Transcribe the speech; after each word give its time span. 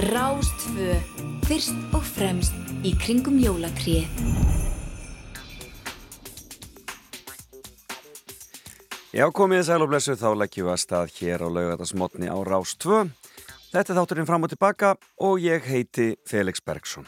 Rástfö, 0.00 0.94
fyrst 1.44 1.76
og 1.92 2.00
fremst 2.00 2.54
í 2.88 2.94
kringum 2.96 3.34
jólatrið. 3.36 4.06
Já, 9.12 9.26
komið 9.28 9.66
sæl 9.68 9.84
og 9.84 9.90
blessu, 9.90 10.14
þá 10.16 10.30
leggjum 10.40 10.70
við 10.70 10.72
að 10.72 10.80
stað 10.80 11.12
hér 11.18 11.44
á 11.44 11.48
laugatasmotni 11.52 12.30
á 12.32 12.38
Rástfö. 12.48 13.02
Þetta 13.74 13.92
er 13.92 13.98
þátturinn 13.98 14.28
fram 14.30 14.46
og 14.48 14.52
tilbaka 14.54 14.94
og 15.20 15.42
ég 15.44 15.68
heiti 15.68 16.14
Felix 16.24 16.64
Bergsson. 16.64 17.04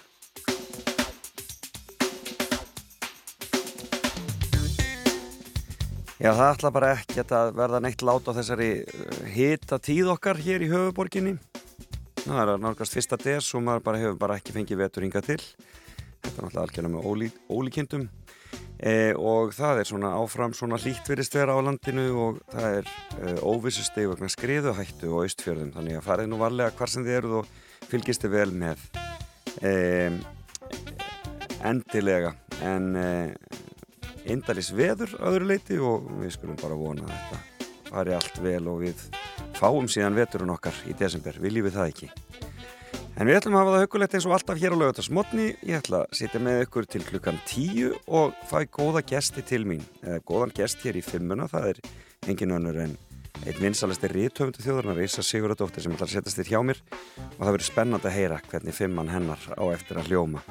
Já, 6.21 6.29
það 6.37 6.51
ætla 6.51 6.75
bara 6.77 6.93
ekki 6.99 7.25
að 7.25 7.57
verða 7.57 7.81
neitt 7.87 8.05
lát 8.05 8.29
á 8.29 8.37
þessari 8.37 8.71
hita 9.33 9.81
tíð 9.81 10.13
okkar 10.19 10.37
hér 10.45 10.69
í 10.69 10.71
höfuborginni. 10.75 11.39
Það 12.23 12.39
er 12.39 12.51
að 12.53 12.61
nálgast 12.63 12.95
fyrsta 12.95 13.17
des 13.19 13.47
og 13.57 13.65
maður 13.67 13.85
bara 13.87 13.99
hefur 13.99 14.19
bara 14.21 14.37
ekki 14.39 14.55
fengið 14.55 14.79
vetur 14.85 15.03
hinga 15.03 15.23
til. 15.27 15.41
Þetta 16.23 16.31
er 16.31 16.45
náttúrulega 16.45 16.63
algjörlega 16.63 16.93
með 16.93 17.09
ólí, 17.11 17.29
ólíkindum. 17.51 18.05
E, 18.83 18.93
og 19.19 19.51
það 19.57 19.81
er 19.81 19.89
svona 19.91 20.13
áfram 20.19 20.55
svona 20.55 20.79
hlýtt 20.79 21.11
verist 21.11 21.35
vera 21.35 21.57
á 21.59 21.61
landinu 21.63 22.07
og 22.23 22.41
það 22.53 22.79
er 22.79 22.91
e, 22.93 23.35
óvissusteg 23.43 24.11
vegna 24.11 24.31
skriðuhættu 24.31 25.11
og 25.11 25.27
austfjörðum. 25.27 25.75
Þannig 25.75 25.99
að 25.99 26.07
farið 26.07 26.31
nú 26.31 26.41
varlega 26.43 26.77
hvar 26.79 26.95
sem 26.95 27.07
þið 27.07 27.19
eruð 27.19 27.39
og 27.43 27.53
fylgist 27.91 28.27
þið 28.27 28.37
vel 28.39 28.49
með 28.63 28.89
e, 29.59 29.73
endilega. 31.73 32.37
En 32.63 32.93
indalís 34.31 34.71
veður 34.71 35.17
öðru 35.19 35.51
leiti 35.51 35.83
og 35.83 36.07
við 36.21 36.37
skulum 36.37 36.61
bara 36.63 36.79
vona 36.79 37.09
þetta 37.11 37.52
fari 37.93 38.15
allt 38.17 38.41
vel 38.43 38.65
og 38.73 38.81
við 38.87 39.03
fáum 39.59 39.89
síðan 39.91 40.17
veturinn 40.17 40.55
okkar 40.55 40.77
í 40.89 40.97
desember, 40.97 41.37
viljum 41.43 41.69
við 41.69 41.77
það 41.77 41.93
ekki. 41.93 42.11
En 43.21 43.29
við 43.29 43.37
ætlum 43.37 43.59
að 43.59 43.61
hafa 43.61 43.73
það 43.75 43.83
hugulegt 43.85 44.15
eins 44.17 44.27
og 44.27 44.35
alltaf 44.39 44.61
hér 44.63 44.73
á 44.73 44.81
laugatasmotni. 44.81 45.47
Ég 45.69 45.83
ætla 45.83 45.99
að 46.07 46.15
sitja 46.17 46.41
með 46.41 46.63
ykkur 46.65 46.87
til 46.89 47.03
klukkan 47.05 47.41
tíu 47.47 47.91
og 48.09 48.33
fæ 48.49 48.65
góða 48.73 49.03
gesti 49.05 49.45
til 49.45 49.67
mín. 49.69 49.85
Eða 50.01 50.23
góðan 50.31 50.55
gest 50.57 50.81
hér 50.87 50.97
í 50.97 51.05
fimmuna, 51.05 51.49
það 51.53 51.75
er 51.75 51.83
engin 52.33 52.57
önnur 52.57 52.81
en 52.87 52.97
einn 53.43 53.61
vinsalasti 53.61 54.09
rítöfundu 54.13 54.65
þjóðarnar, 54.65 55.03
Ísa 55.05 55.25
Sigurðardóttir 55.27 55.85
sem 55.85 55.93
ætlar 55.93 56.09
að 56.09 56.17
setjast 56.17 56.41
þér 56.41 56.51
hjá 56.53 56.61
mér 56.71 56.81
og 56.87 57.43
það 57.43 57.53
verður 57.53 57.69
spennand 57.69 58.09
að 58.09 58.17
heyra 58.17 58.41
hvernig 58.49 58.79
fimmann 58.81 59.13
hennar 59.13 59.47
á 59.61 59.65
eftir 59.75 60.01
að 60.01 60.13
hljóma. 60.13 60.45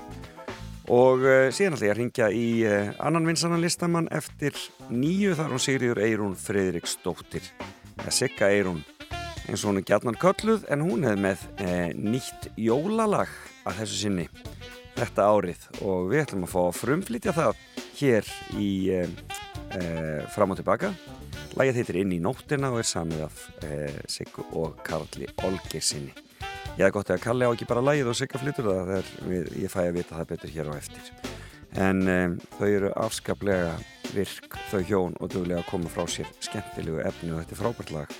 Og 0.91 1.23
uh, 1.23 1.47
síðan 1.55 1.77
ætla 1.77 1.87
ég 1.87 1.93
að 1.93 1.99
ringja 2.01 2.31
í 2.35 2.47
uh, 2.67 2.89
annan 2.99 3.27
vinsanan 3.29 3.61
listamann 3.63 4.09
eftir 4.11 4.57
nýju. 4.91 5.37
Þar 5.39 5.53
hún 5.53 5.63
Sigriður 5.63 6.01
Eirún 6.03 6.33
Fridriksdóttir, 6.35 7.47
eða 8.01 8.15
Sigga 8.15 8.51
Eirún 8.51 8.81
eins 9.51 9.63
og 9.65 9.71
hún 9.71 9.81
er 9.81 9.87
gætnan 9.87 10.19
kölluð 10.19 10.63
en 10.71 10.83
hún 10.85 11.03
hefði 11.03 11.23
með 11.25 11.41
e, 11.59 11.71
nýtt 11.97 12.47
jólalag 12.61 13.31
að 13.67 13.81
þessu 13.81 13.97
sinni 13.99 14.27
þetta 14.95 15.27
árið. 15.27 15.67
Og 15.83 16.11
við 16.11 16.23
ætlum 16.23 16.45
að 16.47 16.53
fá 16.53 16.59
að 16.61 16.79
frumflytja 16.79 17.35
það 17.35 17.61
hér 17.99 18.31
í 18.61 18.71
e, 18.95 19.03
e, 19.75 19.83
fram 20.31 20.55
og 20.55 20.61
tilbaka. 20.61 20.93
Lagið 21.59 21.81
heitir 21.81 22.01
Inn 22.03 22.15
í 22.15 22.21
nóttina 22.23 22.71
og 22.71 22.79
er 22.79 22.87
samið 22.87 23.25
af 23.27 23.45
Siggu 24.07 24.47
og 24.55 24.79
Karli 24.87 25.27
Olgir 25.43 25.83
sinni 25.83 26.30
ég 26.77 26.85
hef 26.85 26.95
gott 26.95 27.11
að 27.11 27.21
Kalli 27.25 27.47
á 27.47 27.51
ekki 27.51 27.67
bara 27.69 27.83
lagið 27.83 28.11
og 28.11 28.17
Sigga 28.17 28.41
flyttur 28.41 28.69
það 28.69 28.91
þegar 28.91 29.53
ég 29.61 29.71
fæ 29.71 29.79
að 29.83 29.95
vita 29.99 30.17
það 30.17 30.29
betur 30.31 30.53
hér 30.55 30.71
á 30.71 30.73
eftir. 30.77 31.13
En 31.81 32.01
þau 32.57 32.67
eru 32.67 32.91
afskaplega 32.99 33.77
virk 34.11 34.57
þau 34.71 34.81
hjón 34.87 35.15
og 35.19 35.31
duglega 35.31 35.61
að 35.61 35.69
koma 35.71 35.91
frá 35.91 36.03
sér 36.09 36.27
skemmtilegu 36.43 36.99
efni 37.05 37.31
og 37.31 37.41
þetta 37.41 37.55
er 37.55 37.61
frábært 37.61 37.95
lag. 37.95 38.19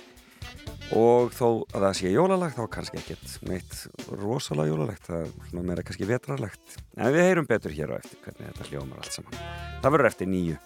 Og 0.92 1.32
þó 1.32 1.46
að 1.72 1.86
það 1.86 1.94
sé 1.96 2.12
jólalag 2.12 2.56
þá 2.56 2.64
kannski 2.74 3.00
ekkert 3.00 3.36
meitt 3.48 3.76
rosalega 4.20 4.72
jólalegt 4.72 5.08
það 5.08 5.28
er 5.28 5.68
meira 5.70 5.84
kannski 5.88 6.08
vetrarlegt. 6.08 6.76
En 6.96 7.12
við 7.14 7.28
heyrum 7.30 7.48
betur 7.48 7.76
hér 7.76 7.94
á 7.96 8.00
eftir 8.00 8.20
hvernig 8.26 8.50
þetta 8.50 8.68
hljómar 8.68 9.00
allt 9.00 9.16
saman. 9.16 9.38
Það 9.80 9.96
verður 9.96 10.10
eftir 10.12 10.32
nýju 10.32 10.58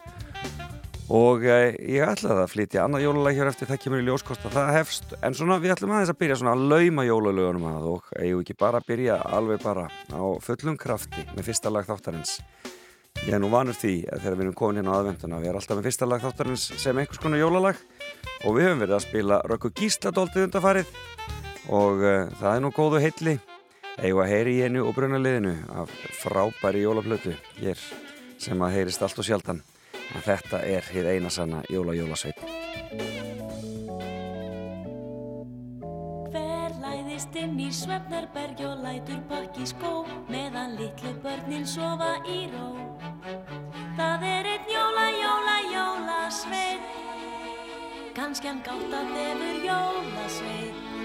og 1.13 1.45
eh, 1.47 1.77
ég 1.87 2.03
ætlaði 2.03 2.43
að 2.43 2.51
flytja 2.51 2.83
annað 2.83 3.05
jólalag 3.05 3.37
hér 3.39 3.51
eftir 3.53 3.69
það 3.71 3.81
kemur 3.85 4.01
í 4.03 4.07
ljóskosta 4.09 4.51
það 4.51 4.71
hefst. 4.75 5.13
En 5.23 5.37
svona 5.39 5.59
við 5.63 5.77
ætlum 5.77 5.93
aðeins 5.95 6.11
að 6.11 6.19
byrja 6.23 6.39
svona 6.41 6.55
að 6.57 6.65
lauma 6.73 7.05
jólalögunum 7.07 7.67
að 7.71 7.87
og 7.93 8.09
eigum 8.19 8.43
ekki 8.43 8.57
bara 8.59 8.81
að 8.81 8.89
byrja 8.89 9.19
alveg 9.39 9.63
bara 9.63 9.85
á 9.87 10.25
fullum 10.43 10.79
krafti 10.81 11.23
með 11.37 11.47
fyrsta 11.47 11.71
lag 11.71 11.87
þáttarins? 11.87 12.41
Ég 13.23 13.37
er 13.37 13.43
nú 13.43 13.51
vanur 13.53 13.79
því 13.79 13.95
að 14.11 14.25
þegar 14.25 14.37
við 14.37 14.45
erum 14.47 14.57
komin 14.59 14.81
hérna 14.81 14.97
á 14.97 14.99
aðvenduna 14.99 15.39
við 15.41 15.51
erum 15.53 15.61
alltaf 15.61 15.79
með 15.79 15.87
fyrsta 15.89 16.09
lag 16.11 16.25
þáttarins 16.27 16.67
sem 16.83 16.99
einhvers 16.99 17.23
konar 17.23 17.43
jólalag. 17.43 17.79
Og 18.43 18.59
við 18.59 18.67
höfum 18.67 18.83
verið 18.83 18.97
að 18.99 19.07
spila 19.07 19.39
Rökku 19.47 19.71
Gísladóldið 19.79 20.49
undarfarið 20.49 20.91
og 21.71 22.03
uh, 22.03 22.27
það 22.43 22.51
er 22.51 22.67
nú 22.67 22.73
góðu 22.75 23.05
heilli. 23.07 23.39
Eigu 23.97 24.21
að 24.21 24.35
heyri 24.35 24.59
í 24.59 24.67
hennu 24.67 24.83
og 24.85 24.93
brunaliðinu 24.99 25.55
af 25.73 25.95
frábæri 26.19 26.83
jólaplötu 26.83 27.33
hér 27.63 27.81
sem 28.43 28.61
að 28.61 28.77
heyrist 28.77 29.07
allt 29.07 29.23
og 29.23 29.31
sjaldan 29.31 29.65
en 30.15 30.23
þetta 30.23 30.61
er 30.67 30.87
hér 30.93 31.07
eina 31.15 31.31
sanna 31.33 31.63
jóla-jólasveit 31.73 32.41
Hver 36.33 36.77
læðist 36.83 37.37
inn 37.41 37.59
í 37.61 37.71
svefnarberg 37.75 38.63
og 38.69 38.83
lætur 38.85 39.23
pakki 39.31 39.67
skó 39.73 39.95
meðan 40.33 40.77
litlu 40.81 41.15
börnin 41.25 41.67
sofa 41.67 42.17
í 42.29 42.47
ró. 42.53 42.69
Það 43.97 44.27
er 44.33 44.51
einn 44.55 44.69
jóla, 44.71 45.07
jóla, 45.23 45.57
jólasveit 45.75 46.93
Kannski 48.17 48.49
hann 48.49 48.63
gátt 48.65 48.93
að 48.97 49.17
þefur 49.17 49.65
jólasveit 49.67 50.96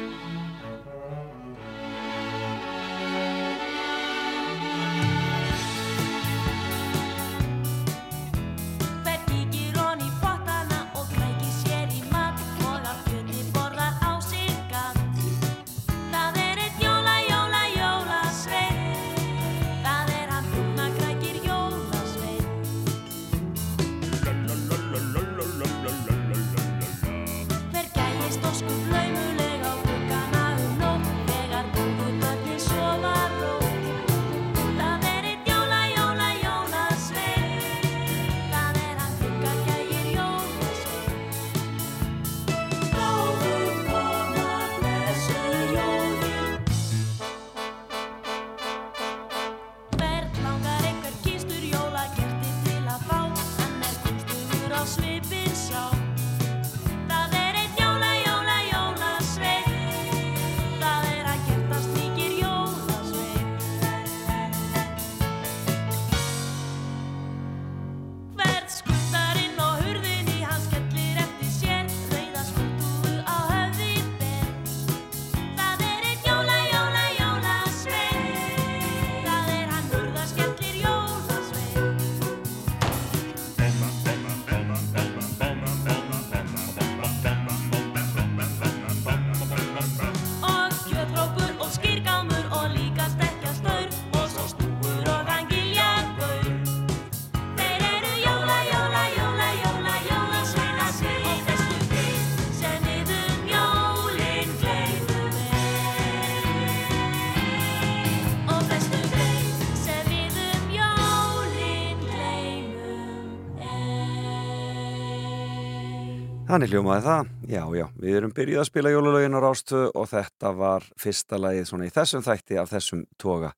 Þannig 116.51 116.73
hljómaði 116.73 117.03
það, 117.05 117.27
já, 117.47 117.61
já, 117.79 117.83
við 118.03 118.15
erum 118.17 118.31
byrjuð 118.35 118.59
að 118.59 118.65
spila 118.67 118.91
jólalögin 118.91 119.37
á 119.39 119.43
Rástu 119.45 119.83
og 119.87 120.09
þetta 120.11 120.49
var 120.59 120.87
fyrsta 120.99 121.37
lagið 121.39 121.69
svona 121.69 121.85
í 121.87 121.93
þessum 121.95 122.25
þætti 122.25 122.57
af 122.59 122.73
þessum 122.73 123.05
toga. 123.15 123.53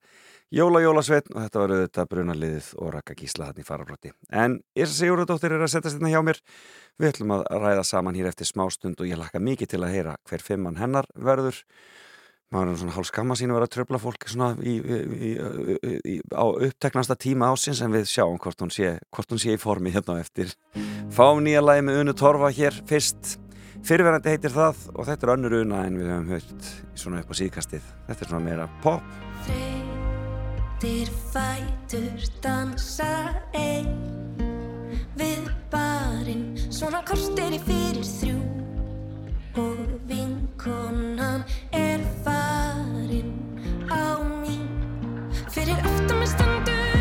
Jóla 0.54 0.84
Jólasveitn 0.84 1.34
og 1.34 1.40
þetta 1.42 1.63
var 1.63 1.74
auðvitað 1.74 2.12
brunaliðið 2.12 2.68
og 2.78 2.92
rakka 2.94 3.16
gísla 3.18 3.48
hann 3.48 3.63
í 3.63 3.66
farafloti. 3.66 4.13
En 4.30 4.60
Írsa 4.78 4.94
Sigurðardóttir 5.00 5.56
er 5.56 5.66
að 5.66 5.72
setja 5.74 5.90
sérna 5.95 6.12
hjá 6.13 6.19
mér. 6.22 6.38
Við 7.01 7.10
ætlum 7.16 7.34
að 7.40 7.48
ræða 7.63 7.88
saman 7.90 8.19
hér 8.19 8.30
eftir 8.30 8.51
smástund 8.51 9.01
og 9.01 9.10
ég 9.10 9.18
lakka 9.18 9.42
mikið 9.42 9.74
til 9.74 9.81
að 9.81 9.96
heyra 9.96 10.13
hver 10.30 10.46
fimmann 10.46 10.78
hennar 10.78 11.10
verður. 11.18 11.63
Maður 12.53 12.69
er 12.69 12.79
svona 12.83 12.94
hálf 12.94 13.07
skamma 13.09 13.35
sín 13.38 13.50
að 13.50 13.57
vera 13.57 13.65
að 13.65 13.73
tröfla 13.73 14.00
fólk 14.01 14.27
í, 14.61 14.73
í, 14.77 15.29
í, 16.05 16.17
á 16.38 16.45
uppteknasta 16.45 17.15
tíma 17.17 17.50
ásins 17.50 17.81
en 17.81 17.94
við 17.95 18.05
sjáum 18.11 18.38
hvort 18.38 18.61
hún 18.61 18.69
sé, 18.73 19.00
hvort 19.09 19.33
hún 19.33 19.41
sé 19.41 19.55
í 19.55 19.61
formi 19.61 19.89
hérna 19.94 20.19
eftir. 20.21 20.53
Fáum 21.13 21.41
nýja 21.41 21.63
lagi 21.65 21.81
með 21.81 22.03
Unu 22.03 22.13
Torfa 22.13 22.51
hér 22.53 22.77
fyrst. 22.89 23.39
Fyrirverandi 23.83 24.35
heitir 24.35 24.53
það 24.53 24.85
og 24.94 25.09
þetta 25.09 25.25
er 25.25 25.33
önnur 25.33 25.57
Una 25.63 25.81
en 25.88 25.97
við 25.97 26.13
höfum 26.13 26.29
högt 26.35 26.69
svona 26.94 27.23
upp 27.23 27.33
á 27.33 27.35
síðkastið. 27.41 27.89
Þetta 28.11 28.25
er 28.25 28.31
svona 28.31 28.45
meira 28.45 28.69
pop. 28.85 29.17
Þreytir 29.50 31.13
fætur 31.33 32.29
dansa 32.45 33.09
einn 33.57 34.13
Við 35.17 35.50
barinn 35.73 36.53
svona 36.69 37.01
kortir 37.05 37.57
í 37.57 37.59
fyrir 37.65 38.05
þrjú 38.05 38.73
Og 39.55 39.77
vinkonan 40.07 41.44
er 41.71 42.00
farin 42.23 43.33
á 43.85 44.17
mín 44.41 44.65
Fyrir 45.53 45.77
aftan 45.77 46.17
með 46.17 46.29
standur 46.33 46.93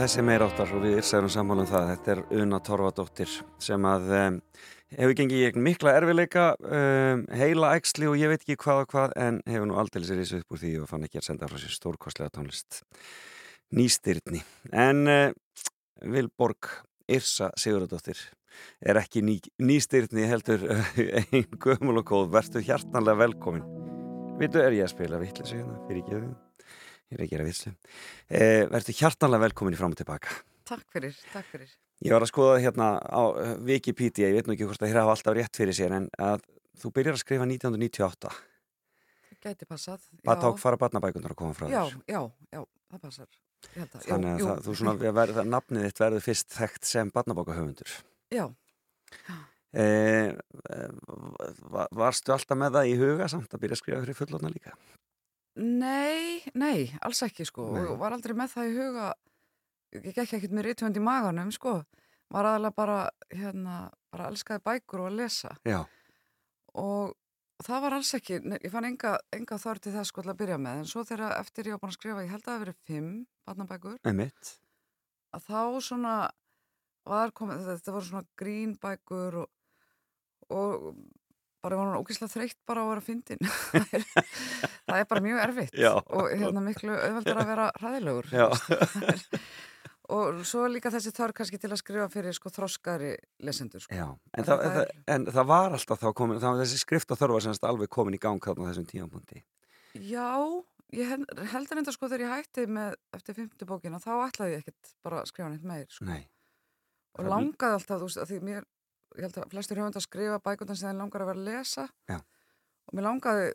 þessi 0.00 0.22
meir 0.24 0.40
áttar 0.40 0.70
og 0.72 0.84
við 0.84 0.98
erum 1.02 1.28
sammála 1.28 1.64
um 1.66 1.68
það. 1.68 1.88
Þetta 1.90 2.12
er 2.12 2.20
Una 2.40 2.60
Torfadóttir 2.64 3.32
sem 3.60 3.84
að 3.88 4.06
um, 4.16 4.38
hefur 4.96 5.16
gengið 5.18 5.42
í 5.42 5.44
eigin 5.48 5.66
mikla 5.66 5.92
erfileika, 5.98 6.44
um, 6.64 7.26
heila 7.36 7.74
æxli 7.76 8.08
og 8.08 8.16
ég 8.16 8.32
veit 8.32 8.40
ekki 8.40 8.56
hvað 8.62 8.84
og 8.84 8.90
hvað 8.94 9.14
en 9.20 9.42
hefur 9.50 9.68
nú 9.68 9.76
aldrei 9.82 10.06
sér 10.06 10.22
þessu 10.22 10.40
upp 10.40 10.56
úr 10.56 10.62
því 10.62 10.72
og 10.80 10.90
fann 10.90 11.04
ekki 11.04 11.20
að 11.20 11.28
senda 11.28 11.50
frá 11.50 11.60
sér 11.60 11.76
stórkostlega 11.76 12.32
tónlist. 12.38 12.80
Nýstyrni. 13.76 14.40
En 14.72 15.04
uh, 15.04 15.64
Vilborg 16.00 16.72
Yrsa 17.10 17.52
Sigurðardóttir 17.60 18.22
er 18.80 19.00
ekki 19.02 19.20
ný, 19.26 19.36
nýstyrni 19.60 20.28
heldur 20.30 20.64
einn 20.96 21.50
gömul 21.60 22.00
og 22.00 22.06
góð. 22.08 22.30
Vertu 22.38 22.64
hjartanlega 22.64 23.26
velkomin. 23.26 23.66
Vitu, 24.40 24.62
er 24.64 24.78
ég 24.80 24.88
að 24.88 24.94
spila 24.94 25.20
vittlis 25.20 25.52
hérna 25.52 25.76
fyrir 25.84 26.00
ekki 26.06 26.22
þau? 26.22 26.49
Ég 27.10 27.18
er 27.18 27.24
að 27.26 27.30
gera 27.32 27.46
vitslu. 27.48 27.72
Eh, 28.30 28.64
Vertu 28.70 28.94
hjartanlega 28.94 29.42
velkomin 29.48 29.74
í 29.74 29.78
fram 29.80 29.94
og 29.94 29.98
tilbaka. 29.98 30.34
Takk 30.70 30.84
fyrir, 30.94 31.16
takk 31.32 31.48
fyrir. 31.50 31.72
Ég 32.06 32.14
var 32.14 32.22
að 32.24 32.30
skoða 32.30 32.60
hérna 32.62 32.92
á 33.02 33.22
Wikipedia, 33.66 34.28
ég 34.30 34.38
veit 34.38 34.46
nú 34.48 34.54
ekki 34.54 34.68
hvort 34.68 34.80
það 34.80 34.92
hér 34.92 35.00
hafa 35.02 35.16
alltaf 35.16 35.34
rétt 35.36 35.58
fyrir 35.58 35.76
sér 35.76 35.92
en 35.98 36.06
að 36.22 36.44
þú 36.80 36.92
byrjar 36.96 37.18
að 37.18 37.22
skrifa 37.24 37.48
1998. 37.50 38.30
Gæti 39.40 39.66
passað. 39.68 40.00
Já. 40.22 40.34
ták 40.40 40.58
fara 40.60 40.76
barnabækunar 40.80 41.32
að 41.34 41.38
koma 41.42 41.56
frá 41.56 41.66
Já, 41.72 41.82
þér? 41.90 42.00
já, 42.12 42.20
já, 42.54 42.62
það 42.92 43.02
passar. 43.04 43.28
Að, 43.76 43.94
Þannig 44.06 44.30
að 44.30 44.40
jú, 44.40 44.46
það, 44.48 44.60
þú 44.64 44.74
svona, 44.80 44.94
verð, 45.20 45.34
það, 45.36 45.48
nafnið 45.52 45.86
þitt 45.88 46.02
verður 46.04 46.24
fyrst 46.24 46.54
þekkt 46.56 46.88
sem 46.94 47.10
barnabækahöfundur. 47.18 47.96
Já, 48.32 48.44
Eh, 49.70 50.32
var, 51.70 51.86
varstu 51.94 52.32
alltaf 52.34 52.58
með 52.58 52.72
það 52.74 52.88
í 52.90 52.94
huga 52.98 53.28
samt 53.30 53.52
að 53.54 53.60
byrja 53.62 53.76
að 53.76 53.78
skrifa 53.78 54.00
fyrir 54.02 54.16
fullotna 54.18 54.50
líka? 54.50 54.72
Nei, 55.60 56.40
nei, 56.58 56.90
alls 57.04 57.22
ekki 57.26 57.46
sko. 57.48 57.70
Nei. 57.76 57.86
Og 57.92 58.00
var 58.00 58.16
aldrei 58.16 58.36
með 58.38 58.54
það 58.54 58.68
í 58.70 58.76
huga, 58.78 59.06
ég 59.96 60.10
gekk 60.10 60.36
ekkert 60.38 60.56
með 60.56 60.68
rítvönd 60.70 61.00
í 61.00 61.04
maganum 61.04 61.54
sko. 61.54 61.80
Var 62.30 62.46
aðalega 62.46 62.76
bara, 62.76 62.98
hérna, 63.34 63.78
bara 64.12 64.28
elskaði 64.30 64.62
bækur 64.66 65.02
og 65.02 65.10
að 65.10 65.18
lesa 65.18 65.50
já, 65.66 65.80
og 66.78 67.16
það 67.66 67.82
var 67.84 67.96
alls 67.96 68.12
ekki, 68.14 68.38
ég 68.54 68.70
fann 68.70 68.86
enga, 68.86 69.16
enga 69.34 69.58
þörf 69.58 69.82
til 69.84 69.94
þess 69.96 70.12
sko 70.12 70.22
að 70.22 70.38
byrja 70.38 70.58
með, 70.62 70.82
en 70.82 70.90
svo 70.92 71.02
þegar 71.08 71.34
eftir 71.40 71.70
ég 71.70 71.74
var 71.74 71.82
búin 71.82 71.90
að 71.90 71.98
skrifa, 71.98 72.22
ég 72.22 72.30
held 72.30 72.44
að 72.44 72.46
það 72.46 72.54
hafi 72.54 72.64
verið 72.64 72.78
fimm 72.86 73.10
barnabækur, 73.48 73.98
einmitt 74.06 74.52
að 75.34 75.46
þá 75.46 75.62
svona 75.86 76.14
var 77.10 77.32
komið, 77.34 77.64
þetta 77.68 77.94
voru 77.94 78.08
svona 78.08 78.28
grínbækur 78.38 79.38
og, 79.42 79.50
og 80.54 80.88
bara 81.62 81.76
var 81.80 81.88
núna 81.90 82.00
ógeðslega 82.02 82.32
þreytt 82.34 82.58
bara 82.68 82.82
á 82.82 82.84
að 82.84 82.92
vera 82.94 83.06
fyndin 83.06 83.42
það, 83.72 83.90
er, 83.98 84.06
það 84.86 85.00
er 85.02 85.08
bara 85.12 85.24
mjög 85.26 85.42
erfitt 85.46 85.74
Já. 85.80 85.92
og 85.98 86.30
hérna 86.32 86.62
miklu 86.64 86.94
auðveldur 86.96 87.42
að 87.42 87.50
vera 87.54 87.66
er- 87.80 89.26
og 90.10 90.40
svo 90.48 90.64
líka 90.66 90.90
þessi 90.90 91.12
þörf 91.14 91.36
kannski 91.38 91.58
til 91.62 91.70
að 91.70 91.78
skrifa 91.82 92.08
fyrir 92.10 92.34
sko 92.34 92.50
þroskari 92.50 93.12
lesendur 93.46 93.84
sko. 93.84 93.94
Já, 93.94 94.08
en 94.34 94.46
Það- 94.48 94.62
það, 94.64 94.80
er- 94.80 94.90
en 95.14 95.26
það 95.30 95.46
var 95.52 95.76
alltaf 95.76 96.00
þá 96.02 96.08
komin, 96.18 96.40
þessi 96.42 96.80
skrifta 96.82 97.14
þörf 97.20 97.36
var 97.36 97.44
semst 97.46 97.66
alveg 97.68 97.92
komin 97.94 98.16
í 98.18 98.22
gang 98.22 98.42
á 98.42 98.50
þessum 98.58 98.88
tímapunkti. 98.90 99.44
Já, 99.94 100.26
ég 100.98 101.06
hel- 101.12 101.46
heldur 101.52 101.78
enda 101.78 101.94
sko 101.94 102.08
þegar 102.10 102.24
ég 102.26 102.34
hætti 102.40 102.66
með 102.66 102.96
eftir 103.14 103.38
fymtu 103.38 103.68
bókina, 103.70 104.02
þá 104.02 104.10
ætlaði 104.26 104.56
ég 104.56 104.64
ekkert 104.64 104.92
bara 105.06 105.22
að 105.22 105.30
skrifa 105.30 105.52
neitt 105.54 105.62
meir 105.70 105.86
sko. 105.86 106.04
Nei, 106.10 106.26
og 107.18 107.30
langaði 107.30 107.78
alltaf, 107.78 108.02
þú 108.02 108.10
veist, 108.10 108.18
að 108.24 108.30
því 108.34 108.40
mér 108.50 108.66
ég 109.18 109.26
held 109.26 109.38
að 109.42 109.50
flestir 109.54 109.80
höfund 109.80 109.96
að 109.98 110.06
skrifa 110.06 110.38
bækundan 110.44 110.76
sem 110.78 110.90
þeir 110.90 111.00
langar 111.00 111.24
að 111.24 111.30
vera 111.32 111.40
að 111.42 111.48
lesa 111.50 111.88
Já. 112.10 112.18
og 112.86 112.94
mér 112.96 113.06
langaði 113.08 113.50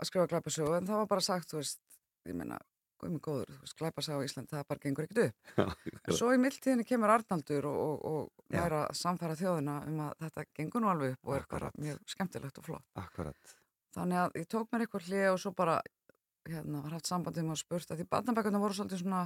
að 0.00 0.08
skrifa 0.10 0.26
glæpasögu 0.32 0.76
en 0.78 0.88
það 0.88 1.02
var 1.02 1.08
bara 1.14 1.24
sagt, 1.24 1.50
þú 1.52 1.60
veist, 1.60 1.80
ég 2.28 2.36
meina 2.36 2.58
mig 3.00 3.22
góður, 3.24 3.48
þú 3.48 3.62
veist, 3.64 3.76
glæpasaga 3.80 4.20
á 4.20 4.24
Ísland 4.26 4.50
það 4.50 4.64
bara 4.68 4.82
gengur 4.82 5.06
ekkert 5.06 5.22
upp. 5.30 5.52
En 6.10 6.16
svo 6.18 6.34
í 6.34 6.40
mildtíðinni 6.42 6.84
kemur 6.84 7.12
Arnaldur 7.14 7.68
og, 7.70 7.78
og, 7.80 8.02
og 8.10 8.52
næra 8.52 8.82
samfæra 8.96 9.36
þjóðina 9.40 9.76
um 9.88 10.02
að 10.04 10.18
þetta 10.26 10.44
gengur 10.58 10.84
nú 10.84 10.90
alveg 10.92 11.14
upp 11.14 11.30
og 11.30 11.36
er 11.38 11.46
bara 11.48 11.70
Akkurat. 11.70 11.80
mjög 11.80 12.02
skemmtilegt 12.12 12.60
og 12.60 12.66
flott. 12.66 12.84
akkurat. 13.00 13.54
Þannig 13.96 14.20
að 14.20 14.36
ég 14.42 14.50
tók 14.52 14.68
mér 14.70 14.84
eitthvað 14.84 15.08
hlið 15.08 15.28
og 15.30 15.40
svo 15.40 15.54
bara 15.56 15.78
hérna, 16.50 16.82
var 16.84 16.98
haft 16.98 17.08
sambandið 17.08 17.46
með 17.48 17.56
að 17.56 17.62
spurt 17.62 17.90
að 17.94 18.02
því 18.02 18.08
barnabækuna 18.12 18.60
voru 18.62 18.76
svolítið 18.76 19.00
svona 19.02 19.22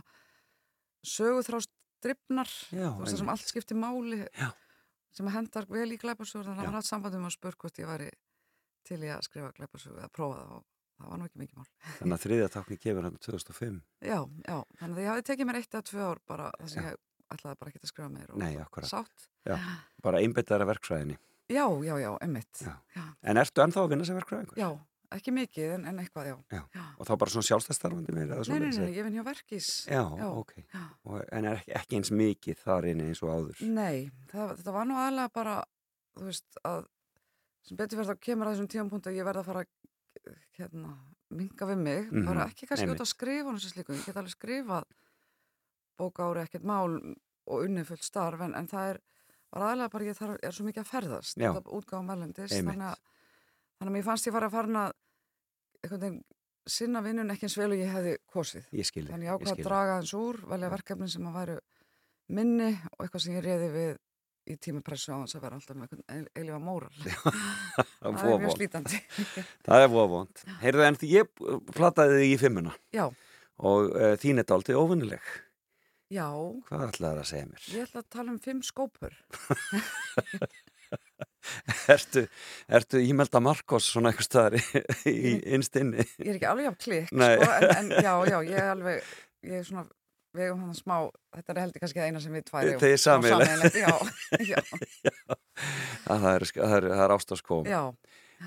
söguþrást 1.05 1.73
drifnar 2.05 2.51
veist 2.71 3.11
það 3.15 3.19
sem 3.21 3.33
allt 3.35 3.51
skiptir 3.51 3.79
máli 3.81 4.23
Já. 4.23 4.49
Sem 5.15 5.31
hendar 5.35 5.67
vel 5.71 5.89
í 5.95 5.99
glæpasögur 6.03 6.47
þannig 6.49 6.61
Já. 6.61 6.67
að 6.67 6.71
var 6.73 6.79
haft 6.81 6.91
sambandið 6.91 7.23
með 7.25 7.31
að 7.31 7.37
spurt 7.39 7.59
hvort 7.63 7.79
ég 7.83 7.91
væri 7.91 8.11
til 8.85 9.01
í 9.01 9.11
að 9.15 9.23
skrifa 9.29 9.53
glæpasögu 9.57 9.99
eða 10.03 10.11
prófa 10.13 10.41
það 10.43 10.55
og 10.59 10.65
það 10.99 11.11
var 11.11 11.19
nú 11.21 11.29
ekki 11.29 11.41
mikið 11.43 11.59
mál 11.59 11.69
Þannig 11.99 12.17
að 12.19 12.25
þriðja 12.25 12.49
tákni 12.55 12.79
kemur 12.85 13.07
hann 13.09 13.19
2005. 13.25 13.79
Já, 14.05 14.19
já, 14.49 14.57
þannig 14.81 14.97
að 14.99 15.05
ég 15.05 15.11
hafi 15.13 15.27
tekið 15.31 15.49
mér 15.51 15.59
eitt 15.61 15.75
eða 15.75 15.87
tvö 15.91 16.05
ár 16.11 16.21
bara 16.29 16.51
sem 16.71 16.83
Já. 16.85 16.91
ég 16.91 17.35
ætlaði 17.35 17.59
bara 17.63 17.73
ekki 17.73 17.81
að 17.83 17.91
skrifa 17.95 18.11
meir 18.15 18.31
og 18.35 18.43
Nei, 18.43 18.53
akkurat. 18.63 18.91
sátt 18.91 19.29
Bara 20.05 20.21
einbettaðara 20.21 20.67
verkfræðinni. 20.75 21.17
Já, 21.53 21.65
já, 21.85 21.95
já, 22.01 22.11
emmitt 22.25 22.61
Já. 22.65 22.75
já. 22.97 23.05
En 23.23 23.37
ertu 23.41 23.63
ennþá 23.65 23.83
að 23.85 23.91
vinna 23.95 24.05
sem 24.09 24.17
verkfræðingur? 24.17 24.57
já, 24.61 24.69
ekki 25.17 25.33
mikið 25.35 25.73
en, 25.77 25.85
en 25.91 26.01
eitthvað, 26.03 26.27
já, 26.31 26.37
Já. 26.55 26.83
Og 26.99 27.07
þá 27.09 27.13
bara 27.23 27.31
svona 27.35 27.49
sjálfstæðstarfandi 27.49 28.15
meira? 28.17 28.39
Nei, 28.49 28.59
nei, 28.65 28.71
nei, 28.79 28.91
ég 28.97 29.07
vinn 29.07 29.17
hjá 29.19 29.25
Verkís 29.27 29.69
Já, 29.91 30.03
Já. 30.19 30.27
ok. 30.31 30.53
já. 30.75 30.83
Og, 31.05 31.23
en 31.33 31.45
er 31.51 31.61
ekki, 31.61 31.73
ekki 31.81 31.99
eins 32.01 32.11
mikið 32.15 32.61
þar 32.65 32.89
inni 32.93 33.09
eins 33.11 33.23
og 33.25 33.33
áður? 33.35 33.63
Nei, 33.69 34.11
það, 34.33 34.55
þetta 34.61 34.75
var 34.79 34.89
nú 34.91 34.99
aðlega 35.01 35.33
bara, 35.39 35.57
þú 36.19 36.29
veist, 36.31 36.61
að 36.65 36.85
sem 37.65 37.79
betur 37.81 38.01
verð 38.03 38.13
þá 38.15 38.21
kemur 38.29 38.51
að 38.51 38.57
þessum 38.59 38.71
tímapunkt 38.75 39.07
að 39.09 39.19
ég 39.21 39.25
verð 39.31 39.41
að 39.43 39.49
fara 39.51 39.65
að 39.65 40.37
hérna, 40.59 40.93
minga 41.35 41.67
við 41.71 41.79
mig, 41.81 42.11
Mhm, 42.13 42.27
bara 42.29 42.45
ekki 42.51 42.67
kannski 42.71 42.91
út 42.93 43.01
að 43.03 43.09
skrifa 43.11 43.49
hún 43.51 43.61
sem 43.61 43.73
slíkum, 43.73 43.97
ég 43.99 44.05
get 44.07 44.17
alveg 44.21 44.35
skrifað 44.37 44.85
bóka 45.99 46.27
ári 46.29 46.43
ekkert 46.45 46.65
mál 46.67 46.93
og 47.47 47.65
unnið 47.65 47.87
fullt 47.91 48.05
starf, 48.07 48.41
en, 48.45 48.55
en 48.55 48.69
það 48.71 48.91
er 48.95 49.01
var 49.55 49.65
aðlega 49.71 49.91
bara 49.95 50.05
ég 50.09 50.17
þarf, 50.19 50.39
er 50.43 50.55
svo 50.57 50.65
mikið 50.67 50.83
að 50.83 50.91
ferðast 50.91 51.39
Já. 51.39 51.51
útgáðum 51.63 52.09
velendis, 52.11 52.51
þannig 52.57 52.89
að 52.91 52.97
þannig 53.79 53.91
að 53.91 53.95
mér 53.97 54.07
fannst 54.09 54.27
ég 54.29 54.35
fara 54.35 54.49
að 54.49 54.55
fara 54.57 54.67
að 54.67 54.75
einhvern 54.75 55.04
veginn 55.93 56.23
sinna 56.65 57.03
vinnun 57.05 57.31
ekki 57.35 57.45
eins 57.45 57.59
vel 57.61 57.71
og 57.75 57.79
ég 57.83 57.91
hefði 57.93 58.17
kosið. 58.33 58.65
Ég 58.73 58.89
skil 58.89 59.05
Þannig 59.11 59.27
ég 59.29 59.31
ég 59.31 59.37
ákvað 59.37 59.53
að 59.59 59.67
draga 59.69 59.99
eins 60.01 60.15
úr, 60.17 60.39
velja 60.49 60.71
verkefnin 60.73 61.11
sem 61.13 61.27
að 61.29 61.35
væru 61.41 61.57
minni 62.35 62.71
og 62.95 63.05
eitthvað 63.05 63.25
sem 63.27 63.35
ég 63.37 63.45
reyði 63.45 63.69
við 63.75 63.95
í 64.45 64.57
tímapressu 64.61 65.13
á 65.13 65.17
þess 65.25 65.37
að 65.39 65.45
vera 65.45 65.57
alltaf 65.59 65.77
með 65.77 66.27
eilifa 66.37 66.59
móral. 66.61 66.91
Það 67.01 68.17
það 68.21 68.33
er 68.33 68.43
mjög 68.43 68.57
slítandi. 68.59 69.01
Það 69.65 69.85
er 69.85 69.93
vofont. 69.93 70.43
Heyrðu, 70.65 70.85
en 70.89 70.99
því 71.01 71.11
ég 71.15 71.31
plataði 71.77 72.19
þig 72.21 72.33
í 72.35 72.41
fimmuna 72.43 72.75
Já, 72.97 73.07
og 73.65 73.93
uh, 73.93 74.13
þín 74.21 74.41
er 74.43 74.49
dálítið 74.49 74.81
óvinnileg. 74.81 75.33
já, 76.13 76.29
Hvað 76.69 76.87
ætlaði 76.89 77.23
að 77.25 77.31
segja 77.31 77.49
mér? 77.49 77.69
ég 77.73 77.87
ætla 77.89 78.03
að 78.05 78.11
tala 78.17 78.35
um 78.35 78.41
fimm 78.45 78.61
skópur. 78.65 79.17
Ertu, 81.95 82.23
ertu 82.69 83.03
ímelda 83.05 83.41
Markos 83.45 83.91
svona 83.93 84.13
eitthvað 84.13 84.29
staðar 84.29 84.57
í, 84.61 85.13
í 85.13 85.35
innstinni? 85.57 86.05
Ég 86.23 86.31
er 86.33 86.39
ekki 86.39 86.49
alveg 86.51 86.71
af 86.71 86.79
klikk, 86.85 87.11
sko, 87.11 87.51
en, 87.59 87.69
en 87.77 87.93
já, 88.07 88.15
já, 88.31 88.39
ég 88.49 88.57
er 88.63 88.71
alveg, 88.73 89.13
ég 89.45 89.61
er 89.61 89.69
svona 89.69 89.85
vegum 90.35 90.65
hann 90.65 90.75
smá, 90.75 90.97
þetta 91.37 91.53
er 91.55 91.61
heldur 91.63 91.83
kannski 91.85 92.01
það 92.01 92.09
eina 92.11 92.21
sem 92.25 92.33
við 92.35 92.47
tvær 92.49 92.65
eigum. 92.67 92.81
Þið 92.83 92.95
er 92.97 92.99
Smá 92.99 93.13
sameiginlegt. 93.13 93.77
sameiginlegt, 93.79 94.49
Já, 94.51 94.55
já, 94.55 95.39
Það 96.09 96.25
er, 96.33 96.45
það 96.57 96.77
er, 96.79 96.87
það 96.91 97.05
er 97.07 97.15
ástaskóm. 97.19 97.69
já. 97.71 97.83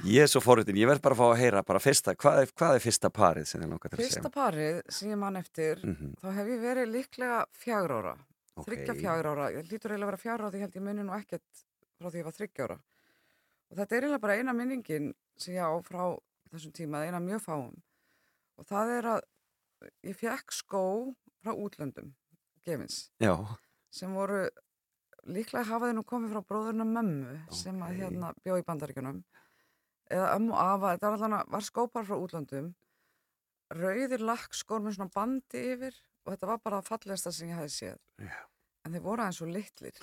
Ég 0.06 0.26
er 0.26 0.30
svo 0.30 0.42
forritin, 0.44 0.78
ég 0.78 0.86
verð 0.90 1.02
bara 1.02 1.16
að 1.16 1.22
fá 1.22 1.26
að 1.32 1.40
heyra 1.42 1.62
bara 1.66 1.80
fyrsta, 1.82 2.14
hvað 2.20 2.42
er, 2.44 2.50
hvað 2.60 2.76
er 2.78 2.84
fyrsta 2.84 3.10
parið 3.16 3.46
sem 3.50 3.62
þið 3.64 3.70
langar 3.72 3.90
til 3.90 3.96
að 3.98 4.02
Fyrsta 4.04 4.20
segja? 4.20 4.34
parið 4.36 4.82
sem 4.94 5.14
ég 5.14 5.18
man 5.22 5.40
eftir, 5.40 5.80
Mhm, 5.88 6.12
þá 6.22 6.28
hef 6.36 6.52
ég 6.52 6.60
verið 6.62 6.92
líklega 6.92 7.40
fjagur 7.64 7.94
ára. 8.02 8.12
ok. 8.58 8.68
þryggja 8.68 8.96
fjagur 9.00 9.30
ára, 9.32 9.48
ég 9.56 9.72
lítur 9.72 9.96
eiginlega 9.96 10.06
að 10.06 10.12
vera 10.12 10.22
fjagur 10.26 10.44
ára 10.44 10.52
því 10.54 10.62
held 10.66 10.76
ég 10.78 10.86
muni 10.90 11.08
nú 11.08 11.16
ekkert 11.18 11.64
frá 11.98 12.10
því 12.12 12.22
ég 12.22 12.28
var 12.28 12.38
þryggja 12.38 12.68
ára. 12.68 12.78
Og 13.68 13.80
þetta 13.80 13.96
er 13.96 14.06
eiginlega 14.06 14.24
bara 14.24 14.38
eina 14.40 14.56
minningin 14.56 15.12
sem 15.38 15.58
ég 15.58 15.66
á 15.68 15.74
frá 15.86 16.04
þessum 16.52 16.74
tíma, 16.76 17.04
eina 17.06 17.20
mjög 17.24 17.44
fáum. 17.44 17.74
Og 18.58 18.68
það 18.70 18.94
er 18.98 19.10
að 19.16 19.26
ég 20.08 20.18
fekk 20.18 20.56
skó 20.56 20.84
frá 21.44 21.54
útlöndum 21.54 22.14
gefins, 22.68 23.12
Já, 23.24 23.36
sem 23.94 24.14
voru 24.16 24.48
líklega 25.28 25.68
hafa 25.68 25.90
þeir 25.90 25.98
nú 25.98 26.04
komið 26.08 26.34
frá 26.34 26.44
bróðurna 26.50 26.88
mömmu 26.88 27.38
sem 27.56 27.78
að 27.84 28.02
hérna 28.02 28.34
bjó 28.44 28.58
í 28.60 28.66
bandaríkjunum. 28.68 29.22
Eða 30.12 30.34
ömmu 30.38 30.56
afa, 30.56 30.94
þetta 30.96 31.12
var 31.12 31.24
allan 31.28 31.54
var 31.54 31.66
skópar 31.68 32.08
frá 32.08 32.16
útlöndum. 32.16 32.70
Rauðir 33.76 34.24
lakkskór 34.24 34.84
með 34.84 34.98
svona 34.98 35.12
bandi 35.16 35.64
yfir 35.74 35.98
og 36.24 36.32
þetta 36.34 36.52
var 36.52 36.62
bara 36.64 36.80
það 36.80 36.92
fallegasta 36.94 37.34
sem 37.36 37.52
ég 37.52 37.60
hefði 37.60 37.74
séð. 37.76 37.98
Já, 38.24 38.38
en 38.88 38.96
þeir 38.98 39.04
voru 39.06 39.24
aðeins 39.26 39.40
svo 39.42 39.48
litlir 39.52 39.96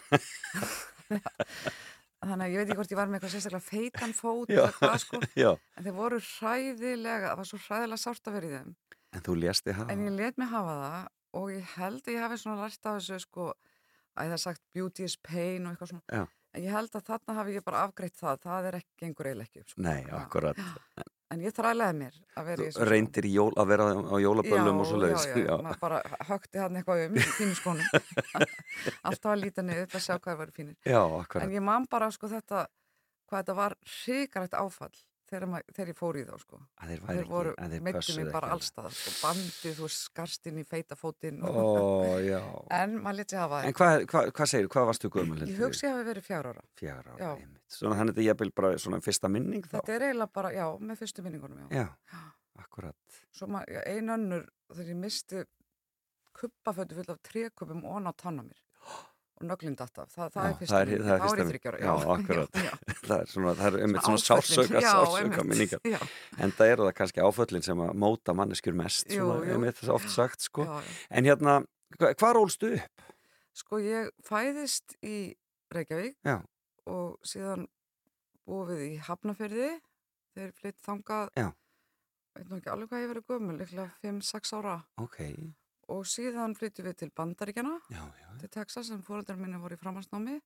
þannig 2.25 2.45
að 2.47 2.53
ég 2.55 2.59
veit 2.61 2.69
ekki 2.71 2.79
hvort 2.79 2.93
ég 2.95 2.99
var 3.01 3.11
með 3.11 3.19
eitthvað 3.19 3.35
sérstaklega 3.35 3.69
feitan 3.69 4.15
fót 4.17 4.53
sko, 5.03 5.21
en 5.77 5.85
þeir 5.87 5.97
voru 5.99 6.21
hræðilega 6.25 7.31
það 7.33 7.41
var 7.43 7.51
svo 7.51 7.61
hræðilega 7.67 8.01
sárt 8.05 8.31
að 8.31 8.39
vera 8.39 8.49
í 8.51 8.55
þeim 8.59 8.73
En 9.15 9.23
þú 9.23 9.35
lést 9.39 9.63
þið 9.67 9.77
hafa. 9.79 9.93
en 9.95 10.01
ég 10.09 10.15
let 10.19 10.39
mig 10.43 10.49
hafa 10.51 10.73
það 10.81 11.05
og 11.39 11.51
ég 11.53 11.75
held 11.77 12.01
að 12.09 12.15
ég 12.15 12.25
hafi 12.25 12.39
svona 12.41 12.65
lært 12.65 12.89
af 12.91 12.97
þessu 12.99 13.19
sko, 13.23 13.45
að 14.15 14.25
það 14.25 14.37
er 14.39 14.43
sagt 14.45 14.63
beauty 14.75 15.07
is 15.07 15.17
pain 15.23 15.67
og 15.69 15.75
eitthvað 15.75 15.93
svona 15.93 16.19
Já. 16.19 16.25
en 16.55 16.65
ég 16.65 16.75
held 16.75 16.99
að 16.99 17.07
þarna 17.11 17.37
hafi 17.39 17.55
ég 17.59 17.67
bara 17.69 17.83
afgreitt 17.87 18.19
það 18.19 18.43
það 18.47 18.69
er 18.71 18.79
ekki 18.81 19.11
ekki 19.45 19.63
upp 19.63 19.71
sko. 19.75 19.85
Nei, 19.87 20.01
Já. 20.03 20.15
en 21.33 21.43
ég 21.45 21.55
þrælaði 21.57 21.97
mér 22.01 22.19
að 22.37 22.49
vera 22.51 22.65
í 22.65 22.69
þessu 22.69 22.89
reyndir 22.91 23.29
í 23.29 23.33
jól, 23.35 23.51
að 23.57 23.71
vera 23.73 23.87
á 23.95 24.17
jólaböllum 24.25 24.83
og 24.83 24.89
svo 24.91 25.01
leiðis. 25.01 25.27
Já, 25.31 25.39
já, 25.45 25.55
maður 25.65 25.81
bara 25.81 26.01
högti 26.29 26.63
hann 26.63 26.79
eitthvað 26.81 27.03
um 27.07 27.19
fínu 27.39 27.59
skónum. 27.59 27.89
Alltaf 29.09 29.33
að 29.33 29.41
líta 29.43 29.65
niður 29.65 29.89
til 29.91 30.01
að 30.01 30.07
sjá 30.07 30.15
hvað 30.15 30.31
það 30.31 30.41
var 30.43 30.55
fínir. 30.59 30.77
Já, 30.85 31.01
akkurat. 31.01 31.47
En 31.47 31.57
ég 31.57 31.65
man 31.65 31.89
bara 31.91 32.11
sko 32.15 32.31
þetta, 32.33 32.67
hvað 33.31 33.43
þetta 33.43 33.59
var 33.63 33.77
hrikalegt 33.97 34.59
áfall 34.61 34.95
þegar, 35.35 35.65
þegar 35.77 35.91
ég 35.93 35.99
fór 35.99 36.19
í 36.21 36.25
þá 36.29 36.33
sko. 36.43 36.61
Að 36.81 36.93
þeir 36.95 37.03
Þeir 37.09 37.29
voru, 37.31 37.53
ekki, 37.53 37.65
að 37.67 37.75
þeir 37.75 37.83
meittu 37.87 37.99
pössuðu 38.01 38.23
mig 38.25 38.33
bara 38.37 38.51
allstað, 38.55 38.89
sko, 38.99 39.13
bandið, 39.21 39.75
þú 39.79 39.87
veist, 39.89 40.03
skarst 40.09 40.49
inn 40.51 40.61
í 40.63 40.65
feita 40.71 40.99
fótinn. 40.99 41.41
Ó, 41.45 41.53
já. 42.25 42.41
En 42.79 42.97
maður 43.05 43.19
leti 43.21 43.39
hafa 43.41 43.61
En 43.65 43.73
það. 43.73 43.79
hvað, 43.81 44.07
hvað, 44.15 44.31
hvað 44.39 44.51
segir, 44.55 44.71
hvað 44.75 44.89
varstu 44.91 45.11
gömul? 45.19 45.41
Ég 45.45 45.61
hugsi 45.65 45.87
að 45.89 45.97
hafi 45.99 46.07
verið 46.11 46.29
fjár 46.31 46.51
ára. 46.53 46.65
Fjár 46.81 47.11
ára, 47.15 47.33
einmitt. 47.35 47.61
Þannig 47.75 48.01
að 48.05 48.13
þetta 48.15 48.27
jafnvel 48.29 48.51
bara 48.63 48.73
svona 48.87 49.01
fyrsta 49.05 49.29
minning 49.35 49.65
þá. 49.67 49.75
Þetta 49.79 49.95
er 49.99 50.07
eiginlega 50.09 50.35
bara, 50.41 50.53
já, 50.55 50.67
með 50.79 51.03
fyrstu 51.03 51.25
minningunum, 51.27 51.65
já. 51.75 51.85
Já, 51.85 52.23
akkurat. 52.65 53.21
Svo 53.35 53.49
maður, 53.51 53.81
ein 53.91 54.15
önnur, 54.15 54.47
þegar 54.71 54.93
ég 54.95 55.01
misti 55.05 55.45
kuppafötu 56.35 56.97
full 56.99 57.13
af 57.15 57.21
trékuppum 57.27 57.85
og 57.87 58.07
á 58.07 58.13
tanna 58.17 58.43
mér. 58.47 58.61
Og 59.45 59.51
nöglinn 59.51 59.77
datt 59.77 59.99
af. 60.01 60.09
Það, 60.15 60.31
það 60.35 60.45
Já, 60.45 60.51
er 60.51 60.59
fyrsta 60.61 60.79
minning. 60.81 61.05
það 61.05 61.15
er 61.15 61.25
minning. 61.25 61.51
þriggja 61.53 61.71
ára, 61.73 61.81
Já, 61.85 61.93
akkurat. 62.15 62.57
Já, 62.57 62.65
já. 62.65 62.75
Það 63.09 63.17
er 63.21 63.27
svona, 63.35 63.53
það 63.61 63.67
er 63.75 63.83
einmitt 63.85 64.07
svona 64.09 64.21
Já, 64.21 64.25
sársöka 64.25 65.21
einmitt. 65.21 65.49
minningar. 65.51 65.81
Já, 65.85 65.99
En 66.41 66.55
það 66.57 66.71
eru 66.75 66.87
það 66.89 66.95
kannski 67.01 67.21
áföllin 67.29 67.65
sem 67.67 67.83
að 67.85 67.93
móta 68.05 68.35
manneskjur 68.39 68.77
mest, 68.81 69.07
Jú, 69.13 69.21
svona, 69.27 69.45
jú. 69.45 69.53
einmitt 69.59 69.77
það 69.83 69.89
er 69.91 69.95
oft 69.99 70.11
sagt, 70.15 70.41
sko. 70.49 70.65
já, 70.65 70.79
já. 70.81 70.95
En 71.21 71.25
hérna, 71.29 71.57
hva- 72.01 72.15
hvar 72.17 72.41
ólstu 72.41 72.73
upp? 72.79 73.05
Sko 73.55 73.79
ég 73.85 74.09
fæðist 74.27 74.97
í 75.05 75.35
Reykjavík 75.75 76.17
Já. 76.25 76.41
og 76.91 77.19
síðan 77.23 77.69
búið 78.49 78.81
í 78.89 78.93
Hafnafyrði 79.07 79.69
þeir 80.35 80.51
flytt 80.59 80.81
þangað 80.83 81.29
Já. 81.39 81.51
veit 82.35 82.49
nú 82.51 82.57
ekki 82.59 82.73
alveg 82.73 82.89
hvað 82.91 83.05
ég 83.05 83.13
verið 83.13 83.29
gömul 83.31 83.59
líklega 83.61 83.91
5-6 84.03 84.57
ára 84.59 84.75
Ok, 85.05 85.21
og 85.93 86.07
síðan 86.09 86.57
flyttum 86.59 86.89
við 86.89 86.97
til 87.03 87.11
Bandaríkjana 87.17 87.75
já, 87.93 88.05
já, 88.21 88.29
til 88.41 88.51
Texas 88.57 88.89
sem 88.89 89.03
fóreldrar 89.05 89.41
minni 89.41 89.61
voru 89.61 89.77
í 89.77 89.81
framhansnámi 89.81 90.39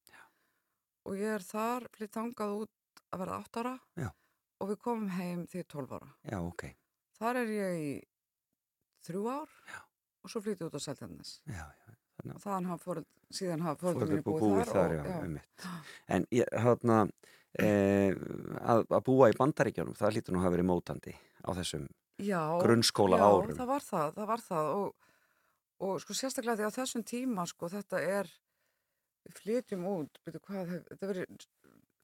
og 1.09 1.17
ég 1.17 1.39
er 1.39 1.45
þar 1.45 1.89
flytt 1.95 2.17
þangað 2.17 2.55
út 2.65 2.75
að 3.09 3.23
verða 3.23 3.41
8 3.45 3.63
ára 3.63 3.75
Já. 3.99 4.09
og 4.59 4.73
við 4.73 4.81
komum 4.85 5.13
heim 5.17 5.45
því 5.49 5.65
12 5.75 5.95
ára. 5.99 6.11
Já, 6.29 6.39
ok. 6.43 6.65
Þar 7.19 7.41
er 7.43 7.53
ég 7.55 7.79
í 7.83 7.93
þrjú 9.09 9.25
ár 9.33 9.55
Já. 9.71 9.81
og 10.25 10.33
svo 10.33 10.43
flytti 10.45 10.67
ég 10.67 10.69
út 10.69 10.77
á. 10.77 10.81
Já, 10.83 11.65
já. 11.65 11.95
Og 12.29 12.41
þaðan 12.43 12.67
hafa 12.67 12.83
fóröld, 12.83 13.07
síðan 13.31 13.63
hafa 13.63 13.79
fóröldar 13.81 14.11
mínu 14.11 14.25
búið, 14.27 14.41
búið, 14.43 14.63
þar, 14.73 14.95
og, 14.99 15.07
já, 15.07 15.19
einmitt. 15.23 15.67
En 16.11 16.25
ég, 16.35 16.49
hérna, 16.65 16.97
e, 17.55 17.69
að, 18.75 18.83
að 18.91 19.05
búa 19.07 19.31
í 19.31 19.37
bandaríkjónum, 19.39 19.97
það 19.99 20.17
lítur 20.17 20.35
nú 20.35 20.43
að 20.43 20.49
hafa 20.49 20.57
verið 20.57 20.69
mótandi 20.69 21.15
á 21.47 21.51
þessum 21.61 21.87
já, 22.19 22.41
grunnskóla 22.59 23.21
já, 23.21 23.29
árum. 23.29 23.55
það 23.55 23.71
var 23.71 23.87
það, 23.87 24.11
það 24.19 24.31
var 24.33 24.45
það 24.49 24.73
og, 24.75 25.08
og 25.85 26.01
sko 26.03 26.17
sérstaklega 26.17 26.59
því 26.59 26.69
á 26.71 26.77
þessum 26.79 27.05
tíma 27.07 27.45
sko 27.49 27.71
þetta 27.73 28.01
er, 28.03 28.31
við 29.27 29.41
flytjum 29.43 29.87
út, 29.91 30.21
byrju 30.27 30.43
hvað, 30.47 30.73
þetta 30.91 31.11
verið 31.13 31.47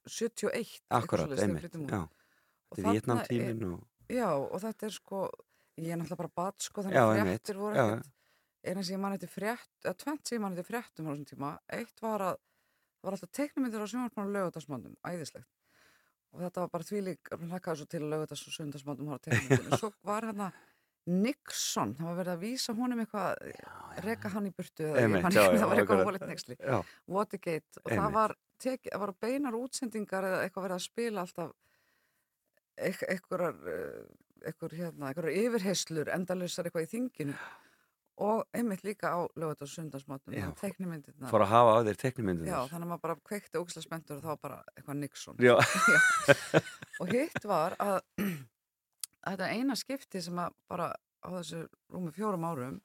71. 0.05 0.53
eitthvað 0.61 0.99
Akkurat, 1.01 1.35
einmitt. 1.41 1.75
Og 1.75 2.79
Þetta 2.79 2.89
er 2.89 2.97
Vietnamtímin 2.97 3.67
og, 3.71 3.83
Já, 4.13 4.29
og 4.37 4.59
þetta 4.61 4.89
er 4.89 4.95
sko, 4.95 5.21
ég 5.81 5.95
er 5.95 6.01
náttúrulega 6.01 6.21
bara 6.21 6.37
bat 6.43 6.67
sko, 6.67 6.85
þannig 6.85 7.01
að 7.01 7.21
fréttir 7.23 7.61
voru 7.61 7.81
ekkert, 7.81 8.11
eina 8.65 8.83
sem 8.85 8.97
ég 8.97 9.03
man 9.03 9.17
eftir 9.17 9.31
frétt, 9.33 9.71
eða 9.85 9.95
tvent 10.03 10.29
sem 10.29 10.37
ég 10.37 10.43
man 10.45 10.57
eftir 10.57 10.69
fréttum 10.69 11.09
á 11.09 11.11
þessum 11.13 11.29
tíma, 11.31 11.53
eitt 11.79 12.03
var 12.05 12.25
að, 12.31 12.41
það 12.99 13.09
var 13.09 13.17
alltaf 13.17 13.33
teiknumyndir 13.39 13.85
á 13.85 13.89
sjónvarpnum 13.93 14.29
og 14.29 14.35
lögutarsmöndum, 14.37 14.99
æðislegt. 15.09 15.51
Og 16.35 16.43
þetta 16.43 16.65
var 16.65 16.71
bara 16.75 16.89
þvílík, 16.89 17.33
mér 17.39 17.53
hlakkaði 17.55 17.81
svo 17.81 17.89
til 17.93 18.03
að 18.03 18.13
lögutars 18.13 18.45
og 18.49 18.55
sundarsmöndum 18.57 19.13
teiknumyndinu. 19.23 19.79
Svo 19.79 19.93
var 20.11 20.27
hérna 20.27 20.51
Nixon, 21.05 21.91
það 21.99 22.07
var 22.09 22.15
verið 22.23 22.33
að 22.33 22.45
vísa 22.47 22.75
honum 22.79 23.01
eitthvað, 23.03 23.43
reka 24.07 24.31
hann 24.33 24.47
í 24.49 24.53
burtu 24.57 24.87
eða 24.89 25.03
Einmitt, 25.03 25.27
man 25.27 25.35
já, 25.37 25.43
já, 25.45 25.57
það 25.61 25.69
var 25.69 25.83
eitthvað 25.83 26.05
hólitt 26.09 26.27
nexli. 26.31 26.57
Watergate 27.17 27.83
og 27.83 27.91
Einmitt. 27.91 27.99
það 28.01 28.15
var, 28.17 28.35
tek, 28.65 28.89
var 29.03 29.13
beinar 29.21 29.59
útsendingar 29.59 30.29
eða 30.31 30.39
eitthvað 30.47 30.67
verið 30.69 30.79
að 30.79 30.87
spila 30.87 31.25
alltaf 31.27 31.53
eit- 32.79 33.05
einhverjar 33.13 33.61
eh, 33.75 34.79
hérna, 34.79 35.13
yfirheyslur 35.13 36.11
endalausar 36.17 36.71
eitthvað 36.71 36.89
í 36.89 36.91
þinginu. 36.95 37.37
Og 38.25 38.45
einmitt 38.55 38.85
líka 38.87 39.11
á 39.11 39.27
lögat 39.35 39.65
og 39.67 39.69
sundarsmátum 39.73 40.35
teknimyndirna 40.61 41.27
fór 41.33 41.43
að 41.43 41.51
hafa 41.51 41.73
á 41.75 41.79
þér 41.89 41.97
teknimyndin 41.99 42.47
Já, 42.47 42.61
þannig 42.71 42.87
að 42.87 42.91
maður 42.93 43.03
bara 43.09 43.17
kveikti 43.27 43.59
ógislega 43.59 43.87
spenntur 43.89 44.21
og 44.21 44.23
þá 44.23 44.43
bara 44.45 44.59
eitthvað 44.77 45.01
Nixon. 45.01 45.41
Já, 45.43 45.57
og 47.03 47.11
hitt 47.11 47.49
var 47.51 47.75
að 47.83 47.97
þetta 49.27 49.49
er 49.49 49.55
eina 49.59 49.77
skipti 49.77 50.23
sem 50.23 50.39
að 50.39 50.55
bara 50.69 50.91
á 51.25 51.29
þessu 51.39 51.65
rúmi 51.93 52.13
fjórum 52.13 52.45
árum 52.45 52.81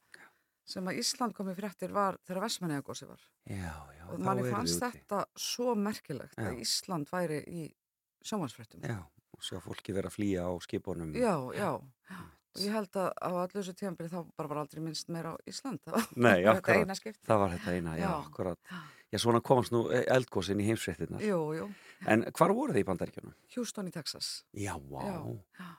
sem 0.70 0.86
að 0.88 1.00
Ísland 1.02 1.34
kom 1.36 1.50
í 1.50 1.56
fréttir 1.58 1.92
var 1.92 2.18
þegar 2.28 2.44
Vestmanniðagósi 2.46 3.08
var 3.10 3.22
já, 3.50 3.74
já. 3.98 4.04
og 4.14 4.20
manni 4.22 4.46
fannst 4.52 4.80
þetta 4.84 5.24
svo 5.36 5.74
merkilegt 5.76 6.38
Já. 6.38 6.50
að 6.52 6.60
Ísland 6.62 7.10
væri 7.12 7.40
í 7.50 7.64
sjómansfréttum 8.26 8.84
Já, 8.86 9.00
og 9.34 9.42
sjá 9.46 9.58
fólki 9.64 9.96
vera 9.96 10.12
að 10.12 10.18
flýja 10.20 10.46
á 10.46 10.52
skipunum. 10.62 11.16
já, 11.18 11.34
já 11.58 11.72
og 12.50 12.62
ég 12.66 12.74
held 12.74 12.96
að 12.98 13.10
á 13.22 13.30
allu 13.30 13.54
þessu 13.60 13.74
tíðanbyrði 13.78 14.10
þá 14.14 14.32
bara 14.38 14.50
var 14.50 14.62
aldrei 14.64 14.82
minnst 14.84 15.10
meira 15.14 15.34
á 15.34 15.36
Ísland 15.50 15.82
það 15.86 15.98
var 15.98 16.08
Nei, 16.18 16.38
þetta 16.44 16.56
akkurat. 16.58 16.80
eina 16.84 16.96
skipt 16.98 17.20
Það 17.30 17.42
var 17.44 17.52
þetta 17.58 17.76
eina, 17.78 17.98
já, 18.00 18.10
akkurat. 18.20 18.72
Já, 19.10 19.18
svona 19.22 19.42
komast 19.42 19.72
nú 19.74 19.84
eldgósin 19.90 20.60
í 20.62 20.66
heimsfréttinnar. 20.70 21.22
jú, 21.26 21.38
jú, 21.58 21.68
En 22.10 22.26
hvar 22.34 22.54
voru 22.58 22.74
þið 22.74 22.82
í 22.84 22.88
bandaríkjunum? 22.90 23.36
Houston 23.56 23.88
í 23.90 23.94
Texas 23.94 24.44
Já, 24.54 24.74
vá. 24.78 25.06
Já. 25.06 25.70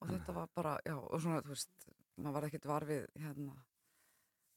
Og 0.00 0.10
þetta 0.10 0.36
var 0.36 0.52
bara, 0.56 0.76
já, 0.86 0.94
og 0.96 1.20
svona, 1.22 1.42
þú 1.44 1.54
veist 1.54 1.88
maður 2.20 2.36
var 2.36 2.46
ekkert 2.48 2.68
var 2.70 2.86
við 2.88 3.02
hérna, 3.20 3.56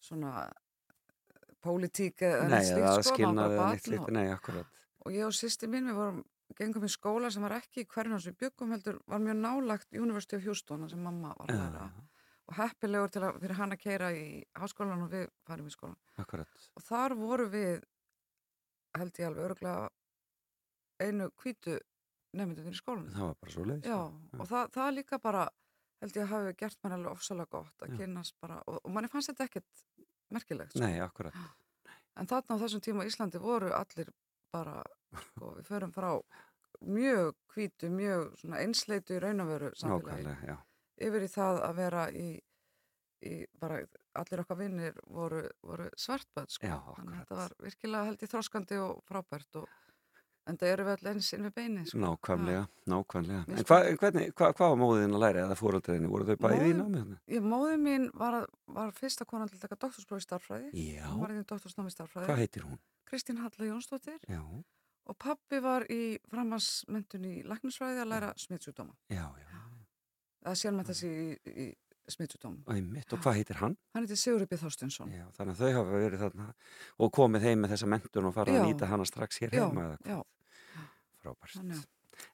svona 0.04 0.34
eh, 0.44 1.50
pólitík 1.64 2.24
eða 2.28 2.46
Nei, 2.48 2.54
neitt 2.58 2.70
slíkt, 2.70 2.92
sko, 3.00 3.18
skilnaði 3.18 3.58
eða 3.58 3.68
neitt 3.72 3.88
slíkt, 3.88 4.14
nei, 4.16 4.26
akkurat. 4.34 4.80
og 5.04 5.16
ég 5.16 5.28
og 5.28 5.36
sýsti 5.38 5.70
mín, 5.72 5.92
við 5.92 6.00
vorum 6.00 6.24
gengum 6.58 6.86
í 6.86 6.92
skóla 6.92 7.32
sem 7.34 7.44
var 7.46 7.58
ekki 7.58 7.84
í 7.84 7.88
hverjum 7.90 8.20
sem 8.22 8.34
við 8.34 8.48
byggum 8.48 8.74
heldur, 8.76 9.00
var 9.10 9.24
mjög 9.24 9.40
nálagt 9.42 9.96
University 9.96 10.38
of 10.38 10.44
Houston, 10.48 10.90
sem 10.92 11.02
mamma 11.02 11.34
var 11.40 11.50
að 11.50 11.56
Já, 11.56 11.64
læra 11.64 11.88
og 12.44 12.58
heppilegur 12.60 13.12
til 13.14 13.24
að 13.24 13.38
fyrir 13.40 13.56
hann 13.56 13.72
að 13.72 13.80
keira 13.80 14.10
í 14.12 14.26
háskólan 14.60 15.06
og 15.06 15.12
við 15.14 15.30
farum 15.48 15.70
í 15.70 15.74
skólan 15.74 15.96
akkurat. 16.20 16.58
og 16.76 16.84
þar 16.84 17.16
voru 17.16 17.46
við 17.54 17.86
held 19.00 19.20
ég 19.22 19.30
alveg 19.30 19.46
öruglega 19.48 19.86
einu 21.00 21.30
hvítu 21.40 21.78
nefndunir 22.38 22.76
í 22.76 22.80
skólanum 22.80 23.14
Það 23.14 23.28
var 23.30 23.36
bara 23.42 23.56
svo 23.56 23.66
leiðis. 23.70 23.90
Já, 23.90 24.00
og 24.40 24.50
það, 24.50 24.72
það 24.78 24.96
líka 24.98 25.20
bara 25.24 25.44
held 26.04 26.18
ég 26.18 26.26
að 26.26 26.32
hafi 26.34 26.56
gert 26.60 26.80
mér 26.84 26.96
alveg 26.98 27.18
ofsalega 27.18 27.52
gott 27.58 27.86
að 27.86 27.94
Já. 27.94 27.98
kynnast 28.02 28.36
bara, 28.44 28.60
og, 28.68 28.80
og 28.82 28.96
manni 28.96 29.12
fannst 29.12 29.32
þetta 29.32 29.48
ekkert 29.50 29.84
merkilegt, 30.34 30.74
sko. 30.74 30.84
Nei, 30.84 30.98
akkurat. 31.04 31.38
en 32.20 32.30
þarna 32.30 32.58
á 32.58 32.62
þessum 32.64 32.84
tíma 32.84 33.06
á 33.06 33.10
Íslandi 33.10 33.42
voru 33.42 33.72
allir 33.78 34.10
bara, 34.54 34.82
sko, 35.30 35.54
við 35.60 35.70
förum 35.70 35.94
frá 35.96 36.10
mjög 36.84 37.36
hvítu, 37.54 37.90
mjög 37.94 38.34
einsleitu 38.60 39.18
í 39.18 39.22
raunavöru 39.24 39.72
samfélagi 39.80 40.58
yfir 41.04 41.26
í 41.26 41.30
það 41.32 41.62
að 41.68 41.78
vera 41.80 42.04
í, 42.12 42.28
í 43.26 43.34
bara 43.60 43.80
allir 44.20 44.44
okkar 44.44 44.60
vinnir 44.60 45.00
voru, 45.08 45.42
voru 45.66 45.88
svartböð 45.98 46.52
sko. 46.54 46.70
Já, 46.70 46.78
þannig 46.98 47.14
að 47.14 47.22
þetta 47.22 47.40
var 47.40 47.56
virkilega 47.66 48.10
held 48.10 48.26
ég 48.26 48.34
þroskandi 48.34 48.82
og 48.84 49.00
frábært 49.08 49.62
og 49.62 49.80
en 50.50 50.58
það 50.60 50.72
eru 50.74 50.86
við 50.88 50.94
allir 50.94 51.10
eins 51.14 51.30
inn 51.36 51.46
við 51.48 51.54
beini 51.58 51.84
sko. 51.88 52.00
Nákvæmlega, 52.04 52.64
nákvæmlega. 52.92 53.44
En 53.48 53.68
hva, 53.70 53.80
hvernig, 54.02 54.30
hva, 54.36 54.50
hvað 54.58 54.74
var 54.74 54.80
móðin 54.82 55.16
að 55.16 55.24
læra 55.24 55.44
eða 55.46 55.58
fóröldriðinni? 55.60 56.12
Voru 56.12 56.28
þau 56.28 56.40
bæði 56.44 56.70
í 56.70 56.78
námi? 56.80 57.04
Ég, 57.32 57.48
móði 57.54 57.80
mín 57.82 58.08
var, 58.20 58.40
var 58.78 58.94
fyrsta 58.98 59.28
konan 59.30 59.52
til 59.52 59.60
að 59.60 59.66
taka 59.68 59.80
doktorspróf 59.86 60.24
í 60.24 60.28
starffræði 60.28 60.86
Já, 60.90 61.06
hún 61.08 61.24
var 61.24 61.36
í 61.36 61.40
doktorsnámi 61.42 61.94
í 61.94 61.96
starffræði 61.96 62.32
hvað 62.32 62.42
heitir 62.44 62.68
hún? 62.68 62.82
Kristín 63.10 63.40
Halla 63.44 63.70
Jónsdóttir 63.70 64.20
Já, 64.28 64.42
og 65.08 65.20
pappi 65.20 65.62
var 65.64 65.88
í 65.92 66.02
framhansmentun 66.32 67.30
í 67.30 67.36
læknisfræði 67.48 68.04
að 68.04 68.12
læra 68.12 68.34
já, 68.34 69.26
já. 69.28 69.60
eða 70.44 70.56
sérmenta 70.60 70.96
sig 70.96 71.12
í, 71.14 71.56
í 71.68 71.68
smittsjúdóma 72.12 72.64
Og 72.68 73.20
hvað 73.24 73.38
heitir 73.40 73.56
hann? 73.62 73.76
hann 73.94 74.04
heiti 74.06 74.18
Sigurður 74.20 74.50
B. 74.52 74.58
Þorstinsson 74.60 75.12
Já, 75.14 75.26
þannig 75.38 75.54
að 75.56 75.62
þau 75.64 75.74
hafa 75.78 75.92
verið 76.04 76.20
þarna 76.26 76.48
og 77.00 77.12
komið 77.16 77.42
heim 77.48 77.62
með 77.64 77.74
þessa 77.76 77.88
mentun 77.94 78.26
og 78.30 78.34
farið 78.36 78.58
að 78.58 78.60
Já. 78.60 78.66
nýta 78.74 78.90
hana 78.92 79.06
strax 79.08 79.40
hér 79.40 79.54
Já, 79.56 79.64
heima 79.68 79.86
eða 79.88 79.98
já. 80.04 80.18
hvað. 80.18 80.88
Frábært. 81.24 81.60
Að- 81.64 81.86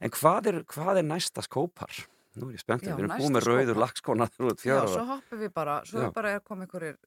En 0.01 0.10
hvað 0.12 0.47
er, 0.51 0.58
hvað 0.63 0.97
er 0.99 1.03
næsta 1.08 1.41
skópar? 1.45 1.93
Nú 2.36 2.49
er 2.49 2.55
ég 2.58 2.60
spennt, 2.63 2.84
Já, 2.84 2.95
við 2.95 3.05
erum 3.05 3.13
með 3.34 3.45
rauður 3.45 3.73
skópar. 3.73 3.82
lagskóna 3.86 4.27
þú 4.34 4.49
ert 4.51 4.65
Já, 4.65 4.79
svo 4.88 5.05
hoppum 5.05 5.39
við 5.39 5.53
bara, 5.53 5.77
svo 5.86 5.99
Já. 6.01 6.05
er 6.08 6.12
bara 6.12 6.29
er 6.36 6.39
komið 6.41 6.67
einhverjir 6.67 6.97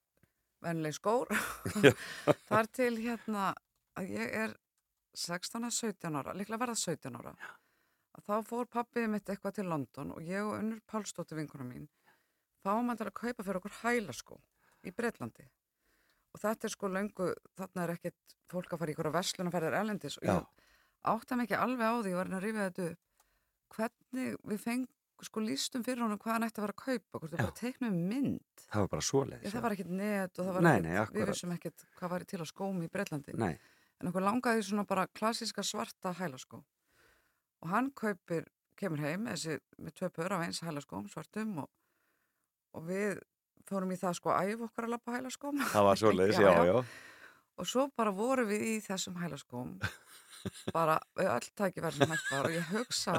vennileg 0.63 0.95
skór. 0.95 1.27
það 2.49 2.59
er 2.63 2.67
til 2.73 2.97
hérna 3.03 3.55
að 3.99 4.09
ég 4.15 4.35
er 4.45 4.55
16 5.15 5.65
að 5.69 5.75
17 5.77 6.17
ára, 6.17 6.33
líklega 6.39 6.59
verða 6.63 6.79
17 6.81 7.17
ára. 7.21 7.35
Að 8.13 8.25
þá 8.29 8.49
fór 8.49 8.67
pappið 8.73 9.09
mitt 9.09 9.29
eitthvað 9.33 9.55
til 9.59 9.65
London 9.69 10.13
og 10.17 10.21
ég 10.25 10.41
og 10.45 10.59
unnur 10.59 10.81
Pálsdóttir 10.89 11.37
vinkuna 11.39 11.65
mín 11.65 11.87
fáum 12.63 12.89
hann 12.91 13.01
til 13.01 13.09
að 13.09 13.19
kaupa 13.19 13.45
fyrir 13.47 13.61
okkur 13.61 13.77
hælaskó 13.83 14.39
í 14.87 14.95
Breitlandi. 14.95 15.49
Og 16.33 16.41
þetta 16.41 16.69
er 16.69 16.73
sko 16.73 16.89
löngu, 16.89 17.29
þarna 17.59 17.85
er 17.85 17.95
ekkert 17.97 18.37
fólk 18.53 18.73
að 18.73 18.83
fara 18.83 18.93
í 18.93 18.97
ykkur 18.97 19.11
að 19.11 19.17
verslunarferðir 19.19 19.79
erlendis 19.79 20.19
og 20.21 20.27
Já. 20.27 20.35
ég 20.39 20.73
átta 21.13 21.37
mig 21.37 21.49
ekki 21.49 21.61
alveg 21.61 21.87
á 21.89 21.95
því, 21.99 22.13
ég 22.13 22.21
var 22.21 22.33
að 22.33 22.45
rifja 22.47 22.67
þetta 22.69 22.89
upp, 22.89 23.29
hvernig 23.77 24.37
við 24.53 24.63
fengum 24.63 24.99
sko 25.23 25.43
lístum 25.43 25.85
fyrir 25.87 26.03
honum 26.03 26.19
hvað 26.19 26.35
hann 26.35 26.47
ætti 26.49 26.59
að 26.59 26.65
vera 26.67 26.75
að 26.75 26.83
kaupa, 26.83 27.19
hvort 27.21 27.35
Já. 27.37 27.43
bara 27.43 27.55
teiknum 27.59 27.99
mynd. 28.09 28.65
Það 28.65 28.81
var 28.85 28.89
bara 28.95 29.05
svoleiðis. 29.07 29.45
Já, 29.47 29.53
það 29.55 29.67
var 29.67 29.77
ekkert 29.77 29.93
net 30.01 30.39
og 30.41 30.49
það 30.49 30.57
var 30.57 30.65
Nei, 30.67 30.73
ekkert, 30.73 31.13
nei, 31.13 31.21
við 31.21 31.31
vissum 31.31 31.55
ekkert 31.55 31.85
hvað 31.99 32.13
var 32.15 32.25
til 32.33 32.41
að 32.41 32.51
skómi 32.51 32.89
í 32.89 32.93
Breitlandi. 32.93 33.37
Nei, 33.39 33.53
En 34.03 34.11
okkur 34.11 34.25
langaði 34.25 34.65
svona 34.67 34.83
bara 34.83 35.07
klassíska 35.15 35.63
svarta 35.63 36.11
hælaskó. 36.19 36.59
Og 37.63 37.71
hann 37.71 37.93
kaupir, 37.95 38.49
kemur 38.75 38.99
heim 38.99 39.29
þessi, 39.31 39.61
með 39.79 39.95
tvö 40.01 40.09
pör 40.17 40.35
af 40.35 40.43
eins 40.43 40.59
hælaskóm, 40.67 41.07
svartum 41.13 41.61
og, 41.63 41.69
og 42.77 42.87
við 42.89 43.21
fórum 43.69 43.93
í 43.95 43.99
það 44.01 44.17
sko 44.19 44.33
að 44.35 44.53
æfa 44.53 44.67
okkar 44.69 44.89
að 44.89 44.95
lappa 44.95 45.15
hælaskóm. 45.17 45.63
það 45.73 45.87
var 45.89 46.01
svoleiðis, 46.03 46.41
já, 46.47 46.53
já. 46.69 46.81
Og 47.61 47.69
svo 47.69 47.87
bara 47.97 48.13
vorum 48.17 48.49
við 48.49 48.67
í 48.71 48.75
þessum 48.85 49.21
hælaskóm, 49.21 49.77
bara 50.75 50.99
öll 51.21 51.49
tækifæri 51.59 51.99
sem 52.01 52.11
hægt 52.15 52.33
var 52.33 52.49
og 52.49 52.57
ég 52.57 52.73
hugsa 52.73 53.17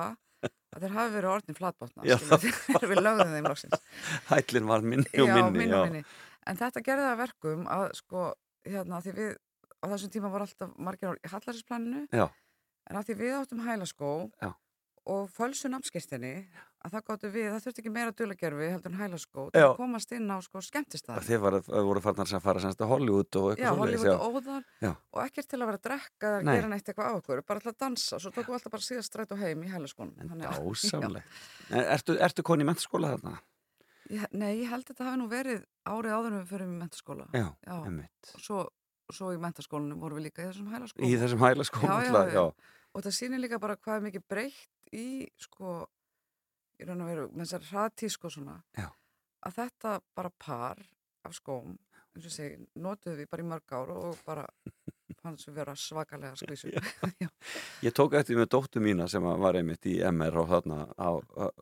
að 0.73 0.83
þeir 0.83 0.95
hafi 0.97 1.13
verið 1.13 1.29
orðin 1.31 1.57
flatbotna, 1.57 2.03
Já. 2.03 2.17
þegar 2.19 2.89
við 2.91 2.99
lögðum 2.99 3.33
þeim 3.37 3.45
loksins. 3.47 3.83
Hællin 4.27 4.67
var 4.67 4.83
minni 4.83 5.07
og 5.21 5.29
já, 5.29 5.35
minni, 5.37 5.59
minni, 5.59 5.69
já. 5.71 5.79
og 5.79 5.91
minni. 5.93 6.03
En 6.49 6.59
þetta 6.59 6.81
gerði 6.83 7.05
það 7.05 7.13
að 7.13 7.21
verkum 7.21 7.67
að 7.71 7.85
sko, 8.01 8.23
hérna, 8.67 8.99
því 9.05 9.13
við 9.21 9.35
á 9.83 9.85
þessum 9.91 10.11
tíma 10.13 10.31
voru 10.31 10.47
alltaf 10.47 10.73
margir 10.79 11.11
á 11.11 11.31
hallarinsplaninu 11.33 12.05
Já. 12.15 12.27
en 12.89 12.99
að 12.99 13.09
því 13.09 13.15
við 13.19 13.33
áttum 13.37 13.63
hælaskó 13.65 14.11
Já. 14.39 14.51
Og 15.09 15.27
fölsu 15.33 15.69
námskirtinni 15.71 16.31
að 16.83 16.93
það 16.93 17.03
gáttu 17.07 17.29
við, 17.31 17.45
það 17.51 17.63
þurfti 17.63 17.81
ekki 17.81 17.91
meira 17.95 18.13
dulagerfi 18.15 18.67
heldur 18.71 18.91
en 18.91 18.99
hælaskó 18.99 19.45
Já. 19.45 19.51
til 19.55 19.63
að 19.65 19.75
komast 19.79 20.13
inn 20.15 20.31
á 20.31 20.37
sko 20.43 20.61
skemmtistæðar. 20.63 21.25
Þið 21.27 21.41
var, 21.43 21.57
voru 21.87 22.03
farnar 22.03 22.29
sem 22.31 22.43
fara 22.43 22.63
semst 22.63 22.83
að 22.83 22.91
Hollywood 22.91 23.39
og 23.39 23.47
Já, 23.51 23.55
eitthvað 23.55 23.79
svoleiðis, 23.79 24.03
Hollywood 24.03 24.27
og 24.27 24.37
óðar 24.43 24.67
Já. 24.83 24.91
og 24.91 25.21
ekkert 25.23 25.49
til 25.53 25.59
að 25.59 25.65
vera 25.71 25.79
að 25.79 25.87
drekka 25.87 26.33
eða 26.33 26.57
gera 26.57 26.71
neitt 26.73 26.91
eitthvað 26.91 27.09
á 27.09 27.13
okkur, 27.19 27.43
bara 27.47 27.63
til 27.63 27.71
að 27.71 27.79
dansa 27.85 28.19
svo 28.19 28.33
tókum 28.35 28.51
við 28.51 28.59
alltaf 28.59 28.75
bara 28.75 28.87
síðast 28.89 29.11
strætt 29.11 29.33
og 29.35 29.43
heim 29.43 29.63
í 29.63 29.71
hælaskónum. 29.71 30.15
En 30.23 31.19
Ertu, 31.95 32.15
ertu 32.19 32.43
koni 32.43 32.63
í 32.63 32.67
mentaskóla 32.67 33.15
þarna? 33.15 33.37
Ég, 34.11 34.23
nei, 34.35 34.49
ég 34.59 34.67
held 34.67 34.83
að 34.83 34.91
þetta 34.91 35.05
hafi 35.07 35.19
nú 35.21 35.29
verið 35.31 35.61
árið 35.87 36.15
áður 36.17 36.33
en 36.33 36.39
við 36.41 36.49
fyrir 36.51 36.67
með 36.67 36.81
mentaskóla. 36.83 37.27
Já, 37.31 37.45
Já. 37.63 37.77
Og 38.35 38.43
svo 38.43 38.65
og 39.09 39.17
svo 39.17 39.33
í 39.35 39.39
mentaskólanum 39.41 39.99
vorum 40.01 40.19
við 40.19 40.29
líka 40.29 40.43
í 40.43 40.49
þessum 40.49 40.69
hælaskóla 40.71 41.07
í 41.09 41.17
þessum 41.21 41.43
hæla 41.43 41.65
skóm 41.67 41.83
Já, 41.85 41.91
já, 41.91 42.07
alltaf, 42.07 42.33
já. 42.33 42.71
Og 42.93 43.03
það 43.06 43.17
sýnir 43.17 43.41
líka 43.41 43.60
bara 43.62 43.77
hvað 43.79 43.99
er 43.99 44.06
mikið 44.08 44.25
breytt 44.29 44.93
í 44.93 45.08
sko 45.41 45.75
í 46.79 46.88
raun 46.88 47.03
og 47.06 47.10
veru 47.10 47.25
með 47.32 47.45
þessar 47.45 47.69
hraðtísk 47.71 48.27
og 48.27 48.36
svona 48.36 48.58
Já. 48.77 48.88
að 49.47 49.58
þetta 49.60 49.95
bara 50.15 50.34
par 50.45 50.84
af 51.23 51.36
skóm 51.38 51.75
eins 52.13 52.27
og 52.29 52.34
segi, 52.36 52.60
notuðu 52.77 53.21
við 53.21 53.29
bara 53.32 53.45
í 53.45 53.49
mörg 53.49 53.73
ár 53.73 53.93
og 53.95 54.19
bara 54.25 54.45
við 55.23 55.53
vera 55.55 55.75
svakalega 55.79 56.36
skvísu 56.36 56.71
Ég 57.86 57.93
tók 57.95 58.15
eftir 58.19 58.39
með 58.39 58.49
dóttu 58.55 58.81
mína 58.83 59.07
sem 59.12 59.23
að 59.23 59.43
var 59.43 59.59
einmitt 59.59 59.86
í 59.88 59.99
MR 60.09 60.41
og 60.43 60.49
þarna 60.51 60.88
á, 60.99 61.09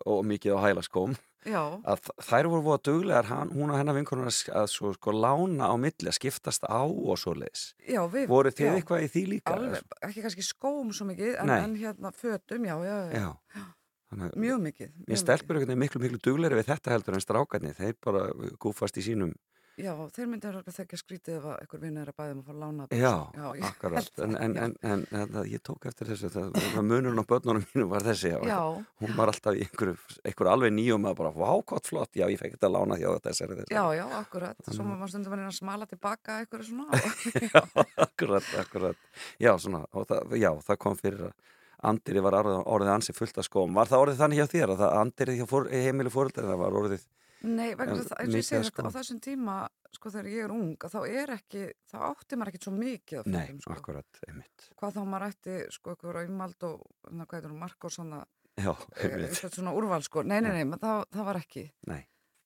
og 0.06 0.24
mikið 0.26 0.58
á 0.58 0.60
hæla 0.66 0.84
skóm 0.86 1.14
já, 1.46 1.62
að 1.62 2.10
þær 2.22 2.50
voru 2.52 2.64
voða 2.66 2.82
duglegar 2.88 3.30
hann, 3.30 3.52
hún 3.56 3.74
og 3.74 3.80
hennar 3.80 3.98
vinkonur 3.98 4.30
að, 4.30 4.40
að 4.62 4.68
svo, 4.74 4.94
sko 4.98 5.14
lána 5.16 5.70
á 5.70 5.76
milli 5.82 6.10
að 6.10 6.18
skiptast 6.18 6.66
á 6.70 6.82
og 6.86 7.20
svo 7.22 7.36
leis 7.38 7.72
já 7.86 8.02
við 8.12 8.28
voru 8.32 8.54
þið 8.54 8.68
já, 8.68 8.74
eitthvað 8.80 9.06
í 9.06 9.12
því 9.14 9.24
líka? 9.36 9.56
alveg, 9.58 9.86
ekki 10.10 10.26
kannski 10.26 10.46
skóm 10.46 10.92
svo 10.96 11.10
mikið 11.10 11.38
en, 11.42 11.54
en 11.58 11.78
hérna 11.82 12.14
fötum, 12.16 12.68
já, 12.70 12.76
já, 12.86 12.98
já, 13.14 13.30
Já, 13.56 13.64
þannig 14.12 14.28
að 14.28 14.42
mjög 14.46 14.66
mikið 14.68 14.92
Mér 15.08 15.22
stelpur 15.22 15.58
einhvern 15.58 15.74
veginn 15.74 15.86
miklu, 15.86 16.04
miklu 16.06 16.22
dugleiri 16.30 16.62
við 16.62 16.74
þetta 16.74 16.94
heldur 16.96 17.18
en 17.18 17.26
strákarnir, 17.26 17.78
þeir 17.78 17.98
bara 18.04 18.28
gúfast 18.62 18.98
í 19.02 19.06
sínum. 19.06 19.34
Já, 19.80 19.92
þeir 20.16 20.30
myndi 20.32 20.50
að 20.50 20.72
þekka 20.76 21.00
skrítið 21.00 21.38
ef 21.38 21.46
að 21.52 21.58
einhver 21.64 21.82
vinna 21.84 22.04
er 22.04 22.12
að 22.12 22.18
bæða 22.20 22.36
um 22.36 22.42
að 22.42 22.48
fá 22.48 22.56
lána 22.64 22.88
já, 22.92 23.14
já 23.38 23.46
ég 23.58 23.66
akkurat, 23.70 24.10
en, 24.26 24.36
en, 24.36 24.58
en, 24.66 24.76
en, 24.82 25.06
en 25.12 25.34
það, 25.36 25.50
ég 25.52 25.64
tók 25.68 25.88
eftir 25.92 26.12
þessu, 26.12 26.32
það, 26.34 26.50
það 26.58 26.88
munurinn 26.90 27.24
á 27.24 27.26
börnunum 27.32 27.68
mínu 27.72 27.88
var 27.92 28.08
þessi, 28.08 28.34
já, 28.34 28.60
hún 29.04 29.16
var 29.18 29.32
alltaf 29.34 29.58
í 29.58 29.66
einhverju, 29.66 29.96
einhverju 30.26 30.54
alveg 30.56 30.76
nýjum 30.76 31.08
að 31.12 31.18
bara, 31.22 31.34
vá, 31.36 31.52
hvað 31.72 31.92
flott, 31.92 32.12
já, 32.18 32.26
ég 32.32 32.42
fekk 32.42 32.58
þetta 32.58 32.72
að 32.72 32.76
lána 32.78 33.00
hjá 33.02 33.08
þessari 33.28 33.58
þessari. 33.62 33.68
já, 33.72 33.84
já, 33.96 34.06
akkurat. 34.20 34.66
Svo 34.68 34.88
maður 34.88 35.14
stundum 35.14 35.38
að 35.38 35.46
að 35.48 35.56
smala 35.58 35.88
tilbaka 35.90 36.42
eitthvað 36.42 36.68
svona 36.68 37.00
Já, 37.52 37.88
akkurat, 38.06 38.52
akkurat, 38.62 39.08
já, 39.42 39.54
svona, 39.62 39.86
það, 39.96 40.36
já, 40.42 40.52
það 40.68 40.82
kom 40.86 41.00
fyrir 41.00 41.26
að 41.30 41.40
Andiri 41.82 42.22
var 42.22 42.36
orðið, 42.46 42.92
ansi 42.94 43.14
fullt 43.18 43.40
að 43.42 43.48
skóm. 43.48 43.72
Var 43.74 43.90
það 43.90 44.04
orðið 44.04 44.20
þannig 44.20 44.38
hjá 44.38 44.50
þér 44.52 44.74
að 44.76 44.82
Andiri 45.00 45.38
heimilu 45.72 46.12
orðið, 46.14 47.08
Nei, 47.42 47.72
vegna 47.74 47.96
En 47.96 48.02
að 48.04 48.12
og 48.14 48.36
ég 48.36 48.46
segi 48.46 48.60
þetta 48.68 48.84
á 48.86 48.90
skóm. 48.90 48.92
þessum 48.94 49.20
tíma 49.26 49.56
sko 49.96 50.12
þegar 50.14 50.28
ég 50.30 50.44
er 50.46 50.52
ung, 50.54 50.76
að 50.78 50.94
þá 50.94 51.00
er 51.10 51.32
ekki 51.36 51.64
þá 51.90 51.96
átti 52.08 52.38
maður 52.38 52.52
ekkert 52.52 52.68
svo 52.68 52.74
mikið 52.76 53.20
af 53.22 53.26
nei, 53.32 53.40
fötum 53.48 53.62
sko. 53.66 53.74
akkurat, 53.74 54.20
einmitt, 54.28 54.68
hvað 54.78 54.94
þá 54.98 55.02
maður 55.14 55.26
ætti 55.32 55.56
sko 55.76 55.96
eitthvað 55.96 56.20
umald 56.30 56.68
og 56.70 56.86
hvað 57.10 57.36
heitir 57.38 57.50
hún, 57.52 57.60
Mark 57.64 57.88
og 57.90 57.96
svona 57.96 58.22
já, 58.62 58.72
eh, 58.72 59.18
eitthvað 59.26 59.58
svona 59.58 59.74
úrval 59.76 60.06
sko, 60.06 60.24
nei, 60.24 60.40
nei, 60.46 60.52
nei, 60.60 60.64
menn 60.70 60.80
það, 60.80 61.04
það 61.18 61.28
var 61.32 61.42
ekki. 61.42 61.66
Nei, 61.92 62.02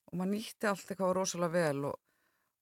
og 0.08 0.18
maður 0.18 0.34
nýtti 0.34 0.72
allt 0.72 0.90
eitthvað 0.96 1.16
rosalega 1.20 1.54
vel 1.60 1.86
og, 1.92 1.96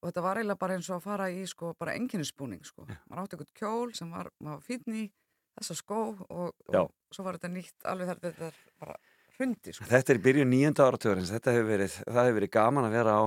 og 0.01 0.09
þetta 0.09 0.25
var 0.25 0.41
eiginlega 0.41 0.61
bara 0.65 0.77
eins 0.79 0.89
og 0.89 0.97
að 0.97 1.05
fara 1.07 1.29
í 1.31 1.45
sko 1.47 1.73
bara 1.79 1.95
enginnispúning 1.99 2.65
sko, 2.65 2.87
maður 2.89 3.23
átti 3.23 3.37
eitthvað 3.37 3.53
kjól 3.61 3.93
sem 3.95 4.11
var, 4.11 4.31
maður 4.39 4.57
var 4.57 4.67
fínn 4.67 4.99
í 4.99 5.05
þessa 5.53 5.75
skó 5.77 6.01
og, 6.17 6.53
Já. 6.73 6.81
og 6.81 7.13
svo 7.13 7.23
var 7.27 7.37
þetta 7.37 7.53
nýtt 7.53 7.85
alveg 7.85 8.09
þar 8.09 8.23
þetta 8.25 8.51
bara 8.81 8.95
hrundi 9.37 9.73
sko. 9.73 9.87
Þetta 9.89 10.13
er 10.13 10.19
í 10.19 10.23
byrjun 10.27 10.51
nýjönda 10.53 10.87
áratugurins, 10.87 11.31
þetta 11.33 11.55
hefur 11.55 11.69
verið, 11.71 11.95
það 12.07 12.21
hefur 12.23 12.37
verið 12.39 12.53
gaman 12.57 12.89
að 12.89 12.97
vera 12.99 13.15
á, 13.17 13.23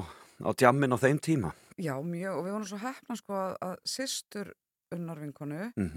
á 0.47 0.51
djammin 0.63 0.97
á 0.97 0.99
þeim 1.03 1.23
tíma. 1.23 1.55
Já, 1.77 1.95
mjög, 2.01 2.39
og 2.39 2.45
við 2.47 2.55
vorum 2.57 2.69
svo 2.71 2.79
hefna 2.81 3.19
sko 3.19 3.37
að, 3.37 3.57
að 3.69 3.75
systur 3.97 4.55
unnarvinkonu 4.95 5.73
Mm 5.75 5.91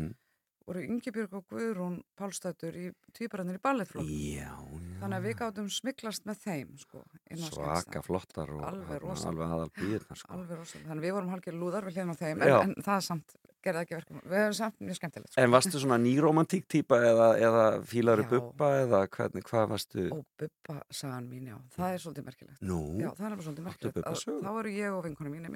voru 0.70 0.84
Ingibjörg 0.86 1.36
og 1.40 1.46
Guðrún 1.50 2.00
Pálstættur 2.20 2.78
í 2.78 2.88
týparannir 3.18 3.58
í 3.58 3.64
ballettflokk 3.64 4.10
Já, 4.10 4.54
þannig 5.02 5.18
að 5.18 5.28
við 5.28 5.38
gátum 5.42 5.70
smiklast 5.74 6.26
með 6.30 6.42
þeim 6.46 6.74
sko, 6.82 7.04
svaka 7.50 8.04
flottar 8.06 8.54
og 8.54 8.66
Alveg 8.70 9.06
alveg 9.10 9.46
aðal 9.48 9.70
býðirnar 9.76 10.22
sko. 10.22 10.42
þannig 10.46 10.98
að 10.98 11.06
við 11.08 11.16
vorum 11.18 11.32
hálfgerð 11.34 11.62
lúðar 11.64 11.88
við 11.88 11.98
hliðum 11.98 12.14
á 12.14 12.18
þeim, 12.22 12.44
en, 12.46 12.58
en 12.70 12.86
það 12.86 13.06
samt 13.10 13.38
gerði 13.66 13.84
ekki 13.84 13.96
verkum, 13.98 14.20
við 14.24 14.40
hefum 14.40 14.58
samt 14.60 14.84
mjög 14.84 14.98
skemmtilegt 15.00 15.32
sko. 15.34 15.42
En 15.44 15.54
varstu 15.54 15.82
svona 15.82 16.00
nýromantík 16.00 16.68
típa 16.72 17.00
eða, 17.04 17.30
eða 17.44 17.64
fílaru 17.90 18.24
Já. 18.24 18.30
bubba 18.32 18.70
eða 18.86 19.02
hvernig, 19.16 19.46
hvað 19.50 19.66
varstu? 19.74 20.06
og 20.16 20.26
Bubba 20.40 20.78
sagan 20.96 21.28
mín, 21.28 21.50
já, 21.52 21.58
það 21.76 21.96
er 21.96 22.04
svolítið 22.06 22.28
merkilegt. 22.30 22.62
Nú, 22.64 22.80
já, 23.02 23.10
það 23.18 23.36
er 23.36 23.44
svolítið 23.48 23.68
merkilegt 23.68 24.28
þá 24.46 24.52
eru 24.54 24.76
ég 24.78 24.96
og 24.96 25.04
vinkona 25.08 25.34
mín 25.34 25.50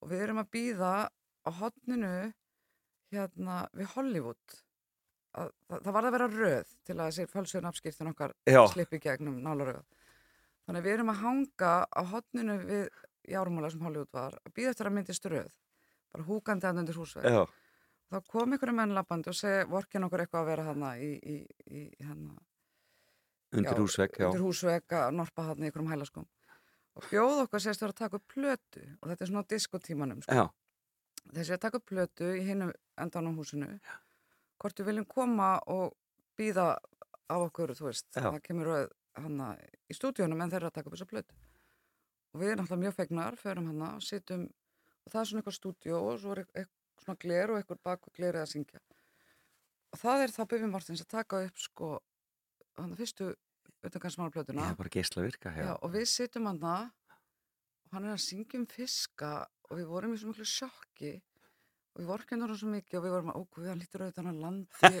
og 0.00 0.08
við 0.08 0.24
erum 0.24 0.40
að 0.40 0.52
býða 0.56 0.92
á 1.10 1.50
hotninu 1.60 2.14
hérna 3.10 3.62
við 3.76 3.94
Hollywood 3.94 4.58
að, 5.38 5.52
það, 5.68 5.78
það 5.84 5.94
var 5.96 6.08
að 6.08 6.16
vera 6.16 6.28
röð 6.34 6.74
til 6.86 6.96
að 6.96 7.06
þessi 7.06 7.30
fölsuðun 7.30 7.70
afskiptin 7.70 8.10
okkar 8.12 8.34
Já. 8.48 8.60
slippi 8.72 9.00
gegnum 9.02 9.40
nálaröð 9.44 9.82
þannig 10.66 10.80
að 10.80 10.86
við 10.88 10.96
erum 10.96 11.12
að 11.12 11.22
hanga 11.24 11.72
á 11.86 12.02
hotninu 12.12 12.58
við 12.64 12.84
jármála 13.30 13.70
sem 13.72 13.82
Hollywood 13.84 14.12
var 14.14 14.36
að 14.40 14.54
býða 14.56 14.74
eftir 14.74 14.90
að 14.90 14.96
myndist 14.98 15.30
röð 15.30 15.50
bara 16.10 16.26
húkandi 16.26 16.68
að 16.68 16.82
undir 16.82 16.98
húsveg 16.98 17.26
já, 17.26 17.42
þá 18.10 18.16
kom 18.32 18.54
einhverju 18.54 18.76
menn 18.76 18.94
lappandi 18.96 19.30
og 19.30 19.38
segi 19.38 19.66
vorkin 19.70 20.06
okkur 20.06 20.24
eitthvað 20.24 20.42
að 20.42 20.50
vera 20.50 20.66
hana 20.70 20.92
í, 20.98 21.10
í, 21.14 21.36
í 21.70 21.84
hana, 22.06 22.34
undir 23.54 23.76
já, 23.76 23.82
húsvegg, 23.84 24.18
já. 24.18 24.28
undir 24.30 24.44
húsvegg 24.46 24.96
að 24.98 25.16
norpa 25.20 25.46
hann 25.50 25.62
í 25.62 25.68
einhverjum 25.68 25.92
hælaskum 25.92 26.26
og 26.98 27.06
bjóð 27.06 27.44
okkur 27.44 27.62
sérst 27.62 27.84
vera 27.84 27.94
að 27.94 28.00
taka 28.02 28.18
upp 28.18 28.34
plötu 28.34 28.82
og 28.98 29.12
þetta 29.12 29.24
er 29.24 29.30
svona 29.30 29.44
á 29.46 29.50
diskotímanum 29.54 30.24
sko. 30.24 30.48
Já, 31.24 31.32
þessi 31.36 31.54
að 31.56 31.62
taka 31.64 31.80
upp 31.80 31.88
plötu 31.90 32.30
í 32.36 32.44
hinu 32.46 32.70
endan 33.00 33.28
á 33.28 33.32
húsinu. 33.36 33.68
Hvort 34.60 34.80
við 34.80 34.90
viljum 34.90 35.08
koma 35.08 35.50
og 35.72 35.94
býða 36.38 36.74
á 37.30 37.36
okkur, 37.38 37.74
þú 37.76 37.88
veist 37.88 38.08
Já. 38.14 38.26
það 38.26 38.42
kemur 38.46 38.72
hana 39.20 39.52
í 39.90 39.96
stúdíunum 39.96 40.42
en 40.42 40.52
þeir 40.52 40.62
eru 40.62 40.70
að 40.70 40.76
taka 40.78 40.90
upp 40.90 40.96
þessa 40.96 41.10
plötu. 41.10 41.38
Og 42.30 42.42
við 42.42 42.52
erum 42.52 42.64
alltaf 42.64 42.80
mjög 42.80 42.96
fegnar, 42.96 43.38
förum 43.40 43.70
hana 43.70 43.94
og 43.98 44.04
sittum 44.06 44.46
og 45.04 45.12
það 45.12 45.20
er 45.20 45.30
svona 45.30 45.42
eitthvað 45.42 45.58
stúdíu 45.58 45.96
og 45.98 46.18
svo 46.22 46.34
er 46.34 46.42
eitthvað 46.44 47.04
svona 47.04 47.22
gler 47.24 47.50
og 47.52 47.60
eitthvað 47.60 47.82
bak 47.88 48.08
og 48.08 48.16
glerið 48.16 48.44
að 48.44 48.50
syngja. 48.54 48.82
Og 49.90 49.98
það 49.98 50.24
er 50.24 50.34
þá 50.34 50.42
Bubi 50.44 50.70
Martins 50.70 51.02
að 51.02 51.12
taka 51.16 51.44
upp 51.46 51.58
sko 51.58 51.92
hann 52.78 52.96
fyrstu 52.98 53.32
utangansmála 53.86 54.34
plötuna. 54.34 54.66
Ég 54.68 54.74
er 54.74 54.78
bara 54.78 54.92
geisla 54.92 55.24
virka, 55.24 55.52
já. 55.54 55.64
Já, 55.64 55.72
og 55.80 55.94
við 55.94 56.06
sittum 56.10 56.46
hann 56.50 56.62
og 56.62 57.96
hann 57.96 58.06
er 58.06 58.14
að 58.14 58.22
syngja 58.22 58.60
um 58.60 58.66
fiska 58.70 59.32
og 59.70 59.78
við 59.78 59.86
vorum 59.90 60.14
í 60.14 60.18
svo 60.20 60.32
miklu 60.32 60.46
sjokki 60.48 61.12
og 61.90 62.02
við 62.02 62.10
vorkjum 62.10 62.42
hann 62.44 62.58
svo 62.58 62.70
mikið 62.70 62.98
og 62.98 63.04
við 63.06 63.14
vorum 63.16 63.32
að 63.32 63.38
ógúið, 63.40 63.68
hann 63.70 63.82
lítur 63.82 64.04
auðvitað 64.04 64.26
hann 64.30 64.42
landi. 64.44 64.90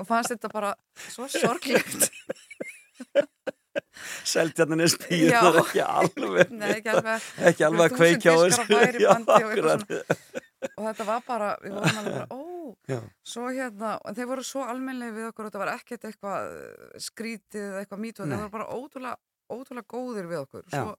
Og 0.00 0.06
fannst 0.08 0.32
þetta 0.32 0.48
bara 0.52 0.70
svo 1.12 1.26
sorglegt. 1.30 2.08
Seldjarnin 4.26 4.82
er 4.82 4.88
Já. 4.88 4.94
spýðunar 4.94 5.58
ekki 5.62 5.82
alveg, 5.84 6.52
Nei, 6.56 6.68
ekki 6.78 6.92
alveg. 6.92 7.26
Ekki 7.50 7.66
alveg 7.66 7.84
að 7.84 7.96
kveikja 7.98 8.34
á 8.34 8.36
bandi 9.12 9.44
og 9.48 9.60
og 10.78 10.84
þetta 10.86 11.04
var 11.08 11.22
bara, 11.26 11.48
við 11.62 11.72
vorum 11.74 11.96
alveg 12.00 12.14
bara, 12.14 12.26
ó. 12.30 12.40
Já, 12.88 12.98
svo 13.26 13.48
hérna, 13.50 13.96
en 14.06 14.16
þeir 14.16 14.28
voru 14.30 14.44
svo 14.46 14.62
almennlega 14.62 15.16
við 15.16 15.28
okkur 15.30 15.44
og 15.44 15.50
þetta 15.50 15.62
var 15.64 15.72
ekkert 15.74 16.06
eitthvað 16.06 16.52
skrítið 17.02 17.64
eða 17.64 17.80
eitthvað 17.82 18.02
mýtu, 18.04 18.22
Nei. 18.22 18.36
þeir 18.36 18.44
voru 18.44 18.54
bara 18.54 18.68
ótrúlega, 18.76 19.16
ótrúlega 19.56 19.90
góðir 19.90 20.30
við 20.30 20.42
okkur. 20.44 20.68
Svo, 20.70 20.94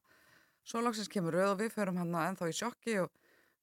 svo 0.64 0.82
loksins 0.84 1.12
kemur 1.12 1.36
rauð 1.38 1.54
og 1.56 1.62
við 1.64 1.74
förum 1.76 2.00
hann 2.02 2.16
ennþá 2.24 2.50
í 2.52 2.56
sjokki 2.58 3.00
og 3.04 3.12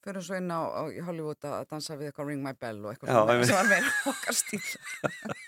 förum 0.04 0.24
svo 0.24 0.38
inn 0.40 0.50
á, 0.52 0.60
á 0.60 0.82
Hollywood 1.06 1.44
að 1.48 1.68
dansa 1.70 1.96
við 2.00 2.10
eitthvað 2.10 2.32
Ring 2.32 2.42
My 2.44 2.54
Bell 2.56 2.80
og 2.84 2.92
eitthvað 2.94 3.14
Já, 3.14 3.44
sem 3.44 3.56
var 3.56 3.70
meira 3.72 3.94
okkar 4.12 4.38
stíl 4.40 5.40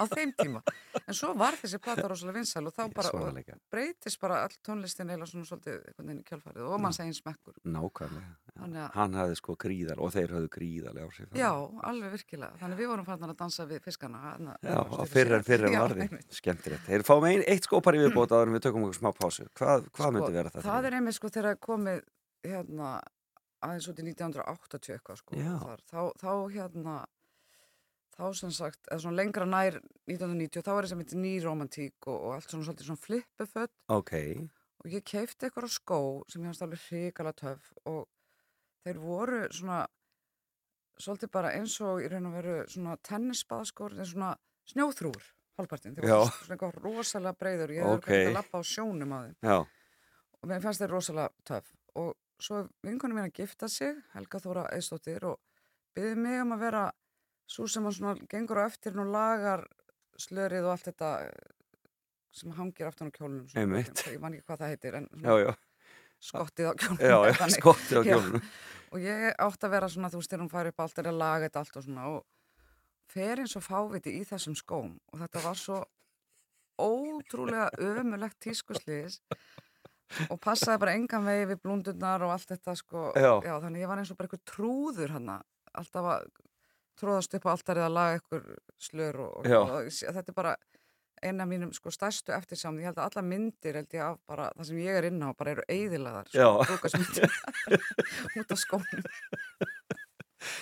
á 0.00 0.02
þeim 0.08 0.32
tíma 0.38 0.62
en 1.06 1.14
svo 1.14 1.34
var 1.36 1.56
þessi 1.60 1.78
plata 1.82 2.06
rosalega 2.08 2.38
vinsæl 2.38 2.66
og 2.66 2.74
þá 2.74 2.82
bara 2.96 3.10
og 3.12 3.40
breytist 3.70 4.20
bara 4.20 4.42
all 4.46 4.56
tónlistin 4.66 5.10
eila 5.12 5.26
svona 5.28 5.44
svolítið 5.48 6.22
kjálfarið 6.30 6.66
og 6.70 6.80
mann 6.80 6.92
segir 6.96 7.14
smekkur 7.18 7.56
nákvæmlega. 7.64 8.34
Að- 8.56 8.92
Hann 8.96 9.12
hafði 9.14 9.36
sko 9.36 9.56
gríðar 9.60 9.98
og 10.00 10.12
þeir 10.14 10.32
hafði 10.32 10.48
gríðarlega 10.56 11.06
áhrif. 11.10 11.34
Já, 11.36 11.50
alveg 11.90 12.12
virkilega. 12.16 12.56
Þannig 12.62 12.78
við 12.80 12.88
vorum 12.88 13.04
farin 13.04 13.28
að 13.28 13.36
dansa 13.36 13.66
við 13.68 13.82
fiskana. 13.84 14.22
þarna- 14.24 14.56
Já, 14.62 15.06
fyrir 15.12 15.34
en 15.36 15.42
fyrir 15.44 15.66
en 15.68 15.80
varði. 15.82 16.06
einmitt. 16.08 16.32
Skemmtilegt. 16.32 16.86
Þeir 16.88 17.02
fáum 17.04 17.26
ein, 17.28 17.42
eitt 17.46 17.68
skópar 17.68 17.94
í 17.94 18.00
viðbót 18.00 18.32
áður 18.32 18.48
en 18.48 18.54
við 18.56 18.64
tökum 18.64 18.86
okkur 18.88 18.98
smá 19.00 19.12
pásu. 19.12 19.46
Hvað, 19.54 19.90
hvað 19.92 20.12
myndi 20.16 20.32
vera 20.32 20.50
það? 20.50 20.62
Það 20.70 20.84
er 20.88 20.96
einmitt 21.00 21.14
sko 21.18 21.28
þegar 21.28 21.56
komið 21.60 22.00
hérna 22.46 23.02
aðeins 23.62 23.88
út 23.92 23.98
í 24.00 24.04
1980 24.08 24.96
eitthvað 24.96 25.16
sko. 25.20 25.36
Þá, 25.90 26.00
þá 26.16 26.32
hérna 26.56 26.96
þá 28.16 28.24
sem 28.38 28.52
sagt, 28.54 28.80
eða 28.88 29.02
svona 29.04 29.20
lengra 29.20 29.46
nær 29.48 29.78
1990, 30.08 30.64
þá 30.64 30.70
er 30.72 30.86
þess 30.86 30.96
að 30.96 31.00
myndi 31.02 31.20
ný 31.22 31.32
romantík 31.44 32.08
og, 32.08 32.16
og 32.16 32.36
allt 32.36 32.50
svona 32.50 32.68
svolítið 32.68 32.88
svona 32.90 33.04
flippufött 33.04 33.74
Ok, 33.92 34.12
og 34.82 34.90
ég 34.94 35.04
keipti 35.04 35.48
eitthvað 35.48 35.72
skó 35.74 36.00
sem 36.32 36.42
ég 36.42 36.50
hans 36.52 36.62
alveg 36.64 36.84
hrikala 36.88 37.34
töf 37.36 37.70
og 37.84 38.06
þeir 38.86 39.00
voru 39.02 39.40
svona 39.52 39.84
svolítið 40.96 41.32
bara 41.36 41.54
eins 41.58 41.76
og 41.84 42.00
í 42.00 42.10
raun 42.10 42.30
og 42.30 42.36
veru 42.38 42.58
svona 42.72 42.96
tennisbaðskór 43.04 43.98
eða 43.98 44.10
svona 44.12 44.34
snjóþrúur 44.72 45.32
hálfpartin, 45.56 45.96
þeir 45.96 46.08
voru 46.08 46.30
svona 46.36 46.56
eitthvað 46.56 46.78
rosalega 46.84 47.40
breyður 47.40 47.74
ég 47.76 47.82
hefur 47.84 47.98
Ok. 47.98 48.06
okay. 48.06 48.28
að 48.28 48.36
lappa 48.36 48.60
á 48.60 48.62
sjónum 48.68 49.12
á 49.12 49.18
þeim. 49.24 49.36
Já, 49.40 49.58
og 50.40 50.50
mér 50.50 50.62
fannst 50.64 50.82
þeir 50.82 50.92
rosalega 50.92 51.48
töf 51.48 51.70
og 51.96 52.14
svo 52.40 52.62
vinkonum 52.84 53.16
mín 53.16 53.28
að 53.30 53.38
gifta 53.40 53.68
sig 53.72 53.96
Helga 54.12 54.40
Þóra 54.42 54.66
Eistóttir 54.76 55.24
og 55.24 55.40
byggði 55.96 56.16
mig 56.20 56.40
um 56.42 56.52
að 56.56 56.64
vera 56.66 56.82
svo 57.46 57.66
sem 57.70 57.84
hann 57.86 57.94
svona 57.94 58.28
gengur 58.30 58.62
á 58.62 58.66
eftir 58.66 58.96
og 58.98 59.10
lagar 59.12 59.64
slörið 60.20 60.66
og 60.66 60.74
allt 60.74 60.88
þetta 60.90 61.10
eh, 61.26 61.54
sem 62.36 62.52
hangir 62.56 62.88
aftan 62.88 63.12
á 63.12 63.16
kjólunum 63.16 63.48
svona. 63.48 63.82
Ég 64.12 64.20
man 64.22 64.36
ekki 64.36 64.46
hvað 64.48 64.62
það 64.62 64.72
heitir 64.74 64.98
en 65.00 65.08
já, 65.22 65.34
já. 65.44 65.52
skottið 66.30 66.70
á 66.70 66.72
kjólnum. 66.82 67.02
Já, 67.04 67.18
já, 67.30 67.50
skottið 67.56 68.00
á 68.00 68.02
Já. 68.02 68.08
kjólnum. 68.12 68.48
Og 68.92 69.04
ég 69.04 69.26
átti 69.46 69.68
að 69.68 69.76
vera 69.76 69.90
svona, 69.92 70.10
þú 70.12 70.22
veist, 70.22 70.32
þegar 70.32 70.44
hún 70.44 70.52
fær 70.52 70.70
upp 70.70 70.82
allt 70.84 71.02
er 71.02 71.10
að 71.10 71.20
laga 71.20 71.46
þetta 71.46 71.62
allt 71.62 71.78
og 71.80 71.86
svona 71.86 72.08
og 72.14 72.24
fer 73.12 73.42
eins 73.42 73.54
og 73.58 73.64
fáviti 73.64 74.16
í 74.18 74.24
þessum 74.26 74.56
skóm 74.58 74.96
og 75.12 75.20
þetta 75.22 75.42
var 75.44 75.60
svo 75.60 75.82
ótrúlega 76.76 77.70
ömulegt 77.80 78.40
tískusliðis 78.44 79.20
og 80.30 80.38
passaði 80.42 80.80
bara 80.82 80.96
engan 80.98 81.24
vegi 81.26 81.46
við 81.52 81.62
blúndurnar 81.64 82.24
og 82.26 82.34
allt 82.34 82.50
þetta 82.52 82.74
sko, 82.78 83.06
Já. 83.16 83.40
þannig 83.62 83.82
ég 83.82 83.90
var 83.90 84.02
eins 84.02 84.12
og 84.12 84.18
bara 84.18 84.28
eitthvað 84.28 84.44
trúður 84.52 85.14
hana, 85.16 85.38
alltaf 85.74 86.10
að 86.12 86.28
tróðast 87.00 87.34
upp 87.38 87.46
á 87.46 87.54
alltarið 87.54 87.86
að 87.86 87.94
laga 87.96 88.16
eitthvað 88.18 88.48
slör 88.88 89.20
og, 89.26 89.36
og, 89.40 89.46
Já. 89.50 89.60
og 89.60 89.90
þetta 89.90 90.32
er 90.32 90.38
bara 90.40 90.56
eina 91.24 91.46
af 91.46 91.48
mínum 91.48 91.70
sko 91.72 91.88
stærstu 91.90 92.32
eftirsámi, 92.36 92.82
ég 92.84 92.90
held 92.90 92.98
að 93.00 93.06
alla 93.08 93.22
myndir 93.24 93.78
held 93.80 93.94
ég 93.96 94.02
af 94.04 94.18
bara 94.28 94.50
það 94.56 94.66
sem 94.68 94.80
ég 94.84 94.98
er 95.00 95.06
inn 95.08 95.22
á 95.24 95.32
bara 95.38 95.54
eru 95.56 95.64
eiðilegar 95.68 96.28
Já. 96.36 96.48
sko, 96.66 96.90
út 98.42 98.52
af 98.52 98.60
skónum 98.60 99.06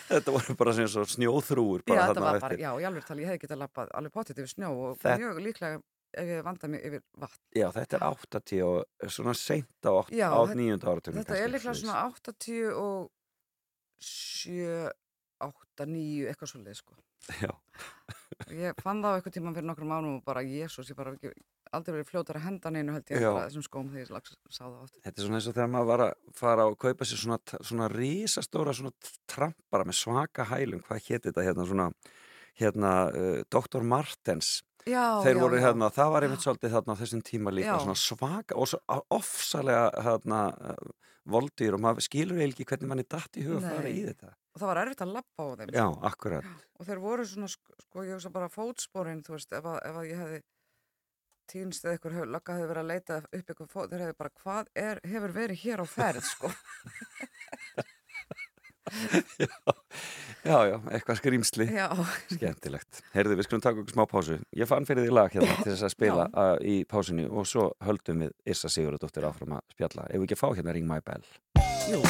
Þetta 0.08 0.32
voru 0.32 0.54
bara 0.56 0.72
sem 0.76 0.86
svo 0.88 1.02
snjóþrúur 1.08 1.82
Já, 1.84 1.90
bara 2.14 2.36
eftir. 2.36 2.40
bara, 2.40 2.56
já, 2.56 2.70
ég 2.80 2.86
alveg 2.88 3.04
tali, 3.08 3.24
ég 3.24 3.32
hefði 3.32 3.42
getað 3.42 3.58
lappað 3.64 3.90
alveg 3.98 4.12
potið 4.14 4.38
yfir 4.44 4.52
snjó 4.54 4.70
og 4.70 4.94
Þetta- 5.02 5.18
mjög 5.20 5.40
líklega 5.44 5.80
ef 6.14 6.28
ég 6.30 6.44
vandað 6.46 6.70
mig 6.70 6.84
yfir 6.86 7.02
vatn. 7.18 7.40
Já, 7.58 7.66
þetta 7.74 7.96
er 7.98 8.04
80 8.06 8.60
og 8.68 9.10
svona 9.10 9.34
seint 9.34 9.66
á, 9.82 9.90
átt- 9.98 10.14
Já, 10.14 10.28
á 10.30 10.38
þetta- 10.46 10.56
nýjönda 10.60 10.86
áratunum. 10.92 11.18
Þetta 11.24 11.40
er 11.42 11.50
líklega 11.50 11.74
svona 11.74 11.96
80 12.06 12.70
og 12.78 13.10
7, 13.98 14.90
8, 15.48 15.86
9, 15.90 16.28
eitthvað 16.30 16.50
svolítið, 16.52 16.78
sko. 16.80 16.96
Já, 17.40 17.50
Ég 18.52 18.80
fann 18.82 18.98
það 19.00 19.14
á 19.14 19.16
eitthvað 19.16 19.34
tíma 19.36 19.52
fyrir 19.54 19.66
nokkrum 19.68 19.88
mánum 19.94 20.16
og 20.18 20.24
bara, 20.26 20.42
jésús, 20.44 20.90
ég 20.90 20.96
bara 20.98 21.12
ekki, 21.14 21.30
aldrei 21.72 21.94
verið 21.96 22.08
fljótar 22.10 22.38
að 22.40 22.44
henda 22.48 22.72
neinu 22.74 22.92
held 22.96 23.12
ég 23.14 23.22
Já. 23.22 23.28
bara 23.30 23.46
þessum 23.48 23.64
skóm 23.64 23.88
þegar 23.92 24.02
ég 24.04 24.10
lags, 24.12 24.34
sá 24.50 24.64
það 24.66 24.74
aftur. 24.82 25.00
þetta 25.06 25.20
er 25.22 25.26
svona 25.28 25.38
eins 25.38 25.48
og 25.48 25.54
þegar 25.56 25.70
maður 25.72 25.88
var 25.92 26.02
að 26.04 26.12
fara 26.40 26.66
og 26.68 26.76
kaupa 26.84 27.08
sér 27.08 27.22
svona, 27.22 27.38
svona 27.70 27.88
risastóra 27.94 28.74
svona 28.76 28.92
trampara 29.30 29.86
með 29.88 29.98
svaka 30.02 30.46
hælum, 30.50 30.82
hvað 30.84 31.08
hétt 31.08 31.28
þetta 31.30 31.46
hérna 31.46 31.66
svona, 31.70 31.88
hérna, 32.60 32.92
uh, 33.14 33.40
Dr. 33.54 33.86
Martens, 33.94 34.52
Já, 34.84 35.22
þeir 35.24 35.38
já, 35.38 35.40
voru 35.40 35.56
já. 35.56 35.64
hérna, 35.64 35.88
það 35.96 36.12
var 36.12 36.26
einmitt 36.28 36.44
svolítið 36.44 36.74
þarna 36.76 36.92
á 36.98 37.00
þessum 37.00 37.22
tíma 37.24 37.54
líka, 37.56 37.72
Já. 37.72 37.80
svona 37.86 37.96
svaka 37.96 38.58
og 38.60 38.68
svo 38.68 38.82
ofsalega 39.16 39.86
hérna 40.04 40.42
voldýr 41.24 41.72
og 41.78 41.80
maður 41.80 42.04
skilur 42.04 42.36
eiginlega 42.36 42.58
ekki 42.58 42.66
hvernig 42.68 42.90
mann 42.90 43.00
er 43.00 43.08
datt 43.08 43.38
í 43.40 43.46
huga 43.46 43.62
að 43.62 43.70
fara 43.78 43.88
í 43.94 44.02
þetta. 44.10 44.34
Og 44.54 44.60
það 44.62 44.68
var 44.70 44.80
erfitt 44.84 45.00
að 45.02 45.12
lappa 45.16 45.42
á 45.42 45.46
þeim. 45.58 45.70
Já, 45.74 45.84
sko. 45.90 46.00
akkurat. 46.10 46.44
Og 46.78 46.86
þeir 46.86 47.00
voru 47.02 47.24
svona, 47.26 47.48
sk- 47.50 47.78
sko, 47.88 48.04
ég 48.06 48.14
hugsa 48.14 48.30
bara 48.30 48.48
fótsporin, 48.54 49.22
þú 49.26 49.34
veist, 49.34 49.50
ef 49.58 49.64
að, 49.66 49.78
ef 49.90 49.96
að 49.98 50.06
ég 50.12 50.20
hefði 50.22 50.40
týnst 51.50 51.84
eða 51.84 51.96
eitthvað 51.98 52.30
lögga 52.32 52.54
hefði 52.56 52.68
verið 52.70 52.82
að 52.84 52.92
leita 52.92 53.16
upp 53.24 53.34
eitthvað 53.50 53.72
fót, 53.74 53.90
þeir 53.90 54.04
hefði 54.06 54.16
bara, 54.22 54.32
hvað 54.44 54.70
er, 54.84 55.00
hefur 55.10 55.34
verið 55.34 55.58
hér 55.66 55.82
á 55.82 55.86
ferð, 55.90 56.24
sko. 56.30 56.52
Já, 60.44 60.58
já, 60.68 60.76
eitthvað 60.92 61.16
skrýmsli. 61.22 61.64
Já, 61.72 61.86
Skemmtilegt. 62.28 62.98
Heyrðu, 63.14 63.38
við 63.40 63.46
skulum 63.48 63.62
taka 63.64 63.80
okkur 63.80 63.94
smá 63.96 64.04
pásu. 64.10 64.36
Ég 64.60 64.68
fann 64.68 64.84
fyrir 64.88 65.06
því 65.08 65.14
lag 65.16 65.32
hérna 65.32 65.56
til 65.64 65.72
þess 65.72 65.86
að 65.88 65.94
spila 65.96 66.26
uh, 66.30 66.56
í 66.60 66.76
pásunni 66.90 67.24
og 67.30 67.48
svo 67.48 67.70
höldum 67.86 68.26
við 68.26 68.34
Issa 68.54 68.68
Sigurðardóttir 68.72 69.24
áfram 69.30 69.56
að 69.58 69.64
spjalla. 69.72 70.04
Ef 70.10 70.20
við 70.20 70.28
ekki 70.28 70.40
fá 70.44 70.50
hérna 70.52 70.76
Ring 70.76 70.88
My 70.90 71.00
Bell. 71.06 71.24
jú. 71.88 72.04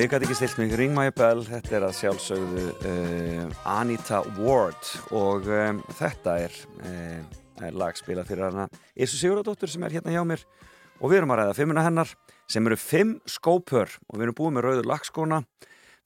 Ég 0.00 0.08
gæti 0.08 0.24
ekki 0.24 0.36
stilt 0.38 0.58
mig. 0.60 0.70
Ring 0.78 0.94
My 0.96 1.10
Bell, 1.12 1.42
þetta 1.44 1.74
er 1.76 1.84
að 1.84 1.96
sjálfsögðu 1.98 2.62
uh, 2.88 3.56
Anita 3.68 4.22
Ward. 4.38 4.86
Og 5.12 5.48
um, 5.50 5.80
þetta 5.98 6.36
er, 6.46 6.56
uh, 6.86 7.18
er 7.66 7.76
lagspila 7.76 8.24
fyrir 8.24 8.46
hana. 8.46 8.64
Isu 8.96 9.18
Sigurðardóttur 9.18 9.68
sem 9.68 9.84
er 9.84 9.98
hérna 9.98 10.14
hjá 10.14 10.22
mér. 10.24 10.46
Og 11.00 11.12
við 11.12 11.20
erum 11.20 11.34
að 11.34 11.42
ræða 11.42 11.58
fimmuna 11.58 11.84
hennar 11.84 12.14
sem 12.48 12.70
eru 12.70 12.80
fimm 12.80 13.12
skópör. 13.28 13.92
Og 14.08 14.16
við 14.16 14.28
erum 14.28 14.38
búið 14.40 14.56
með 14.56 14.66
rauður 14.68 14.90
lagskóna 14.94 15.42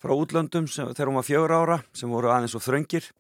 frá 0.03 0.15
útlöndum 0.17 0.67
sem, 0.67 0.91
þegar 0.91 1.13
hún 1.13 1.21
var 1.21 1.29
fjögur 1.29 1.55
ára 1.55 1.81
sem 1.95 2.11
voru 2.11 2.35
aðeins 2.35 2.59
og 2.59 2.67
þröngir. 2.67 3.11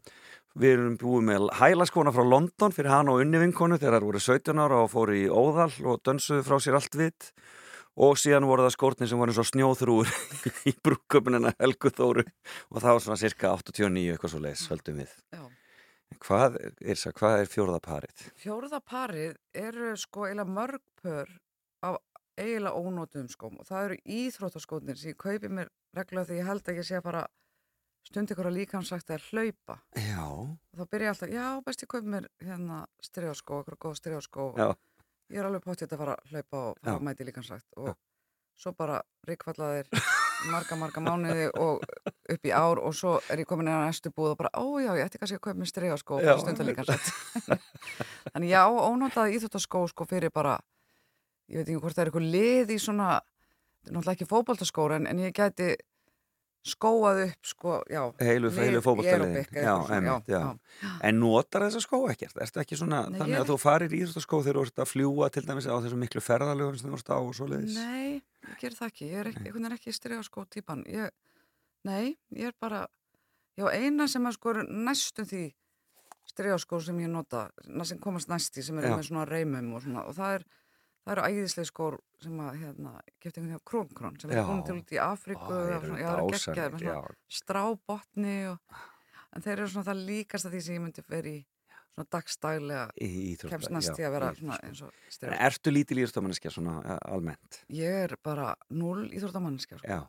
Við 0.59 0.79
erum 0.79 0.99
búið 0.99 1.29
með 1.29 1.51
hælaskóna 1.61 2.15
frá 2.15 2.27
London 2.27 2.75
fyrir 2.75 2.95
hana 2.95 3.15
og 3.15 3.23
unni 3.23 3.43
vinkonu 3.43 3.79
þegar 3.79 4.01
það 4.01 4.09
voru 4.11 4.27
17 4.27 4.65
ára 4.67 4.83
og 4.83 4.91
fóru 4.91 5.19
í 5.23 5.29
óðal 5.31 5.71
og 5.87 6.03
dönsuðu 6.03 6.47
frá 6.47 6.59
sér 6.63 6.81
allt 6.81 6.99
vitt 6.99 7.31
og 7.95 8.17
síðan 8.19 8.47
voru 8.49 8.65
það 8.67 8.75
skórnir 8.75 9.11
sem 9.11 9.21
voru 9.21 9.35
eins 9.35 9.43
og 9.43 9.49
snjóþrúur 9.51 10.15
í 10.71 10.75
brúköpunina 10.85 11.55
Helgu 11.61 11.93
Þóru. 11.95 12.25
Og 12.73 12.81
það 12.81 12.97
var 12.97 13.05
svona 13.05 13.21
cirka 13.21 13.53
89 13.55 14.15
eitthvað 14.15 14.35
svo 14.35 14.43
leis, 14.43 14.65
höldum 14.71 14.99
við. 15.03 15.15
Já. 15.35 15.45
Hvað 16.25 16.59
er, 16.63 17.05
hvað 17.19 17.39
er 17.43 17.49
fjórðaparið? 17.51 18.27
Fjórða 18.39 18.81
parið 18.87 19.39
eru 19.59 19.95
sko 19.99 20.29
eiginlega 20.29 20.57
mörg 20.57 20.83
pör 21.03 21.31
af 21.85 21.99
eiginlega 22.39 22.75
ónótuðum 22.79 23.31
skóm. 23.33 23.57
Og 23.61 23.69
það 23.69 23.89
eru 23.89 24.03
íþróttaskónir 24.19 25.01
sem 25.01 25.15
ég 25.15 25.19
kaupi 25.21 25.51
mér 25.51 25.73
reglulega 25.97 26.31
því 26.31 26.39
ég 26.39 26.49
held 26.51 26.71
að 26.71 26.81
ég 26.81 26.89
sé 26.89 26.99
að 26.99 27.09
bara 27.09 27.25
stund 28.05 28.33
ykkur 28.33 28.49
að 28.51 28.59
líka 28.59 28.79
hann 28.79 28.87
sagt 28.89 29.11
að 29.13 29.27
hlaupa. 29.31 29.79
Já, 29.97 30.25
og 30.29 30.79
þá 30.79 30.85
byrja 30.93 31.07
ég 31.07 31.15
alltaf, 31.15 31.33
já 31.33 31.47
best 31.67 31.85
ég 31.85 31.91
kaupi 31.95 32.13
mér 32.15 32.29
hérna 32.45 32.81
styrjáskó, 33.05 33.61
eitthvað 33.63 33.81
góð 33.87 33.97
styrjáskó 34.01 34.49
já, 34.61 34.67
ég 35.35 35.41
er 35.43 35.49
alveg 35.49 35.65
pottið 35.67 35.95
að 35.97 36.03
fara 36.05 36.17
að 36.19 36.33
hlaupa 36.33 36.61
og 36.71 36.77
fara 36.81 36.93
Já. 36.93 36.99
að 36.99 37.07
mæti 37.09 37.27
líka 37.27 37.41
hann 37.43 37.49
sagt 37.49 37.81
og 37.81 37.95
svo 38.55 38.73
bara 38.79 39.01
ríkfallaðir 39.27 39.89
marga, 40.53 40.77
marga 40.79 41.03
mánuði 41.03 41.47
og 41.59 41.83
upp 42.35 42.47
í 42.47 42.53
ár 42.55 42.81
og 42.85 42.95
svo 42.95 43.17
er 43.33 43.43
ég 43.43 43.49
komin 43.49 43.69
inn 43.71 43.75
á 43.81 43.87
næstu 43.89 44.13
búð 44.15 44.35
og 44.35 44.39
bara, 44.43 44.51
ó 44.55 44.65
já, 44.83 44.93
ég 44.95 45.07
ætti 45.09 45.19
kannski 45.19 45.39
að 45.41 45.45
kaupa 45.49 45.59
mér 45.61 45.71
styrjáskó 45.73 46.19
og 46.21 46.27
Já. 46.27 46.35
stundar 46.43 46.69
líka 46.69 46.85
hann 46.85 46.93
sagt 46.93 47.65
Þannig 48.35 48.53
já, 48.53 48.63
ónótaði 48.71 49.39
íþjóttaskó 49.39 49.85
sko 49.91 50.07
fyrir 50.11 50.33
bara, 50.35 50.59
ég 51.51 51.61
veit 51.61 51.69
ekki 51.69 51.81
hvort 51.83 51.97
það 51.97 52.05
er 52.05 52.11
eitthvað 52.13 52.31
lið 52.35 52.73
í 52.75 52.79
svona, 52.83 53.09
náttúrulega 53.89 54.15
ekki 54.19 54.31
fótboltaskóra 54.31 55.01
en, 55.01 55.09
en 55.11 55.23
ég 55.25 55.35
gæti 55.37 55.73
skóað 56.65 57.21
upp 57.27 57.49
sko, 57.49 57.79
já. 57.93 58.01
heilu, 58.25 58.51
heilu 58.57 58.81
já. 60.29 60.45
En 61.05 61.19
notar 61.21 61.67
þessa 61.67 61.83
skó 61.85 62.01
ekkert? 62.09 62.39
Ertu 62.41 62.63
ekki 62.63 62.79
svona, 62.81 63.03
Nei, 63.11 63.19
þannig 63.21 63.41
að 63.43 63.51
þú 63.53 63.57
farir 63.61 63.93
í 63.93 64.01
íþróttaskó 64.01 64.41
þegar 64.47 64.59
þú 64.61 64.65
ert 64.69 64.85
að 64.85 64.91
fljúa 64.93 65.29
til 65.35 65.45
dæmis 65.45 65.69
á 65.69 65.77
þessum 65.77 66.01
miklu 66.05 66.23
ferðalögum 66.25 66.79
sem 66.81 66.89
þú 66.89 67.01
ert 67.01 67.13
á 67.13 67.19
og 67.19 67.35
svo 67.37 67.49
leiðis? 67.51 67.77
Nei, 67.77 68.23
ég 68.49 68.63
ger 68.63 68.79
það 68.79 68.93
ekki, 68.93 69.11
ég 69.11 69.21
er 69.21 69.31
ekki, 69.35 69.53
ekki 69.77 69.97
styrjaskó 69.99 70.47
típan. 70.57 70.87
Ég, 70.89 71.13
nei, 71.85 72.17
ég 72.33 72.49
er 72.49 72.57
bara, 72.61 72.87
já, 73.61 73.69
eina 73.69 74.09
sem 74.09 74.25
að 74.25 74.39
sko 74.39 74.57
er 74.57 74.65
næstum 74.65 75.29
því 75.29 75.45
styrjaskó 76.33 76.81
sem 76.83 76.99
ég 77.05 77.11
nota, 77.13 77.49
sem 77.87 78.01
komast 78.03 78.31
næst 78.33 78.57
í, 78.59 78.65
sem 78.65 78.79
eru 78.81 78.93
Já. 78.93 78.97
með 78.99 79.09
svona 79.11 79.27
reymum 79.29 79.75
og 79.77 79.85
svona, 79.85 80.05
og 80.09 80.17
það 80.17 80.39
er, 80.39 80.47
það 81.05 81.15
eru 81.15 81.25
æðislega 81.29 81.69
skór 81.69 81.97
sem 82.25 82.41
að, 82.41 82.61
hérna, 82.63 82.93
gefti 83.21 83.41
einhvern 83.41 83.53
veginn 83.53 83.67
krónkrón, 83.71 84.21
sem 84.21 84.33
er 84.33 84.47
komin 84.49 84.65
til 84.65 84.77
út 84.79 84.95
í 84.95 85.01
já. 86.89 87.01
strábotni 87.41 88.37
og, 88.53 88.79
en 89.35 89.45
þeir 89.45 89.59
eru 89.59 89.73
svona 89.75 89.89
það 89.91 90.07
líkast 90.09 90.49
að 90.49 90.57
því 90.57 90.63
sem 90.65 90.79
ég 90.79 90.85
myndi 90.87 91.05
vera 91.11 91.35
í 91.35 91.39
svona 91.95 92.09
dagstælega 92.17 92.87
já, 92.89 93.07
í 93.07 93.37
að 94.09 94.17
vera 94.17 94.33
svona 94.41 94.59
eins 94.65 94.83
og 94.83 94.91
En 94.91 95.15
styrja. 95.15 95.39
ertu 95.47 95.75
lítil 95.75 96.01
íþróttamanneskja 96.03 96.55
svona 96.57 96.81
eh, 96.83 96.99
almennt? 97.13 97.61
Ég 97.71 98.01
er 98.09 98.17
bara 98.25 98.55
null 98.75 99.07
íþróttamannskja, 99.13 99.79
sko. 99.83 99.89
Já. 99.89 100.03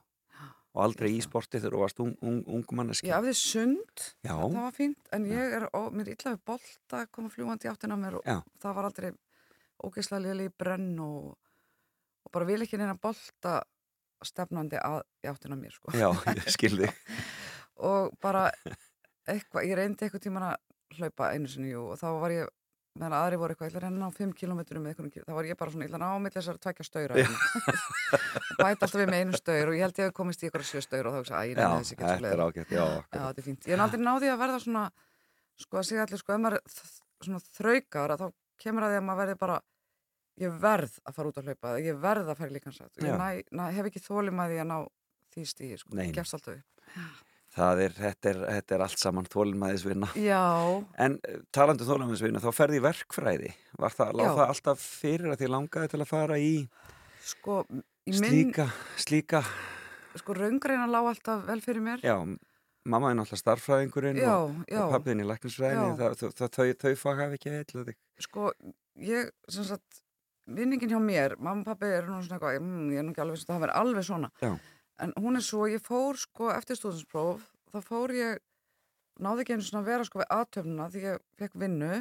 Og 0.75 0.81
aldrei 0.83 1.13
í 1.15 1.21
sporti 1.23 1.59
þegar 1.61 1.75
þú 1.77 1.83
varst 1.85 2.01
ung, 2.03 2.15
ung, 2.19 2.41
ung 2.51 2.89
Ég 2.99 3.13
hafði 3.15 3.35
sund, 3.39 4.01
það 4.25 4.57
var 4.57 4.73
fínt, 4.75 5.11
en 5.15 5.27
ég 5.29 5.53
er, 5.59 5.69
ó, 5.71 5.87
mér 5.87 6.09
er 6.09 6.17
illa 6.17 6.33
við 6.33 6.41
bolta 6.51 6.99
að 6.99 7.11
koma 7.15 7.31
fljúandi 7.31 7.69
í 7.69 7.71
áttina 7.71 7.95
á 7.95 7.99
mér 8.01 8.17
og 8.19 8.27
Já. 8.27 8.41
það 8.59 8.75
var 8.75 8.89
aldrei 8.89 9.11
ógeðslega 9.83 10.23
liðlega 10.23 10.51
í 10.51 10.55
brenn 10.63 10.91
og, 11.03 11.31
og 12.25 12.33
bara 12.35 12.47
vil 12.49 12.61
ekki 12.65 12.79
neina 12.79 12.97
bolta 13.01 13.59
stefnandi 14.25 14.79
að 14.79 15.01
í 15.25 15.29
áttina 15.29 15.57
á 15.57 15.59
mér, 15.59 15.75
sko. 15.75 15.93
já, 15.95 16.09
ég 16.39 16.51
skil 16.53 16.75
þig. 16.79 16.99
og 17.85 18.13
bara 18.23 18.47
eitthvað, 19.27 19.65
ég 19.67 19.79
reyndi 19.79 20.05
eitthvað 20.05 20.27
tíman 20.27 20.47
að 20.51 20.61
hlaupa 20.99 21.33
einu 21.33 21.49
sinni 21.51 21.73
jú, 21.73 21.89
og 21.91 21.99
þá 21.99 22.07
var 22.21 22.33
ég 22.35 22.53
meðan 22.95 23.15
aðri 23.17 23.39
voru 23.41 23.51
eitthvað, 23.51 23.67
ég 23.67 23.73
ætla 23.73 23.81
að 23.81 23.85
renna 23.89 24.07
á 24.07 24.11
5 24.15 24.33
km 24.39 24.59
með 24.79 24.91
eitthvað, 24.93 25.25
þá 25.27 25.33
var 25.35 25.47
ég 25.49 25.57
bara 25.59 25.73
svona, 25.73 25.85
ég 25.85 25.89
ætla 25.91 25.99
að 25.99 26.05
ná 26.05 26.15
á 26.15 26.23
milli 26.23 26.37
þessar 26.37 26.59
tvekja 26.63 26.85
stöyra 26.87 27.25
bæta 28.61 28.87
alltaf 28.87 28.95
við 28.95 29.09
með 29.11 29.19
einu 29.19 29.39
stöyr 29.41 29.71
og 29.71 29.75
ég 29.75 29.83
held 29.83 29.99
ég 29.99 30.11
að 30.11 30.15
komist 30.15 30.45
í 30.45 30.47
eitthvað 30.47 30.69
sjö 30.69 30.83
stöyr 30.85 31.09
og 31.09 31.17
þá 31.17 31.19
hugsa, 31.19 31.41
æ, 31.41 31.49
ég 31.49 31.59
Já, 31.59 31.65
nefnir 31.65 31.83
þessi 31.83 31.97
ekki 31.97 32.07
þetta 32.13 32.31
er 32.31 32.43
ágætt, 32.45 32.71
já. 32.71 32.85
Já, 32.85 33.19
þetta 33.19 33.43
er 33.43 33.47
fínt. 33.49 33.67
Ég 33.67 33.75
er 33.75 33.83
aldrei 33.83 34.05
náði 34.05 34.31
að 34.31 34.41
verða 34.45 34.61
svona, 34.63 34.85
sko 35.65 35.81
að 35.81 35.87
segja 35.89 36.05
allir, 36.05 36.21
sko, 36.23 36.37
ef 36.37 36.43
maður 36.45 37.49
þraukar, 37.59 38.15
að 38.15 38.23
þá 38.23 38.27
kemur 38.61 38.87
að 38.87 38.95
því 38.95 38.99
að 39.01 39.05
maður 39.09 39.21
verði 39.23 39.37
bara, 39.43 39.59
ég 40.45 40.57
verð 40.65 40.97
að 41.03 41.15
fara 41.17 41.31
út 41.31 41.39
að 41.41 41.51
hlaupa, 41.51 41.75
ég 41.83 42.01
verð 42.07 42.31
að 42.31 42.41
fara 42.41 42.55
líkansrætt. 42.55 43.03
Ég 43.03 43.21
næ, 43.21 43.29
næ, 43.55 43.63
hef 43.77 43.89
ekki 43.91 44.03
þólum 44.03 44.41
að 44.43 44.51
því 44.53 44.59
að 44.63 44.67
ná 44.71 44.77
því 45.35 45.45
stíði, 45.51 45.79
sko. 45.81 45.95
Ég 45.99 46.15
gefst 46.15 46.37
alltaf 46.37 46.57
upp. 46.59 47.23
Það 47.55 47.81
er, 47.85 47.93
þetta 47.95 48.29
er, 48.31 48.39
þetta 48.57 48.75
er 48.75 48.81
allt 48.83 48.99
saman 48.99 49.27
þólinnmæðisvinna. 49.31 50.09
Já, 50.19 50.41
En 50.99 51.13
eh, 51.23 51.37
talandi 51.55 51.85
um 51.85 51.91
þólinnmæðisvinna, 51.91 52.41
þá 52.43 52.49
ferði 52.57 52.81
verkfræði. 52.83 53.51
Var 53.79 53.95
það, 53.95 54.11
láð 54.19 54.31
það 54.41 54.51
alltaf 54.55 54.83
fyrir 54.83 55.31
að 55.31 55.39
því 55.39 55.51
langaði 55.53 55.91
til 55.93 56.01
að 56.01 56.09
fara 56.09 56.39
í 56.41 56.51
sko, 57.23 57.61
í 57.71 58.11
minn, 58.11 58.27
slíka, 58.27 58.67
slíka, 58.99 59.41
sko, 60.19 60.35
raungreina 60.35 60.89
lá 60.91 60.99
alltaf 60.99 61.45
vel 61.47 61.61
fyrir 61.63 61.85
mér. 61.85 62.03
já, 62.03 62.17
mamma 62.85 63.11
er 63.11 63.19
náttúrulega 63.19 63.41
starffræðingurinn 63.41 64.21
Já, 64.21 64.31
og, 64.35 64.55
já. 64.69 64.79
og 64.83 64.93
pappiðin 64.93 65.23
í 65.23 65.27
læknisfræðinni, 65.29 65.97
það, 65.99 66.17
það, 66.21 66.33
það, 66.39 66.51
þau, 66.57 66.65
þau 66.83 66.95
fag 67.01 67.21
hafi 67.23 67.39
ekki 67.39 67.53
eitthvað 67.59 67.89
þig. 67.89 67.99
Sko, 68.25 68.49
ég, 69.01 69.31
sem 69.55 69.67
sagt, 69.67 70.01
vinningin 70.59 70.93
hjá 70.93 70.99
mér, 71.01 71.37
mamma 71.39 71.65
og 71.65 71.69
pappi 71.71 71.89
eru 71.89 72.13
nú 72.13 72.21
svona 72.21 72.37
eitthvað, 72.37 72.59
mm, 72.61 72.89
ég 72.93 73.01
er 73.01 73.07
nú 73.07 73.15
ekki 73.15 73.25
alveg, 73.25 73.45
það 73.49 73.63
verður 73.65 73.81
alveg 73.81 74.07
svona. 74.09 74.31
Já. 74.43 74.51
En 75.03 75.15
hún 75.19 75.39
er 75.39 75.43
svo, 75.43 75.65
ég 75.67 75.83
fór 75.83 76.19
sko 76.21 76.51
eftir 76.53 76.79
stúdinspróf, 76.79 77.49
þá 77.73 77.79
fór 77.83 78.13
ég, 78.15 78.43
náði 79.19 79.43
ekki 79.43 79.57
einu 79.57 79.65
svona 79.65 79.87
vera 79.87 80.05
sko 80.07 80.21
við 80.21 80.31
aðtöfnuna 80.35 80.89
því 80.93 81.05
ég 81.05 81.21
fekk 81.39 81.57
vinnu 81.59 81.91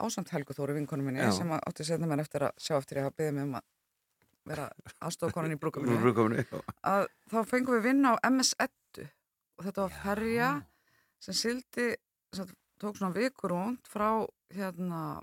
ásamt 0.00 0.32
Helgu 0.34 0.56
Þóri 0.56 0.78
vinkonu 0.78 1.04
minni 1.04 1.22
Já. 1.22 1.30
sem 1.36 1.52
átti 1.54 1.86
setna 1.86 2.08
mér 2.10 2.24
eftir 2.24 2.46
að 2.48 2.56
sjá 2.62 2.76
eftir 2.78 3.00
ég 3.00 3.06
hafa 3.06 3.16
beðið 3.20 3.36
mig 3.36 3.46
um 3.48 3.58
að 3.58 3.66
vera 4.50 4.66
aðstofakonin 5.04 5.54
í 5.54 5.58
já. 6.40 6.60
að 6.88 7.06
þá 7.30 7.38
fengum 7.50 7.76
við 7.76 7.84
vinna 7.90 8.14
á 8.16 8.22
MS-1 8.30 8.72
og 9.60 9.66
þetta 9.66 9.84
var 9.84 9.96
ferja 10.00 10.50
sem 11.20 11.36
sildi, 11.36 11.90
sem 12.32 12.48
tók 12.80 12.96
svona 12.96 13.12
vikur 13.12 13.52
rúnd 13.52 13.90
frá 13.92 14.24
hérna 14.56 15.20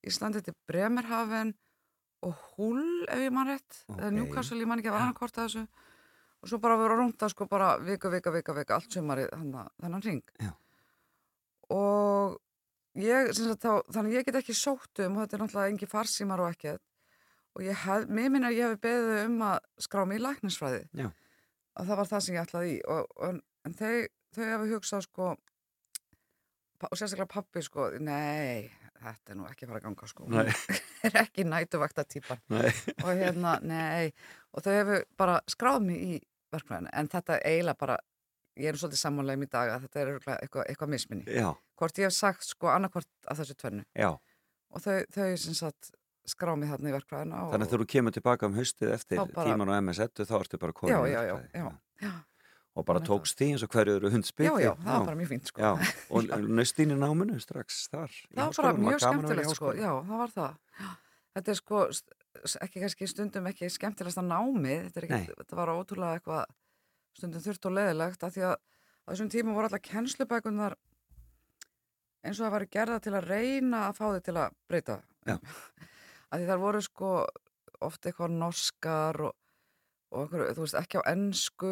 Íslandi 0.00 0.40
til 0.40 0.56
Bremerhaven 0.66 1.52
og 2.24 2.36
Hull 2.54 3.04
ef 3.08 3.20
ég 3.20 3.32
man 3.32 3.50
rétt, 3.52 3.82
eða 3.84 4.08
Ókei. 4.08 4.16
Newcastle, 4.16 4.60
ég 4.60 4.68
man 4.68 4.80
ekki 4.80 4.92
að 4.92 4.96
var 4.96 5.16
hvort 5.18 5.38
að 5.38 5.48
þessu 5.48 5.64
og 6.40 6.48
svo 6.48 6.60
bara 6.60 6.78
vera 6.80 6.96
rúnda 6.96 7.28
sko 7.28 7.46
bara 7.48 7.74
vika, 7.84 8.08
vika, 8.12 8.32
vika, 8.32 8.54
vika, 8.56 8.78
allt 8.78 8.96
sumarið 8.96 9.28
þennan, 9.34 9.72
þennan 9.82 10.04
ring 10.06 10.22
Já. 10.40 10.52
og 11.76 12.38
ég, 13.00 13.32
þá, 13.60 13.72
þannig 13.92 14.16
ég 14.16 14.28
get 14.28 14.40
ekki 14.40 14.56
sótt 14.56 15.04
um 15.04 15.18
og 15.18 15.26
þetta 15.26 15.36
er 15.36 15.44
náttúrulega 15.44 15.74
engi 15.74 15.90
farsímar 15.90 16.44
og 16.44 16.54
ekkert 16.54 16.84
og 17.56 17.66
ég 17.66 17.84
hef, 17.84 18.08
mér 18.08 18.32
minna 18.32 18.48
að 18.48 18.56
ég 18.56 18.72
hef 18.72 18.80
beðið 18.84 19.22
um 19.26 19.38
að 19.50 19.58
skrá 19.84 20.06
mig 20.08 20.20
í 20.20 20.24
læknisfræði 20.24 20.82
Já. 20.96 21.10
að 21.76 21.92
það 21.92 22.00
var 22.00 22.10
það 22.14 22.24
sem 22.26 22.36
ég 22.38 22.48
ætlaði 22.48 22.72
í 22.72 22.80
og, 22.96 23.14
og, 23.16 23.40
en 23.68 23.74
þau, 23.78 23.94
þau 24.36 24.44
hefur 24.48 24.74
hugsað 24.74 25.06
sko 25.06 25.30
og 26.80 26.96
sérstaklega 26.96 27.28
pappi 27.28 27.62
sko 27.64 27.90
nei, 28.00 28.70
þetta 29.02 29.34
er 29.34 29.38
nú 29.40 29.46
ekki 29.50 29.66
að 29.66 29.72
fara 29.72 29.80
að 29.82 29.86
ganga 29.88 30.08
sko 30.10 30.28
Nei. 30.32 30.44
Hún 30.46 31.04
er 31.10 31.18
ekki 31.24 31.44
nætuvakta 31.48 32.04
típan 32.08 32.40
og 32.56 33.10
hérna, 33.20 33.58
nei 33.64 34.12
og 34.56 34.64
þau 34.64 34.72
hefur 34.78 35.04
bara 35.20 35.40
skráð 35.50 35.82
mig 35.90 36.00
í 36.00 36.14
verkfræðinu 36.54 36.90
en 36.96 37.10
þetta 37.12 37.36
eiginlega 37.44 37.80
bara 37.84 37.98
ég 38.60 38.72
er 38.72 38.80
svolítið 38.80 39.00
sammálega 39.04 39.46
í 39.46 39.50
dag 39.52 39.70
að 39.76 39.84
þetta 39.86 40.00
er 40.00 40.08
eitthvað, 40.16 40.64
eitthvað 40.68 40.90
misminni. 40.92 41.24
Já, 41.32 41.52
hvort 41.80 42.00
ég 42.02 42.08
hef 42.10 42.16
sagt 42.16 42.44
sko 42.48 42.68
annarkvort 42.72 43.08
af 43.30 43.38
þessu 43.38 43.54
tvennu. 43.60 43.84
Já. 43.96 44.10
og 44.74 44.82
þau, 44.84 44.96
þau 45.14 45.28
sem 45.44 45.54
sagt 45.56 45.92
skrá 46.28 46.52
mig 46.58 46.68
þarna 46.72 46.90
í 46.90 46.94
verkfræðinu 46.96 47.38
og, 47.38 47.52
Þannig 47.54 47.68
að 47.70 47.76
þú 47.84 47.86
kemur 47.94 48.14
tilbaka 48.16 48.48
um 48.50 48.56
haustið 48.58 48.92
eftir 48.96 49.20
bara- 49.22 49.46
tíman 49.48 49.70
á 49.72 49.74
MS1 49.80 50.26
þá 50.28 50.34
ertu 50.40 50.60
bara 50.62 50.76
komin 50.76 50.92
já, 50.92 51.00
já, 51.08 51.22
já, 51.30 51.36
já, 51.54 51.70
já, 52.04 52.12
Og 52.78 52.84
bara 52.86 53.00
að 53.00 53.08
tókst 53.10 53.34
því 53.40 53.46
eins 53.50 53.62
og 53.66 53.72
hverju 53.74 53.96
eru 53.98 54.10
hundspiti. 54.14 54.46
já, 54.46 54.54
já, 54.62 54.70
það 54.78 54.94
var 54.94 55.06
bara 55.08 55.18
mjög 55.18 55.30
fínt 55.32 55.48
sko 55.50 55.60
Já, 55.60 55.70
og 56.14 56.28
nöstin 56.60 56.92
í 56.94 56.98
náminu 57.00 57.38
strax 57.42 57.80
þar. 57.90 58.12
það 58.30 58.46
var 58.46 58.62
bara 58.62 58.82
mjög 58.84 58.94
að 58.94 59.02
skemmtilegt 59.06 59.50
sko, 59.50 59.72
háskóla. 59.72 59.82
já, 59.82 59.90
það 60.06 60.20
var 60.22 60.34
það 60.36 60.52
þetta 61.34 61.50
er 61.50 61.58
sko, 61.58 61.80
ekki 62.66 62.82
kannski 62.84 63.08
stundum 63.10 63.48
ekki 63.50 63.70
skemmtilegsta 63.74 64.22
námið, 64.22 64.84
þetta, 64.86 65.02
er 65.02 65.08
Nei. 65.10 65.18
ekki, 65.18 65.34
þetta 65.42 65.58
var 65.58 65.72
ótrúlega 65.74 66.20
eitthvað 66.20 66.54
stundum 67.18 67.44
þurft 67.48 67.66
og 67.66 67.74
leðilegt 67.80 68.22
af 68.28 68.34
því 68.36 68.46
að 68.52 68.54
á 68.54 69.08
þessum 69.10 69.32
tíma 69.34 69.56
voru 69.58 69.66
alltaf 69.66 69.84
kennslubækunar 69.90 70.78
eins 72.22 72.38
og 72.38 72.44
það 72.46 72.54
var 72.54 72.66
gerða 72.78 73.00
til 73.02 73.14
að 73.18 73.28
reyna 73.32 73.82
að 73.88 73.98
fá 73.98 74.06
þið 74.14 74.24
til 74.30 74.36
að 74.44 74.56
breyta 74.70 74.98
af 76.30 76.38
því 76.38 76.46
þar 76.52 76.62
voru 76.62 76.82
sko 76.86 77.12
oft 77.80 78.06
eitthvað 78.06 78.34
norskar 78.38 79.20
og, 79.26 79.34
og 80.14 80.26
okkur, 80.26 80.46
þú 80.54 80.64
veist, 80.66 80.76
ekki 80.78 81.00
á 81.00 81.02
ennsku. 81.10 81.70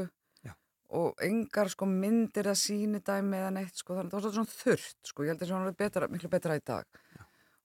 Og 0.97 1.23
engar 1.25 1.69
sko 1.73 1.89
myndir 1.89 2.49
að 2.49 2.61
síni 2.63 3.01
dæmi 3.05 3.37
eða 3.37 3.55
neitt 3.59 3.77
sko, 3.77 3.97
þannig 3.97 4.13
að 4.13 4.15
það 4.15 4.29
var 4.29 4.37
svona 4.37 4.55
þurrt 4.55 5.11
sko, 5.11 5.25
ég 5.25 5.35
held 5.35 5.43
að 5.43 5.51
það 5.51 5.65
var 5.67 5.81
betra, 5.83 6.09
miklu 6.13 6.31
betra 6.33 6.57
í 6.57 6.63
dag 6.65 7.03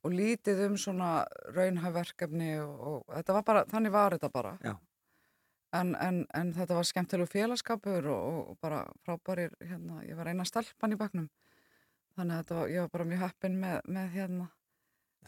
og 0.03 0.11
lítið 0.11 0.65
um 0.65 0.73
svona 0.79 1.11
raunhafverkefni 1.55 2.57
og, 2.63 2.73
og 2.89 3.13
þetta 3.13 3.37
var 3.37 3.45
bara, 3.47 3.61
þannig 3.71 3.93
var 3.93 4.17
þetta 4.17 4.31
bara 4.33 4.55
Já. 4.63 4.73
en, 5.79 5.93
en, 5.95 6.19
en 6.35 6.51
þetta 6.57 6.79
var 6.79 6.89
skemmtilegu 6.89 7.31
félagskapur 7.31 8.09
og, 8.11 8.41
og 8.41 8.57
bara 8.63 8.83
frábærir 9.05 9.55
hérna, 9.63 10.01
ég 10.03 10.19
var 10.19 10.31
eina 10.31 10.47
stelpan 10.47 10.95
í 10.95 10.99
baknum 10.99 11.29
þannig 12.17 12.43
að 12.43 12.57
var, 12.57 12.67
ég 12.73 12.83
var 12.83 12.91
bara 12.97 13.07
mjög 13.13 13.25
heppin 13.27 13.57
með, 13.63 13.79
með 13.87 14.11
hérna 14.17 14.49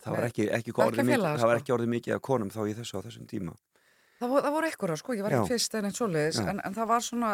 Það 0.04 0.16
var 0.18 0.28
ekki, 0.28 0.46
ekki, 0.52 0.74
orðið 0.76 1.08
mikið, 1.08 1.24
það 1.24 1.48
var 1.48 1.56
sko. 1.56 1.62
ekki 1.64 1.74
orðið 1.76 1.91
mikið 1.93 2.16
af 2.16 2.24
konum 2.28 2.52
þá 2.54 2.62
í 2.68 2.74
þessu 2.78 3.00
á 3.00 3.06
þessum 3.06 3.28
tíma. 3.32 3.54
Það 4.20 4.30
voru, 4.32 4.51
voru 4.55 4.68
einhverja, 4.70 4.95
sko, 5.01 5.13
ég 5.18 5.26
var 5.26 5.34
ekki 5.36 5.43
Já. 5.49 5.51
fyrst 5.55 5.74
en 5.76 5.86
eitt 5.89 5.97
svoleiðis, 5.99 6.38
Já. 6.39 6.45
en, 6.53 6.61
en 6.63 6.76
það 6.78 6.88
var 6.93 7.01
svona, 7.03 7.32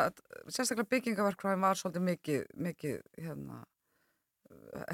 sérstaklega 0.50 0.90
byggingaverkvæðin 0.96 1.62
var 1.68 1.78
svolítið 1.78 2.06
mikið, 2.08 2.48
mikið, 2.68 2.96
hérna, 3.22 3.60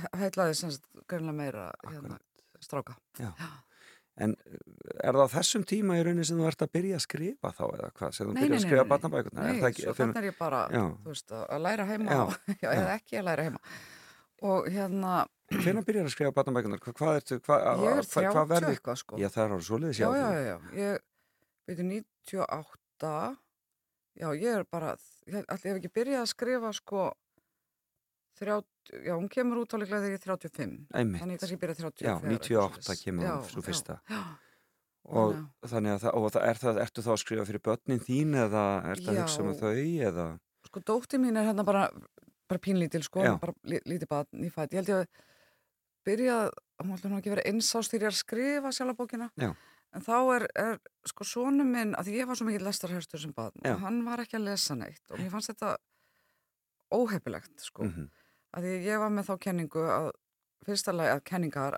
he- 0.01 0.11
heillaði 0.23 0.57
sem 0.59 0.73
sagt 0.75 0.89
greinlega 1.07 1.37
meira, 1.37 1.69
hérna, 1.87 2.17
stráka. 2.63 2.97
Já. 3.21 3.31
En 4.17 4.31
uh, 4.33 4.57
er 5.05 5.13
það 5.13 5.27
á 5.29 5.35
þessum 5.37 5.63
tíma 5.69 5.99
í 5.99 6.03
rauninni 6.03 6.25
sem 6.25 6.39
þú 6.41 6.47
ert 6.49 6.63
að 6.65 6.71
byrja 6.73 6.97
að 6.97 7.03
skrifa 7.05 7.51
þá 7.53 7.63
eða 7.67 7.89
hvað? 7.99 8.13
Sem 8.17 8.25
þú 8.25 8.31
Nei, 8.33 8.39
byrja 8.41 8.47
nei, 8.49 8.57
að 8.57 8.57
nei, 8.57 8.63
skrifa 8.65 8.83
nei, 8.83 8.89
barnabækurnar? 8.93 9.43
Nei, 9.45 9.51
Er 9.51 9.59
það 9.61 9.67
ekki, 9.69 9.83
svo 9.85 9.93
þannig 9.99 10.17
er 10.23 10.25
ég 10.31 10.37
bara, 10.39 10.61
Já. 10.73 10.83
þú 11.03 11.11
veist, 11.13 11.33
að 11.37 11.61
læra 11.67 11.85
heima, 11.91 12.15
Já, 12.17 12.23
já, 12.63 12.69
eða 12.73 12.95
ekki 12.97 13.19
að 13.21 13.27
læra 13.29 13.45
heima. 13.47 13.61
Og 14.47 14.67
hérna, 14.73 15.11
Hvenær 15.53 15.85
byrjar 15.87 16.09
að 16.09 16.15
skrifa 16.17 16.33
barnabækurnar? 16.35 16.81
Hvað, 16.83 16.95
hvað 16.99 17.19
ertu, 17.21 17.37
hvað, 17.45 17.67
ég 17.85 17.93
er 17.93 18.09
hvað, 18.09 18.25
hvað 18.25 18.33
30 18.33 18.49
verður? 18.55 18.73
eitthvað, 18.75 18.97
sko. 19.03 19.19
Já, 19.21 19.27
það 19.37 19.45
er 19.45 19.53
á 19.53 19.57
svoleiðis, 19.69 20.01
já, 20.01 20.07
já, 20.17 20.25
já, 20.27 20.41
já, 20.49 20.57
ég, 20.81 21.05
veitu, 21.67 21.83
98, 21.83 23.37
já, 24.17 24.27
ég 24.33 24.49
er 24.57 24.65
bara, 24.71 24.95
ég, 25.27 25.43
allir 25.47 25.71
hef 25.71 25.79
ekki 25.81 25.91
byrjað 25.97 26.23
að 26.23 26.31
skrifa, 26.33 26.71
sko, 26.77 27.05
30, 28.39 28.65
já, 29.07 29.13
hún 29.17 29.29
kemur 29.33 29.63
út 29.63 29.73
á 29.73 29.77
líklega 29.81 30.03
þegar 30.03 30.13
ég 30.13 30.19
er 30.19 30.25
35. 30.25 30.75
Einmitt. 30.93 31.21
Þannig 31.23 31.37
ég 31.37 31.41
kannski 31.43 31.57
byrja 31.61 31.77
30 31.81 32.05
Já, 32.05 32.13
98 32.21 32.99
kemur 33.03 33.25
hún 33.31 33.47
svo 33.51 33.63
fyrsta. 33.65 33.99
Já, 34.11 34.21
Og 35.07 35.31
Þannig 35.63 35.69
þannig 35.71 35.91
að 35.95 36.01
það, 36.03 36.15
og 36.19 36.25
það, 36.35 36.45
er 36.51 36.57
það, 36.59 36.77
ertu 36.83 37.03
þá 37.05 37.09
að 37.13 37.19
skrifa 37.21 37.43
fyrir 37.47 37.61
börnin 37.63 38.01
þín 38.03 38.33
eða 38.41 38.63
ertu 38.91 39.07
að 39.07 39.15
Já. 39.15 39.21
hugsa 39.23 39.43
um 39.45 39.53
þau 39.55 39.69
eða? 40.09 40.25
sko 40.67 40.81
dóttir 40.83 41.21
mín 41.23 41.37
er 41.39 41.45
hérna 41.47 41.63
bara, 41.63 41.85
bara 42.51 42.59
pínlítil 42.59 42.99
sko, 43.07 43.23
Já. 43.23 43.37
bara 43.39 43.53
lí- 43.63 43.79
lítið 43.87 44.09
barn 44.11 44.43
í 44.43 44.49
fætt. 44.51 44.73
Ég 44.75 44.81
held 44.81 44.91
ég 44.91 44.97
að 44.99 45.07
byrja, 46.09 46.35
hún 46.83 46.91
ætlum 46.97 47.15
ekki 47.21 47.31
verið 47.31 47.47
einsást 47.53 47.93
þegar 47.93 48.03
ég 48.03 48.09
er 48.11 48.15
að 48.17 48.19
skrifa 48.19 48.73
sjálf 48.75 48.97
bókina. 48.99 49.29
Já. 49.39 49.53
En 49.97 50.03
þá 50.05 50.17
er, 50.35 50.43
er 50.61 50.75
sko 51.09 51.25
sonu 51.25 51.65
minn, 51.65 51.95
að 51.97 52.11
ég 52.13 52.27
var 52.29 52.37
svo 52.37 52.45
mikið 52.45 52.67
lestarhörstur 52.67 53.21
sem 53.23 53.33
Já. 53.33 53.73
og 53.73 53.79
hann 53.81 54.03
var 54.05 54.21
ekki 54.21 54.37
að 54.37 54.45
lesa 54.51 54.77
neitt 54.77 55.01
og 55.09 55.17
mér 55.17 55.31
fannst 55.33 55.49
þetta 55.53 55.77
óhefilegt 56.93 57.65
sko. 57.65 57.87
Mm 57.89 58.09
Að 58.57 58.63
því 58.63 58.75
ég 58.87 59.01
var 59.01 59.09
með 59.11 59.25
þá 59.27 59.33
kenningu 59.43 59.81
að 59.91 60.05
fyrsta 60.65 60.93
lagi 60.95 61.11
að 61.11 61.19
kenningar, 61.27 61.75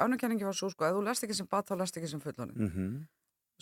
ánum 0.00 0.18
kenningi 0.18 0.46
var 0.48 0.56
svo 0.56 0.70
sko, 0.72 0.86
að 0.86 0.96
þú 0.96 1.02
lest 1.04 1.26
ekki 1.26 1.36
sem 1.36 1.48
barn, 1.50 1.66
þá 1.68 1.74
lest 1.76 1.98
ekki 2.00 2.08
sem 2.08 2.22
fullorinn. 2.24 2.70
-hmm. 2.70 2.94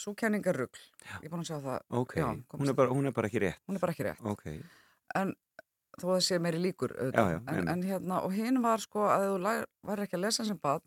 Svo 0.00 0.14
kenning 0.14 0.46
er 0.46 0.56
rugl. 0.56 0.80
Ég 1.20 1.26
er 1.26 1.30
búin 1.30 1.42
að 1.42 1.50
sjá 1.50 1.58
það. 1.60 1.80
Ok, 1.88 2.14
Já, 2.16 2.26
hún, 2.54 2.68
er 2.68 2.74
bara, 2.74 2.90
hún 2.90 3.06
er 3.06 3.12
bara 3.12 3.28
ekki 3.28 3.42
rétt. 3.42 3.60
Hún 3.66 3.76
er 3.76 3.80
bara 3.80 3.92
ekki 3.92 4.06
rétt. 4.06 4.22
Ok, 4.22 4.44
en 5.14 5.34
þó 6.00 6.06
það 6.14 6.20
sé 6.20 6.38
meiri 6.38 6.58
líkur 6.62 6.94
Já, 6.94 7.02
auðvitað. 7.02 7.30
já, 7.30 7.36
en, 7.36 7.44
nei, 7.44 7.62
nei. 7.62 7.72
en 7.72 7.82
hérna, 7.82 8.22
og 8.24 8.32
hinn 8.32 8.62
var 8.62 8.80
sko 8.80 9.04
að 9.06 9.24
ef 9.24 9.34
þú 9.34 9.66
væri 9.90 10.02
ekki 10.06 10.16
að 10.18 10.24
lesa 10.24 10.44
sem 10.44 10.58
bad 10.58 10.82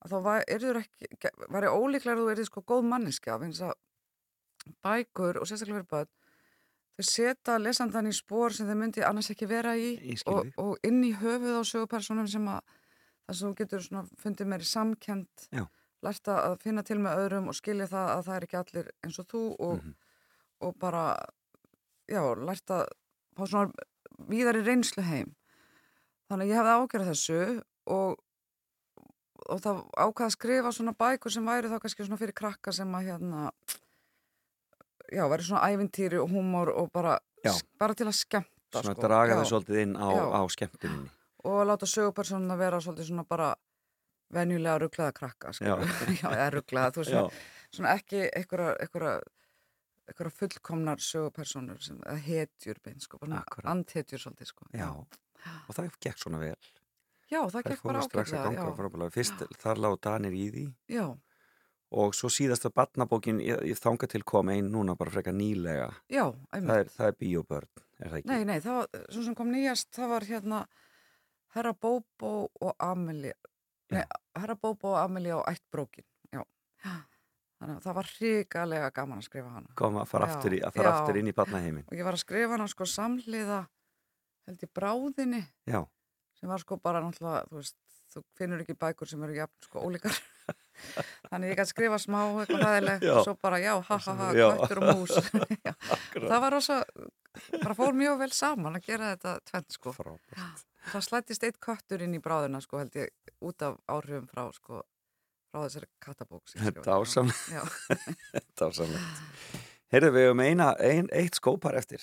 að 0.00 0.12
þá 0.14 0.18
var, 0.24 0.44
ekki, 0.48 1.08
ge- 1.20 1.34
væri 1.52 1.68
ólíklega 1.68 2.14
að 2.16 2.22
þú 2.22 2.30
yrði 2.34 2.44
sko 2.48 2.62
góð 2.70 2.86
manniska 2.88 3.34
af 3.34 3.42
eins 3.46 3.60
að 3.60 3.74
bækur 4.84 5.38
og 5.40 5.48
sérstaklega 5.48 5.80
fyrir 5.80 5.90
bad 5.90 6.10
þau 7.00 7.06
setja 7.08 7.56
lesandan 7.60 8.08
í 8.10 8.12
spór 8.16 8.52
sem 8.52 8.68
þau 8.68 8.76
myndi 8.80 9.04
annars 9.06 9.30
ekki 9.32 9.48
vera 9.48 9.74
í 9.80 9.90
Ég 10.12 10.22
og, 10.28 10.50
og 10.60 10.76
inn 10.84 11.02
í 11.06 11.12
höfuð 11.16 11.60
á 11.60 11.62
sögupersonum 11.64 12.28
sem 12.28 12.48
að 12.52 12.60
þess 13.30 13.40
að 13.40 13.46
þú 13.46 13.52
getur 13.60 13.84
svona 13.86 14.04
fundið 14.20 14.50
meiri 14.52 14.68
samkend 14.68 15.46
Já. 15.54 15.64
lært 16.04 16.28
að 16.32 16.56
finna 16.64 16.82
til 16.84 16.98
með 17.00 17.20
öðrum 17.24 17.48
og 17.52 17.56
skilja 17.56 17.86
það 17.92 18.12
að 18.16 18.24
það 18.28 18.36
er 18.40 18.46
ekki 18.48 18.58
allir 18.60 18.90
eins 19.06 19.20
og 19.22 19.28
þú 19.32 19.42
og, 19.58 19.76
Mhm. 19.84 19.94
og 20.60 20.78
bara 20.78 21.04
já, 22.10 22.20
lært 22.36 22.70
að 22.74 22.86
fá 23.36 23.46
svona 23.46 23.72
víðari 24.28 24.64
reynslu 24.66 25.02
heim 25.06 25.34
þannig 26.28 26.44
að 26.44 26.50
ég 26.50 26.58
hefði 26.60 26.74
ágjörð 26.76 27.08
þessu 27.10 27.62
og 27.86 28.18
og 29.48 29.62
það 29.64 29.80
ákvað 29.96 30.26
að 30.26 30.34
skrifa 30.36 30.72
svona 30.76 30.94
bækur 30.98 31.32
sem 31.34 31.46
væri 31.46 31.70
þá 31.70 31.78
kannski 31.82 32.06
svona 32.06 32.20
fyrir 32.20 32.36
krakka 32.36 32.74
sem 32.76 32.94
að 32.96 33.08
hérna 33.10 33.46
já, 35.10 35.24
væri 35.30 35.46
svona 35.46 35.64
ævintýri 35.70 36.20
og 36.22 36.30
húmor 36.34 36.72
og 36.74 36.92
bara, 36.92 37.18
bara 37.80 37.96
til 37.98 38.08
að 38.10 38.18
skemmta 38.20 38.82
svona 38.84 38.94
sko. 38.96 39.06
draga 39.06 39.40
þau 39.40 39.48
svolítið 39.52 39.82
inn 39.84 39.96
á, 39.98 40.08
á 40.10 40.40
skemmtuninni. 40.52 41.10
og 41.44 41.60
láta 41.66 41.88
sögupersonuna 41.90 42.58
vera 42.60 42.80
svolítið 42.80 43.10
svona 43.10 43.24
bara 43.28 43.54
venjulega 44.30 44.78
rugglaða 44.78 45.12
krakka 45.16 45.52
Já. 45.58 45.74
já, 45.74 45.84
já 46.22 46.26
eða 46.30 46.50
rugglaða, 46.54 46.94
þú 46.94 47.02
veist 47.04 47.10
svona, 47.10 47.44
svona 47.74 47.94
ekki 47.98 48.24
einhverja, 48.28 48.76
einhverja 48.84 49.14
einhverja 50.10 50.36
fullkomnar 50.36 51.02
sögupersonur 51.02 51.82
sem, 51.82 51.98
hetjur 52.26 52.78
beint 52.84 53.02
sko, 53.02 53.18
bara 53.22 53.42
andhetjur 53.64 54.22
svolítið 54.22 54.52
sko 54.52 54.70
já. 54.74 54.90
Og 55.40 55.72
það 55.72 55.86
gekk 56.04 56.18
svona 56.20 56.38
vel. 56.42 56.56
Já 57.30 57.40
það 57.46 57.66
gekk 57.70 57.82
bara 57.86 58.02
að 58.02 58.08
ágætlega 58.10 58.44
ganga 58.46 59.08
já. 59.08 59.10
Fyrst 59.16 59.44
þar 59.62 59.82
lág 59.84 59.98
Danir 60.04 60.36
í 60.36 60.46
því 60.54 60.64
já, 60.90 61.06
og 61.90 62.14
svo 62.14 62.30
síðasta 62.30 62.70
barnabókin 62.74 63.40
ég, 63.42 63.62
ég 63.70 63.78
þanga 63.80 64.08
til 64.10 64.22
kom 64.26 64.50
einn 64.52 64.70
núna 64.70 64.96
bara 64.98 65.10
frekar 65.14 65.34
nýlega. 65.34 65.90
já, 66.10 66.24
einmitt 66.54 66.76
er, 66.76 66.92
það 66.94 67.10
er 67.10 67.16
bíóbörn, 67.18 67.84
er 67.98 68.12
það 68.12 68.18
ekki? 68.20 68.30
Nei, 68.30 68.44
nei, 68.46 68.58
það 68.62 68.78
var, 68.78 69.04
svo 69.10 69.24
sem 69.26 69.36
kom 69.38 69.50
nýjast, 69.50 69.90
það 69.96 70.12
var 70.14 70.28
hérna 70.28 70.60
Herra 71.56 71.72
Bóbó 71.74 72.34
og 72.62 72.74
Amelie, 72.78 73.34
nei, 73.90 74.04
Herra 74.38 74.54
Bóbó 74.54 74.94
og 74.94 75.00
Amelie 75.02 75.34
á 75.34 75.42
ættbrókin, 75.50 76.06
já. 76.30 76.44
Þannig 77.60 77.76
að 77.76 77.84
það 77.84 77.96
var 77.98 78.10
hrikalega 78.14 78.90
gaman 78.96 79.18
að 79.20 79.26
skrifa 79.26 79.50
hana. 79.52 79.72
Koma 79.76 80.04
að 80.04 80.12
fara, 80.14 80.28
aftur, 80.30 80.54
í, 80.56 80.60
að 80.64 80.76
fara 80.78 80.92
aftur 80.94 81.18
inn 81.20 81.28
í 81.28 81.34
barnaheimin. 81.36 81.84
Og 81.90 81.98
ég 81.98 82.06
var 82.06 82.16
að 82.16 82.22
skrifa 82.22 82.54
hana 82.54 82.68
sko 82.72 82.86
samhliða, 82.88 83.58
held 84.48 84.62
ég, 84.64 84.70
bráðinni, 84.78 85.42
Já, 85.68 85.82
sem 86.40 86.50
var 86.50 86.62
sko 86.62 86.78
bara 86.80 87.02
náttúrulega, 87.04 87.44
þú 87.50 87.60
veist, 87.60 87.76
þú 88.10 88.22
finnur 88.38 88.62
ekki 88.64 88.76
bækur 88.80 89.10
sem 89.10 89.22
eru 89.26 89.36
jafn 89.36 89.66
sko 89.68 89.84
ólíkar. 89.86 90.16
Þannig 91.30 91.52
ég 91.52 91.58
gæti 91.60 91.70
skrifa 91.74 91.98
smá 92.00 92.20
eitthvað 92.40 92.62
hæðilegt 92.64 93.04
Já. 93.04 93.12
og 93.12 93.26
svo 93.26 93.34
bara 93.42 93.58
já, 93.60 93.72
ha 93.84 93.98
ha 94.06 94.14
ha, 94.20 94.28
Já. 94.34 94.46
kvættur 94.56 94.80
og 94.80 94.86
mús. 94.96 95.12
Já. 95.66 95.74
Það 96.16 96.38
var 96.46 96.56
rosa, 96.56 96.78
bara 97.60 97.76
fór 97.76 97.98
mjög 98.00 98.22
vel 98.24 98.30
saman 98.34 98.78
að 98.78 98.86
gera 98.88 99.10
þetta 99.12 99.34
tvent 99.50 99.76
sko. 99.76 99.92
frábært. 99.98 100.64
Það 100.90 101.04
slættist 101.04 101.44
eitt 101.44 101.60
köttur 101.60 102.00
inn 102.06 102.16
í 102.16 102.22
bráðina 102.24 102.62
sko 102.64 102.80
held 102.80 102.96
ég 102.96 103.12
út 103.44 103.66
af 103.66 103.76
áhrifum 103.92 104.30
frá 104.30 104.46
sko 104.56 104.80
frá 105.50 105.66
þessari 105.66 105.90
katabók 106.00 106.48
sem 106.48 106.62
ég 106.64 106.72
skrifaði. 106.72 106.86
Dásamlegt. 106.88 107.52
Já, 107.52 108.40
Dásamlegt. 108.62 109.60
Heyrðu, 109.90 110.10
við 110.16 110.26
höfum 110.30 110.42
eina, 110.46 110.70
ein, 110.80 111.08
eitt 111.12 111.36
skópar 111.36 111.76
eftir. 111.76 112.00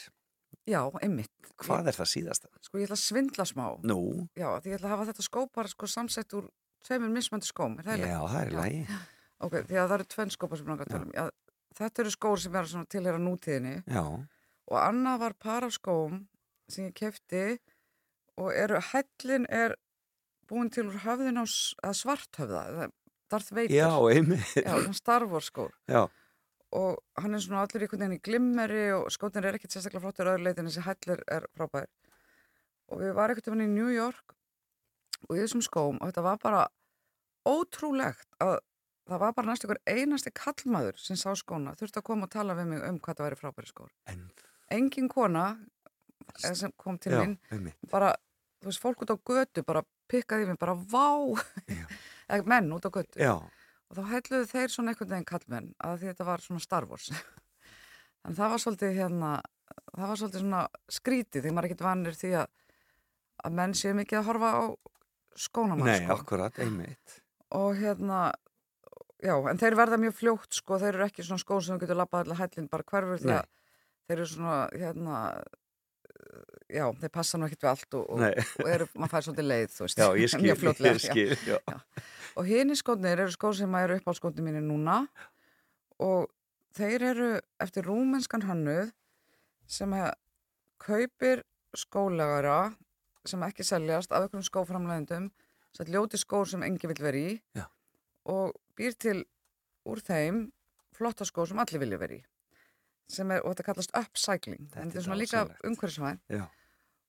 Já, 0.68 0.82
einmitt. 1.02 1.32
Hvað 1.64 1.88
er 1.92 1.96
það 1.98 2.10
síðasta? 2.14 2.50
Sko 2.62 2.78
ég 2.82 2.88
ætla 2.90 2.98
að 2.98 3.04
svindla 3.04 3.46
smá. 3.50 3.66
Nú, 3.88 4.00
Já, 4.38 4.50
því 4.62 4.72
ég 4.74 4.78
ætla 4.78 4.90
að 4.90 4.94
hafa 4.96 5.08
þetta 5.12 5.26
skópar 5.26 5.70
sko 5.72 5.88
samsett 5.90 6.36
úr 6.38 6.50
tveimur 6.86 7.10
mismandi 7.16 7.48
skóm. 7.50 7.80
Er 7.80 7.88
það 7.88 8.04
já, 8.04 8.06
eiginlega? 8.06 8.28
það 8.34 8.42
er 8.42 8.52
Já. 8.52 8.58
lagi. 8.60 9.00
Ok, 9.48 9.54
því 9.70 9.78
að 9.78 9.88
það 9.88 9.96
eru 9.98 10.08
tvenn 10.14 10.34
skópar 10.36 10.58
sem 10.62 10.68
langar 10.72 10.88
að 10.88 10.94
tala 10.94 11.08
um. 11.08 11.16
Já, 11.18 11.26
þetta 11.78 12.04
eru 12.04 12.14
skór 12.18 12.44
sem 12.44 12.56
er 12.60 12.70
svona 12.72 12.90
tilhera 12.94 13.22
nútíðinni 13.22 13.74
Já, 13.88 14.04
og 14.68 14.78
annað 14.82 15.20
var 15.24 15.34
par 15.48 15.64
af 15.68 15.74
skóm 15.76 16.22
sem 16.70 16.88
ég 16.90 16.96
kefti 16.98 17.44
og 18.38 18.50
eru, 18.54 18.80
hællin 18.92 19.46
er 19.50 19.76
búin 20.50 20.70
til 20.74 20.88
úr 20.90 20.98
höfðin 21.04 21.38
á 21.42 21.46
svarthöfða, 21.96 22.64
eða 22.72 22.90
Darth 23.32 23.52
Vader. 23.52 23.74
já, 23.76 23.90
einmitt. 24.12 24.54
Já, 25.88 26.08
og 26.76 26.98
hann 27.22 27.36
er 27.36 27.44
svona 27.44 27.64
allir 27.64 27.86
einhvern 27.86 28.04
veginn 28.04 28.18
í 28.18 28.24
glimmeri 28.24 28.86
og 28.96 29.08
skótin 29.14 29.46
er 29.46 29.56
ekkert 29.56 29.76
sérstaklega 29.76 30.04
flottur 30.04 30.32
öðru 30.34 30.48
leitin 30.48 30.68
þessi 30.68 30.84
hællir 30.88 31.24
er 31.32 31.48
frábær. 31.56 31.88
Og 32.92 33.04
við 33.04 33.14
varum 33.16 33.38
einhvern 33.38 33.62
veginn 33.62 33.70
í 33.70 33.78
New 33.78 33.94
York 33.94 34.36
og 35.28 35.36
í 35.36 35.40
þessum 35.42 35.64
skóm 35.66 36.02
og 36.02 36.10
þetta 36.10 36.26
var 36.26 36.42
bara 36.44 36.66
ótrúlegt 37.48 38.28
að 38.44 38.58
það 39.08 39.24
var 39.24 39.36
bara 39.38 39.52
næst 39.52 39.66
ykkur 39.66 39.80
einasti 39.88 40.34
kallmaður 40.36 41.00
sem 41.00 41.20
sá 41.20 41.30
skóna, 41.40 41.76
þurfti 41.80 42.02
að 42.02 42.08
koma 42.10 42.28
og 42.28 42.34
tala 42.34 42.56
við 42.58 42.72
mig 42.74 42.84
um 42.84 43.00
hvað 43.00 43.20
það 43.20 43.28
væri 43.28 43.40
frábæri 43.40 43.72
skór. 43.72 43.92
En, 44.12 44.26
engin 44.76 45.08
kona 45.12 45.46
eh, 46.44 46.56
sem 46.58 46.74
kom 46.76 46.98
til 47.00 47.16
já, 47.16 47.22
mín 47.24 47.38
einmitt. 47.52 47.78
bara, 47.92 48.12
þú 48.60 48.72
veist, 48.72 48.84
fólk 48.84 49.06
út 49.06 49.14
á 49.16 49.18
götu 49.32 49.64
bara 49.68 49.86
pikkaði 50.12 50.50
mig, 50.50 50.60
bara 50.60 50.76
vá! 50.76 51.08
Menn 52.52 52.74
út 52.76 52.88
á 52.88 52.92
götu. 52.92 53.22
Já, 53.24 53.40
og 53.88 54.00
þá 54.00 54.04
hælluðu 54.12 54.50
þeir 54.52 54.74
svona 54.74 54.94
einhvern 54.94 55.14
veginn 55.14 55.30
kallmenn 55.32 55.70
að 55.84 56.00
því 56.02 56.12
þetta 56.12 56.28
var 56.28 56.44
svona 56.44 56.64
Star 56.64 56.88
Wars 56.90 57.12
en 58.26 58.38
það 58.38 58.54
var 58.54 58.64
svolítið 58.64 58.98
hérna 58.98 59.32
það 59.94 60.08
var 60.08 60.22
svolítið 60.22 60.44
svona 60.44 60.64
skrítið 60.98 61.46
því 61.46 61.54
maður 61.54 61.68
er 61.68 61.72
ekkert 61.72 61.88
vanur 61.88 62.18
því 62.18 62.34
að 62.42 62.56
að 63.46 63.58
menn 63.60 63.76
séu 63.78 63.94
mikið 63.98 64.20
að 64.20 64.28
horfa 64.32 64.52
á 64.58 64.64
skónamann 65.38 65.90
nei, 65.92 66.02
sko. 66.02 66.18
akkurat, 66.18 66.60
einmitt. 66.64 67.20
og 67.54 67.78
hérna 67.78 68.22
já, 69.22 69.36
en 69.38 69.62
þeir 69.62 69.78
verða 69.78 70.00
mjög 70.02 70.18
fljótt 70.18 70.58
sko, 70.58 70.80
þeir 70.82 70.96
eru 70.96 71.06
ekki 71.08 71.26
svona 71.26 71.44
skór 71.44 71.64
sem 71.66 71.80
getur 71.82 72.00
labbað 72.00 72.26
allir 72.26 72.42
hællin 72.42 72.70
bara 72.72 72.88
hverfur 72.88 73.22
því 73.22 73.36
að 73.36 73.50
þeir 74.08 74.18
eru 74.18 74.30
svona, 74.32 74.58
hérna 74.74 75.22
já, 76.72 76.86
þeir 77.02 77.12
passa 77.14 77.40
nú 77.40 77.48
ekkert 77.48 77.66
við 77.66 77.72
allt 77.72 77.98
og, 78.00 78.06
og, 78.14 78.42
og 78.64 78.70
eru, 78.72 78.88
maður 78.96 79.14
fær 79.14 79.26
svolítið 79.28 79.50
leið, 79.52 79.68
þú 79.74 79.86
veist. 79.86 80.02
Já, 80.02 80.08
skil, 80.34 80.46
mjög 80.46 80.62
fljótlega, 80.64 80.94
ég 80.98 81.04
skil, 81.06 81.36
já. 81.48 81.58
já. 81.58 82.06
og 82.38 82.50
hini 82.50 82.78
skónir 82.78 83.24
eru 83.26 83.34
skór 83.34 83.58
sem 83.58 83.78
eru 83.82 84.00
upp 84.00 84.10
á 84.10 84.14
skónir 84.18 84.46
mínir 84.46 84.66
núna 84.66 85.00
og 86.04 86.30
þeir 86.78 87.08
eru 87.12 87.30
eftir 87.64 87.88
rúmenskan 87.88 88.46
hannuð 88.48 88.92
sem 89.68 89.94
kaupir 90.82 91.44
skólegara 91.78 92.74
sem 93.28 93.44
ekki 93.44 93.66
seljast 93.68 94.14
af 94.14 94.24
einhverjum 94.24 94.46
skóframlegundum 94.48 95.32
sem 95.76 95.90
ljóti 95.92 96.20
skór 96.22 96.48
sem 96.50 96.64
engi 96.64 96.90
vill 96.90 97.04
vera 97.04 97.20
í 97.20 97.66
og 98.28 98.56
býr 98.78 98.96
til 99.00 99.20
úr 99.88 100.02
þeim 100.04 100.48
flotta 100.98 101.28
skór 101.28 101.50
sem 101.50 101.60
allir 101.62 101.84
vilja 101.84 102.00
vera 102.02 102.18
í 102.18 102.22
sem 103.10 103.32
er, 103.32 103.44
og 103.44 103.54
þetta 103.54 103.68
kallast 103.70 103.94
upcycling. 103.98 104.68
Þetta 104.68 104.82
en 104.82 104.92
þetta 104.92 105.00
er 105.00 105.02
er 105.02 105.08
svona 105.08 105.22
líka 105.22 105.44
umhverfisvæn 105.70 106.20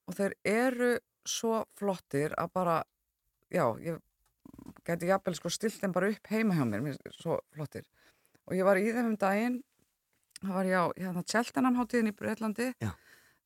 og 0.08 0.16
þeir 0.16 0.34
eru 0.48 0.92
svo 1.28 1.64
flottir 1.76 2.34
að 2.40 2.52
bara 2.54 2.76
já, 3.52 3.64
ég 3.84 3.98
gæti 4.86 5.10
jafnvel 5.10 5.36
sko 5.36 5.50
stilt 5.52 5.80
þeim 5.82 5.92
bara 5.92 6.08
upp 6.14 6.30
heima 6.32 6.56
hjá 6.56 6.64
mér, 6.64 6.84
mér 6.84 7.00
þeir 7.02 7.16
svo 7.18 7.40
flottir. 7.52 7.84
Og 8.48 8.56
ég 8.56 8.64
var 8.64 8.80
í 8.80 8.86
þeim 8.88 9.10
um 9.12 9.18
daginn 9.20 9.58
það 10.42 10.54
var 10.54 10.68
ég 10.68 10.78
á 10.78 10.86
hérna, 10.96 11.24
Cheltenham-háttíðin 11.26 12.12
í 12.12 12.16
Breitlandi 12.16 12.68
Já. 12.78 12.92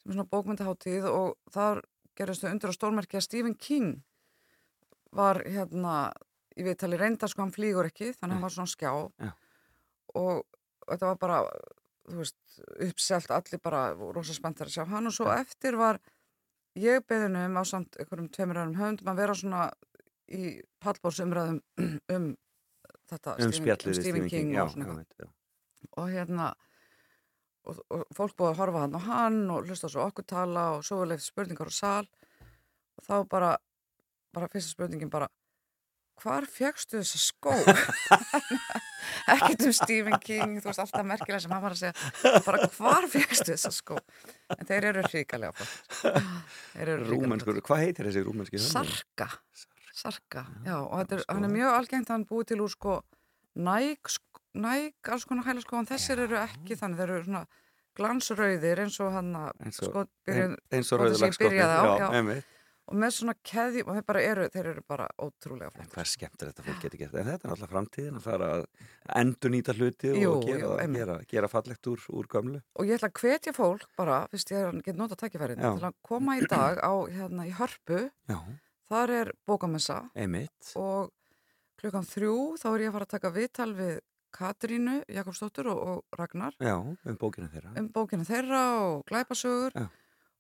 sem 0.01 0.13
er 0.13 0.17
svona 0.17 0.29
bókmyndaháttíð 0.33 1.09
og 1.09 1.37
þar 1.55 1.83
gerðist 2.19 2.45
þau 2.45 2.51
undir 2.53 2.73
á 2.73 2.77
stórmerki 2.77 3.19
að 3.19 3.27
Stephen 3.27 3.57
King 3.57 4.03
var 5.17 5.43
hérna 5.47 6.13
í 6.57 6.67
viðtali 6.67 6.99
reynda 7.01 7.29
sko 7.31 7.45
hann 7.45 7.55
flýgur 7.55 7.89
ekki 7.89 8.13
þannig 8.13 8.29
að 8.29 8.35
hann 8.37 8.45
var 8.45 8.55
svona 8.57 8.73
skjá. 8.73 8.93
Já. 9.25 9.33
og 10.21 10.43
þetta 10.85 11.09
var 11.09 11.21
bara 11.23 11.39
veist, 12.09 12.39
uppselt 12.89 13.31
allir 13.35 13.61
bara 13.63 13.93
rosa 13.95 14.35
spenntar 14.37 14.71
að 14.71 14.77
sjá 14.77 14.87
hann. 14.91 15.09
Og 15.11 15.15
svo 15.17 15.29
eftir 15.35 15.79
var 15.81 16.01
ég 16.79 17.05
beðinu 17.09 17.47
um 17.47 17.61
á 17.61 17.63
samt 17.69 17.99
einhverjum 18.01 18.31
tveimur 18.33 18.63
öðrum 18.63 18.79
höfundum 18.81 19.13
að 19.13 19.23
vera 19.23 19.37
svona 19.39 19.63
í 20.33 20.57
pallbórsumræðum 20.83 21.61
um 22.17 22.29
þetta 23.13 23.37
Um 23.39 23.53
við 23.53 23.99
Stephen 24.01 24.29
King, 24.31 24.53
já, 24.57 24.63
og 24.65 24.73
svona 24.73 25.03
já, 25.05 25.27
og 25.99 26.07
hérna 26.09 26.53
og, 27.69 27.83
og 27.93 28.05
fólk 28.17 28.37
búið 28.39 28.53
að 28.53 28.61
horfa 28.63 28.85
hann 28.85 28.97
á 28.97 29.01
hann 29.07 29.43
og 29.53 29.69
hlusta 29.69 29.91
svo 29.93 30.07
okkur 30.09 30.27
tala 30.33 30.69
og 30.79 30.87
svo 30.87 31.03
er 31.03 31.13
leift 31.13 31.27
spurningar 31.27 31.71
á 31.71 31.75
sal. 31.75 32.07
Og 32.97 33.07
þá 33.07 33.15
bara 33.29 33.53
bara 34.33 34.49
fyrsta 34.49 34.73
spurningin 34.73 35.13
bara 35.13 35.29
hvar 36.23 36.47
fegstu 36.49 37.01
þessa 37.01 37.21
skó? 37.21 37.53
Ekkert 39.33 39.67
um 39.67 39.75
Stephen 39.77 40.19
King 40.23 40.59
þú 40.63 40.71
veist 40.71 40.83
alltaf 40.85 41.07
merkilega 41.07 41.43
sem 41.45 41.53
hann 41.53 41.65
var 41.65 41.75
að 41.77 41.83
segja 41.85 42.43
bara 42.47 42.69
hvar 42.77 43.09
fegstu 43.13 43.51
þessa 43.53 43.73
skó? 43.75 43.99
En 44.57 44.69
þeir 44.69 44.91
eru 44.93 45.03
eru 45.03 45.11
hrikalega 45.11 45.53
Rúmenskur, 47.09 47.61
hvað 47.65 47.85
heitir 47.87 48.09
þessi 48.09 48.25
rúmenski 48.27 48.61
hönnur? 48.61 48.93
Sarka. 48.93 49.29
Sarka, 49.93 50.47
já, 50.65 50.77
og 50.81 50.95
þetta 51.03 51.19
er, 51.19 51.25
hann 51.29 51.47
er 51.47 51.53
mjög 51.53 51.75
algengt 51.77 52.13
hann 52.13 52.23
búið 52.29 52.53
til 52.53 52.63
úr 52.65 52.71
sko 52.73 52.95
næg, 53.61 54.09
næg, 54.57 54.95
alls 55.13 55.27
konar 55.29 55.45
hæla 55.47 55.65
sko 55.65 55.83
en 55.83 55.91
þessir 55.91 56.23
eru 56.25 56.39
ekki 56.41 56.79
þannig, 56.81 57.03
þeir 57.03 57.13
eru 57.19 57.27
svona 57.27 57.43
glansrauðir 57.99 58.81
eins 58.87 58.97
og 59.05 59.13
hann 59.13 59.35
að 59.37 59.51
sko, 59.53 59.61
eins 59.69 59.83
og 59.85 59.99
og 59.99 60.09
þessi 60.25 60.97
ég 60.97 61.03
rauðlagsskotni 61.03 61.53
byrjaði 61.53 61.77
á, 61.77 61.85
já. 62.01 62.07
einmitt. 62.17 62.52
Og 62.93 62.99
með 63.01 63.13
svona 63.17 63.33
keðjum 63.49 63.89
og 63.89 63.97
þeir 63.97 64.05
bara 64.11 64.23
eru, 64.29 64.47
þeir 64.53 64.67
eru 64.75 64.83
bara 64.93 65.07
ótrúlega 65.17 65.71
flott 65.73 65.95
hvað 65.95 66.03
er 66.03 66.11
skemmt 66.11 66.43
þetta 66.43 66.65
fólk 66.67 66.83
getur 66.85 67.01
gert 67.01 67.15
en 67.17 67.29
þetta 67.31 67.49
er 67.49 67.55
alltaf 67.55 67.71
framtíðin 67.73 68.19
að 68.19 68.27
fara 68.27 68.51
að 68.59 68.67
endur 69.23 69.55
nýta 69.55 69.75
hluti 69.79 70.11
og 70.13 70.19
Jú, 70.21 70.35
gera, 70.45 70.61
jú, 70.61 70.93
gera, 70.99 71.17
gera 71.33 71.51
fallegt 71.53 71.89
úr, 71.89 72.05
úr 72.13 72.29
gömlu. 72.35 72.61
Og 72.77 72.91
ég 72.91 72.99
ætla 73.01 73.09
að 73.09 73.23
hvetja 73.23 73.55
fólk 73.57 73.87
bara, 73.97 74.19
fyrst 74.33 74.53
ég 74.53 74.83
get 74.85 75.01
nota 75.01 75.17
tækifærin 75.23 75.65
Já. 75.65 75.71
til 75.79 75.89
að 75.89 75.97
koma 76.05 76.37
í 76.37 76.45
dag 76.53 76.83
á 76.85 76.93
hérna 77.09 77.49
í 77.49 77.55
Hörpu, 77.57 78.05
Já, 78.29 78.39
þar 78.93 79.15
er 79.23 79.33
bókamessa. 79.49 79.99
Einmitt. 80.13 80.73
Og 80.77 81.11
klukkan 81.81 82.07
þrjú 82.13 82.37
þá 82.61 82.69
er 82.75 82.85
ég 82.85 82.93
að 82.93 82.99
fara 82.99 83.09
að 83.09 83.15
taka 83.17 83.35
viðtal 83.35 83.71
við 83.81 83.99
Katrínu 84.33 85.01
Jakobsdóttur 85.13 85.73
og, 85.73 85.81
og 85.89 86.21
Ragnar. 86.21 86.55
Já, 86.61 86.77
um 86.81 87.19
bókina 87.21 87.49
þeirra. 87.53 87.75
Um 87.81 87.89
bókina 87.93 88.25
þeirra 88.29 88.63
og 88.85 89.03
glæpasögur. 89.09 89.77
Já. 89.77 89.89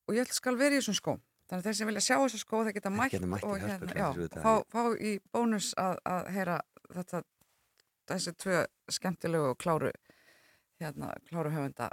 og 0.08 0.16
ég 0.18 0.32
skal 0.34 0.56
vera 0.58 0.74
í 0.76 0.80
þessum 0.80 0.96
skóm 0.98 1.20
þannig 1.48 1.60
að 1.62 1.66
þeir 1.68 1.76
sem 1.78 1.90
vilja 1.90 2.04
sjá 2.06 2.16
þessa 2.22 2.40
skó 2.42 2.62
þeir 2.66 2.76
geta 2.78 2.90
mætt, 2.94 3.16
og, 3.42 3.56
hérna, 3.60 3.96
já, 3.96 4.08
fá, 4.42 4.52
fá 4.72 4.82
í 4.98 5.12
bónus 5.34 5.72
að, 5.80 5.98
að 6.08 6.30
heyra 6.36 6.60
þetta 6.92 7.22
þessi 8.12 8.32
tvö 8.42 8.62
skemmtilegu 8.92 9.50
og 9.52 9.58
kláru 9.62 9.90
hérna, 10.82 11.12
kláru 11.30 11.52
höfunda 11.54 11.90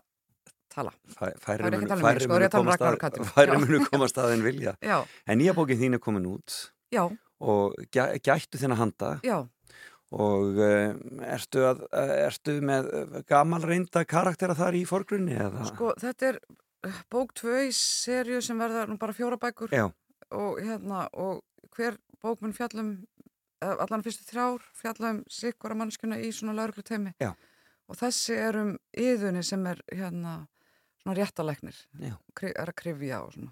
tala. 0.69 0.91
Fæ- 1.09 1.33
Það 1.33 1.39
Færri 1.43 1.63
ekki 1.65 1.75
munu- 1.75 1.89
að 1.89 1.97
um 1.97 2.03
sko, 2.19 2.33
að 2.33 2.59
um 2.59 2.67
að- 2.69 4.23
að 4.23 4.33
en 4.33 4.43
vilja. 4.43 4.73
Já, 4.85 4.97
En 5.27 5.39
nýja 5.39 5.53
bókin 5.57 5.79
þín 5.79 5.93
er 5.97 5.99
komin 5.99 6.25
út 6.29 6.57
já, 6.93 7.03
og 7.41 7.75
gæ, 7.91 8.03
gættu 8.21 8.57
þina 8.61 8.75
handa. 8.77 9.19
Já. 9.23 9.47
Og 10.11 10.57
uh, 10.57 10.93
ertu, 11.29 11.61
að, 11.69 11.83
uh, 11.93 12.13
ertu 12.25 12.55
með 12.65 12.87
gamal 13.29 13.61
reynda 13.61 14.01
karaktera 14.09 14.55
þar 14.57 14.73
í 14.73 14.85
forgrunni 14.89 15.35
eða? 15.37 15.67
sko 15.69 15.93
þetta 16.01 16.29
er 16.33 16.39
bók 17.11 17.33
tvö 17.35 17.65
í 17.67 17.71
serju 17.75 18.41
sem 18.41 18.59
verða 18.59 18.85
nú 18.87 18.97
bara 18.97 19.13
fjóra 19.13 19.37
bækur. 19.41 19.71
Já, 19.75 19.87
og 20.31 20.59
hérna 20.63 21.07
og 21.13 21.41
hver 21.75 21.97
bók 22.23 22.41
mun 22.41 22.53
fjallum 22.55 22.93
eh, 23.61 23.75
allan 23.83 24.03
fyrstu 24.05 24.23
þrjár 24.29 24.63
fjallum 24.79 25.23
sikkvara 25.29 25.75
mannskjuna 25.75 26.19
í 26.23 26.31
svona 26.35 26.53
lauruglu 26.55 26.83
teimi 26.83 27.13
Já. 27.19 27.33
og 27.87 27.95
þessi 27.99 28.35
er 28.37 28.57
um 28.61 28.73
yðunni 28.97 29.43
sem 29.43 29.65
er 29.67 29.81
hérna 29.91 30.47
svona 31.03 31.15
kri- 32.35 32.55
er 32.55 32.71
að 32.71 32.75
krifja 32.83 33.21
og 33.25 33.33
svona. 33.33 33.51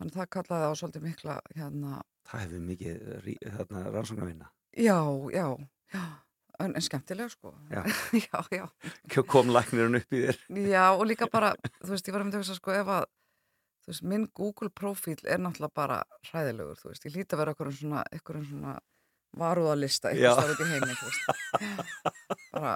Þannig 0.00 0.16
það 0.16 0.30
kallaði 0.36 0.68
á 0.68 0.72
svolítið 0.80 1.02
mikla 1.04 1.40
hérna 1.56 2.02
það 2.30 2.40
hefur 2.44 2.66
mikið 2.70 3.02
þarna 3.58 3.82
rannsóknarvinna. 3.94 4.50
Já, 4.76 4.96
já, 5.34 5.46
já 5.92 6.04
en, 6.64 6.74
en 6.76 6.84
skemmtilega 6.84 7.32
sko. 7.32 7.54
Já. 7.72 7.82
já, 8.26 8.42
já, 8.54 9.22
kom 9.28 9.52
læknirinn 9.54 10.00
upp 10.00 10.14
í 10.16 10.24
þér. 10.26 10.42
Já 10.70 10.84
og 10.92 11.06
líka 11.08 11.30
bara 11.36 11.54
þú 11.80 11.94
veist, 11.94 12.08
ég 12.08 12.16
var 12.16 12.24
að 12.24 12.30
mynda 12.30 12.44
að 12.44 12.60
sko 12.60 12.76
ef 12.76 12.92
að 12.98 13.08
þú 13.80 13.92
veist, 13.92 14.06
minn 14.12 14.28
Google 14.36 14.70
profíl 14.82 15.18
er 15.24 15.42
náttúrulega 15.42 15.76
bara 15.82 16.00
hræðilegur, 16.30 16.78
þú 16.80 16.92
veist, 16.92 17.08
ég 17.08 17.16
líti 17.16 17.36
að 17.36 17.42
vera 17.44 17.56
okkur 17.56 17.72
svona, 17.74 18.04
svona 18.24 18.78
varúðalista 19.40 20.12
Já. 20.12 20.32
eitthvað 20.34 20.54
stafið 20.54 20.64
í 20.64 20.70
heimi, 20.74 20.96
þú 21.00 21.10
veist 21.10 22.39
bara, 22.60 22.74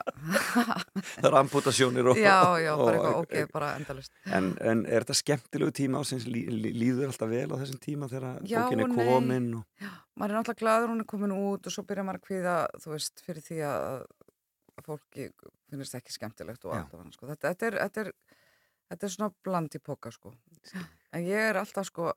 það 1.20 1.28
er 1.30 1.36
amputasjónir 1.42 2.08
og, 2.10 2.18
já, 2.18 2.34
já, 2.64 2.72
bara 2.80 2.82
og- 2.82 2.90
eitthvað 2.94 3.20
ok, 3.20 3.52
bara 3.54 3.70
endalist 3.78 4.16
en, 4.40 4.50
en 4.64 4.82
er 4.88 5.04
þetta 5.06 5.18
skemmtilegu 5.20 5.74
tíma 5.78 6.00
ásins 6.02 6.24
lí, 6.26 6.42
lí, 6.48 6.72
líður 6.74 7.12
alltaf 7.12 7.30
vel 7.30 7.46
á 7.52 7.56
þessum 7.62 7.80
tíma 7.84 8.08
þegar 8.10 8.40
Já 8.48 8.62
bókin 8.64 8.84
er 8.88 8.94
komin 8.96 9.48
og, 9.60 9.88
maður 10.16 10.34
er 10.34 10.38
náttúrulega 10.40 10.62
glaður 10.64 10.94
hún 10.94 11.04
er 11.04 11.10
komin 11.14 11.36
út 11.36 11.68
og 11.70 11.76
svo 11.76 11.84
byrjar 11.86 12.08
maður 12.08 12.22
að 12.22 12.26
kvíða, 12.30 12.56
þú 12.82 12.94
veist, 12.96 13.24
fyrir 13.28 13.44
því 13.52 13.60
að 13.70 14.04
að 14.74 14.88
fólki 14.88 15.28
finnist 15.70 15.94
ekki 15.94 16.10
skemmtilegt 16.10 16.64
og 16.66 16.72
Já. 16.74 16.80
allt 16.80 16.94
af 16.96 16.98
hann, 17.04 17.12
sko. 17.14 17.28
Þetta, 17.30 17.50
þetta, 17.52 17.66
er, 17.68 17.74
þetta, 17.84 18.02
er, 18.02 18.40
þetta 18.90 19.06
er 19.06 19.12
svona 19.14 19.28
bland 19.46 19.76
í 19.78 19.80
póka, 19.86 20.10
sko. 20.10 20.32
En 21.14 21.22
ég 21.28 21.44
er 21.52 21.58
alltaf, 21.60 21.86
sko, 21.92 22.08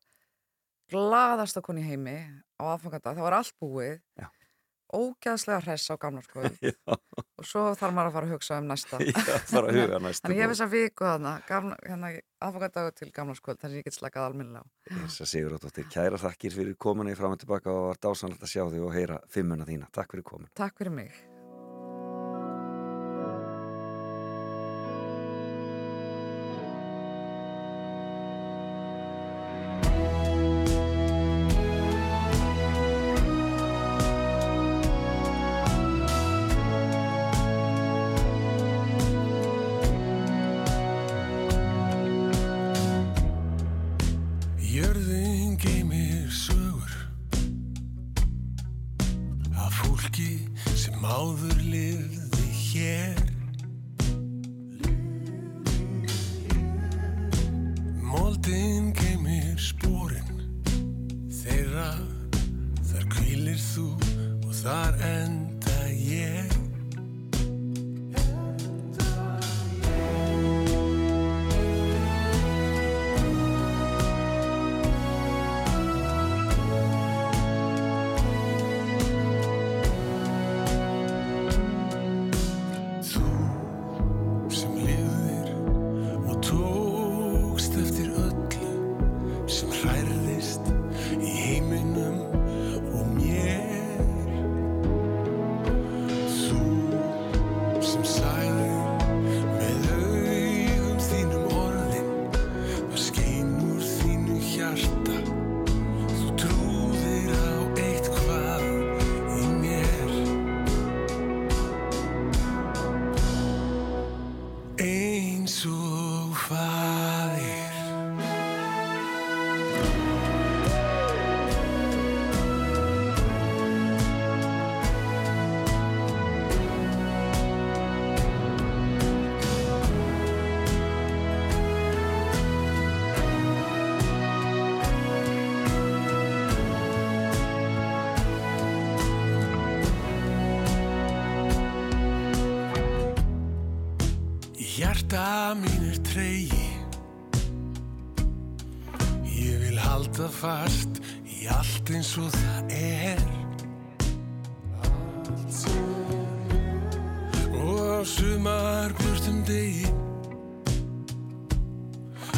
glaðasta 0.90 1.62
koni 1.66 1.84
í 1.84 1.88
heimi 1.92 2.16
á 2.58 2.64
aðfanganda. 2.74 3.14
Það 3.14 3.26
var 3.28 3.36
allt 3.38 3.54
búið, 3.62 4.00
Já. 4.18 4.28
Ógæðslega 4.96 5.60
hress 5.66 5.92
á 5.92 5.96
gamla 6.00 6.24
skoðu 6.26 6.52
já, 6.70 6.74
og 6.88 7.46
svo 7.48 7.64
þarf 7.78 7.96
maður 7.96 8.10
að 8.10 8.18
fara 8.18 8.30
að 8.30 8.34
hugsa 8.36 8.60
um 8.62 8.68
næsta. 8.72 9.00
já, 9.04 9.38
fara 9.52 9.72
að 9.72 9.80
huga 9.82 10.02
næstu 10.04 10.26
Þannig 10.26 10.42
ég 10.42 10.46
hef 10.46 10.54
þess 10.54 10.66
að 10.68 10.76
viku 10.76 11.08
þarna, 11.08 11.34
hérna, 11.86 12.12
aðfangandagu 12.48 12.94
til 12.98 13.10
gamla 13.16 13.38
skoðu, 13.40 13.62
þannig 13.64 13.82
ég 13.82 13.90
get 13.90 14.00
slakað 14.00 14.28
alminnilega 14.32 14.64
á. 14.64 14.68
Þess 15.06 15.26
að 15.26 15.32
Sigur 15.34 15.58
Óttóttir, 15.58 15.90
kæra 15.94 16.22
þakkir 16.22 16.60
fyrir 16.60 16.78
komuna 16.88 17.14
í 17.14 17.18
fram 17.20 17.38
og 17.38 17.42
tilbaka 17.44 17.74
og 17.74 17.90
var 17.92 18.04
dásanlegt 18.10 18.46
að 18.48 18.54
sjá 18.54 18.64
þig 18.68 18.86
og 18.86 18.94
heyra 18.96 19.24
fimmuna 19.32 19.68
þína. 19.68 19.92
Takk 19.96 20.16
fyrir 20.16 20.30
komin. 20.34 20.54
Takk 20.58 20.80
fyrir 20.80 20.96
mig. 21.02 21.26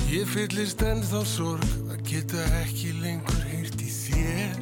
Ég 0.10 0.26
fyllist 0.26 0.80
ennþá 0.82 1.20
sorg 1.22 1.66
að 1.93 1.99
geta 2.07 2.41
ekki 2.64 2.95
lengur 2.97 3.43
heyrt 3.45 3.78
í 3.78 3.89
þér. 3.93 4.55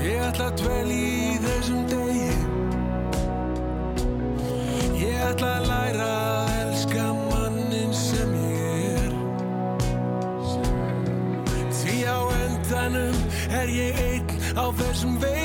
Ég 0.00 0.22
ætla 0.24 0.46
að 0.46 0.54
dvelja 0.62 1.10
í 1.10 1.34
þessum 1.44 1.82
degi. 1.90 2.32
Ég 5.02 5.20
ætla 5.26 5.50
að 5.58 5.68
læra 5.68 6.08
að 6.30 6.54
elska 6.62 7.04
mannin 7.26 7.92
sem 8.06 8.32
ég 8.40 8.96
er. 9.04 9.12
Því 11.82 11.98
á 12.08 12.20
endanum 12.38 13.20
er 13.60 13.76
ég 13.76 14.02
einn 14.06 14.56
á 14.56 14.64
þessum 14.80 15.20
veginn 15.20 15.39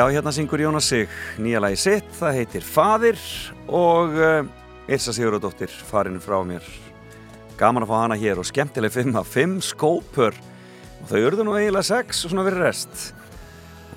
Já, 0.00 0.06
hérna 0.08 0.32
syngur 0.32 0.60
Jónas 0.60 0.88
sig 0.88 1.08
nýja 1.36 1.60
lagi 1.60 1.76
sitt, 1.76 2.06
það 2.16 2.36
heitir 2.38 2.62
Fadir 2.64 3.18
og 3.68 4.14
uh, 4.16 4.46
Irsa 4.88 5.12
Sigurðardóttir 5.12 5.68
farin 5.68 6.16
frá 6.24 6.38
mér. 6.40 6.64
Gaman 7.60 7.84
að 7.84 7.90
fá 7.90 7.98
hana 7.98 8.16
hér 8.16 8.40
og 8.40 8.48
skemmtileg 8.48 8.94
fimm 8.94 9.18
að 9.20 9.28
fimm 9.28 9.58
skópur 9.60 10.32
og 11.02 11.04
þau 11.10 11.18
urðu 11.18 11.44
nú 11.44 11.58
eiginlega 11.58 11.90
sex 11.90 12.24
og 12.24 12.32
svona 12.32 12.46
verið 12.48 12.64
rest. 12.64 13.04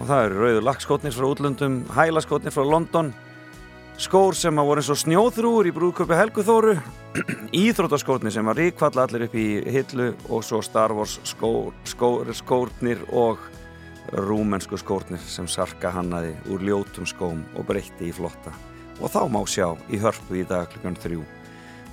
Og 0.02 0.12
það 0.12 0.26
eru 0.26 0.44
rauður 0.44 0.68
lakkskotnir 0.68 1.16
frá 1.16 1.30
útlöndum, 1.30 1.80
hælaskotnir 1.96 2.58
frá 2.58 2.68
London, 2.68 3.16
skór 3.96 4.36
sem 4.36 4.60
að 4.60 4.74
voru 4.74 4.84
eins 4.84 4.92
og 4.92 5.02
snjóþrúur 5.06 5.72
í 5.72 5.76
brúðköpi 5.80 6.20
Helguþóru, 6.20 6.78
íþrótaskotnir 7.64 8.36
sem 8.36 8.52
að 8.52 8.66
ríkvalla 8.66 9.08
allir 9.08 9.30
upp 9.30 9.40
í 9.40 9.50
hillu 9.72 10.12
og 10.28 10.44
svo 10.44 10.60
Star 10.68 10.92
Wars 11.00 11.22
skór, 11.32 11.72
skór, 11.88 12.36
skórnir 12.36 13.08
og 13.08 13.40
rúmensku 14.14 14.78
skórnir 14.78 15.22
sem 15.26 15.48
Sarka 15.50 15.92
hannaði 15.94 16.36
úr 16.54 16.62
ljótum 16.62 17.08
skóm 17.10 17.44
og 17.58 17.66
breytti 17.70 18.10
í 18.10 18.16
flotta. 18.16 18.54
Og 19.02 19.10
þá 19.10 19.26
má 19.32 19.42
sjá 19.50 19.72
í 19.90 19.98
hörpu 20.02 20.38
í 20.38 20.46
dag 20.48 20.70
klukkan 20.70 20.98
þrjú 21.02 21.24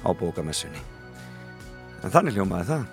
á 0.05 0.11
bókamessunni. 0.13 0.81
En 2.05 2.13
þannig 2.13 2.37
hljómaði 2.37 2.69
það. 2.71 2.85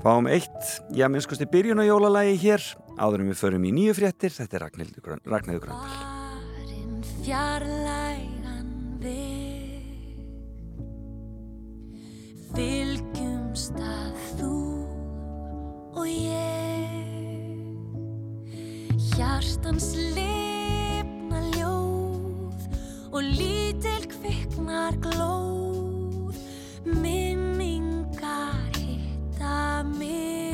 Fáum 0.00 0.30
eitt, 0.32 0.70
já 0.96 1.10
minnskust 1.12 1.42
í 1.44 1.50
byrjun 1.50 1.82
á 1.82 1.84
jólalagi 1.84 2.38
hér. 2.40 2.62
Áður 2.96 3.24
en 3.24 3.32
við 3.32 3.40
förum 3.42 3.66
í 3.68 3.74
nýju 3.74 3.98
fréttir 3.98 4.32
þetta 4.32 4.56
er 4.56 4.64
Ragnhildur 4.64 5.04
Grön- 5.04 5.26
Ragnhildur 5.28 5.66
Gröndal. 5.66 5.92
Fylgjumst 12.50 13.76
að 13.78 14.16
þú 14.40 14.69
og 15.94 16.06
ég. 16.06 17.00
Hjartans 19.10 19.92
lifna 20.16 21.40
ljóð 21.54 22.60
og 23.12 23.22
lítil 23.22 24.06
kviknar 24.14 24.94
glóð. 25.04 26.36
Minningar 26.84 28.70
hitta 28.76 29.82
mig 29.96 30.49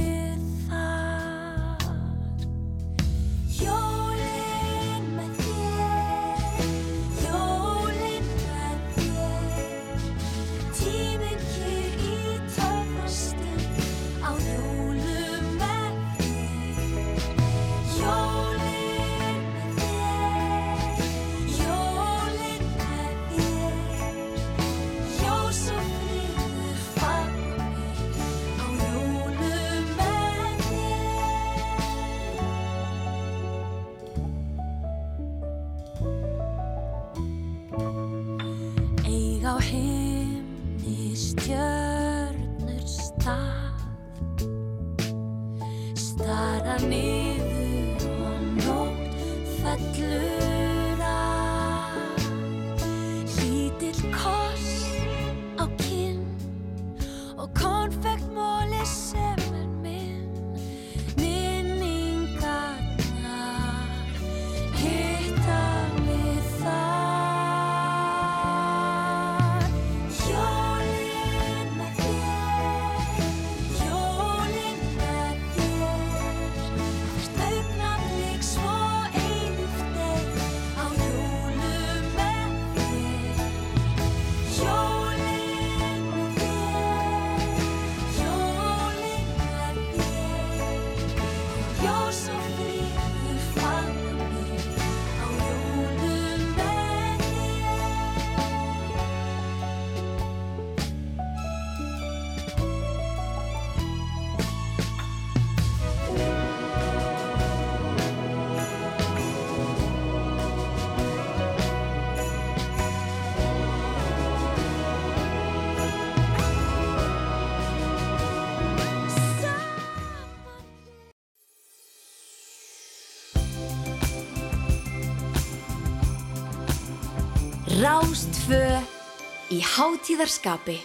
hátíðarskapi. 129.77 130.79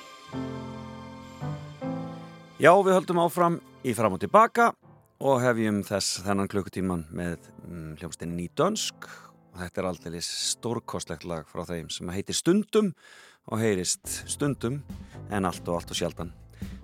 Já, 2.59 2.71
við 2.75 2.93
höldum 2.93 3.21
áfram 3.23 3.57
í 3.87 3.93
fram 3.95 4.17
og 4.17 4.21
tilbaka 4.21 4.71
og 5.23 5.39
hefjum 5.41 5.79
þess 5.87 6.19
þennan 6.25 6.49
klukkutíman 6.51 7.05
með 7.15 7.47
mm, 7.63 7.93
hljómsdeinni 8.01 8.49
í 8.49 8.51
dönsk 8.57 9.07
og 9.07 9.61
þetta 9.61 9.81
er 9.81 9.87
aldrei 9.87 10.23
stórkostlegt 10.25 11.23
lag 11.29 11.47
frá 11.47 11.63
þeim 11.69 11.87
sem 11.93 12.11
heitir 12.11 12.35
Stundum 12.35 12.91
og 13.47 13.61
heyrist 13.63 14.11
Stundum 14.29 14.81
en 15.31 15.47
allt 15.47 15.63
og 15.69 15.79
allt 15.79 15.95
og 15.95 16.01
sjaldan. 16.01 16.33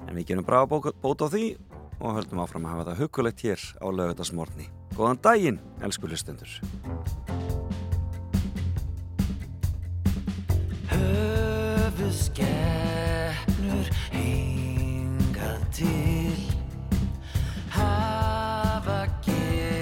En 0.07 0.15
við 0.15 0.31
gerum 0.31 0.47
bra 0.47 0.63
bót 0.63 0.93
á 0.95 1.27
því 1.27 1.57
og 1.99 2.15
höldum 2.21 2.41
áfram 2.45 2.69
að 2.69 2.77
hafa 2.77 2.87
það 2.91 3.03
hugulegt 3.03 3.43
hér 3.43 3.67
á 3.83 3.87
lögutasmórni. 3.91 4.71
Góðan 4.95 5.21
daginn, 5.21 5.59
elsku 5.83 6.07
hlustendur. 6.07 6.55
Höfu 10.87 11.56
skepnur 12.17 13.87
hingað 14.11 15.61
til. 15.77 16.41
Hafa 17.77 18.99
gefið 19.25 19.76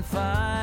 þögnin 0.00 0.02
færi 0.02 0.59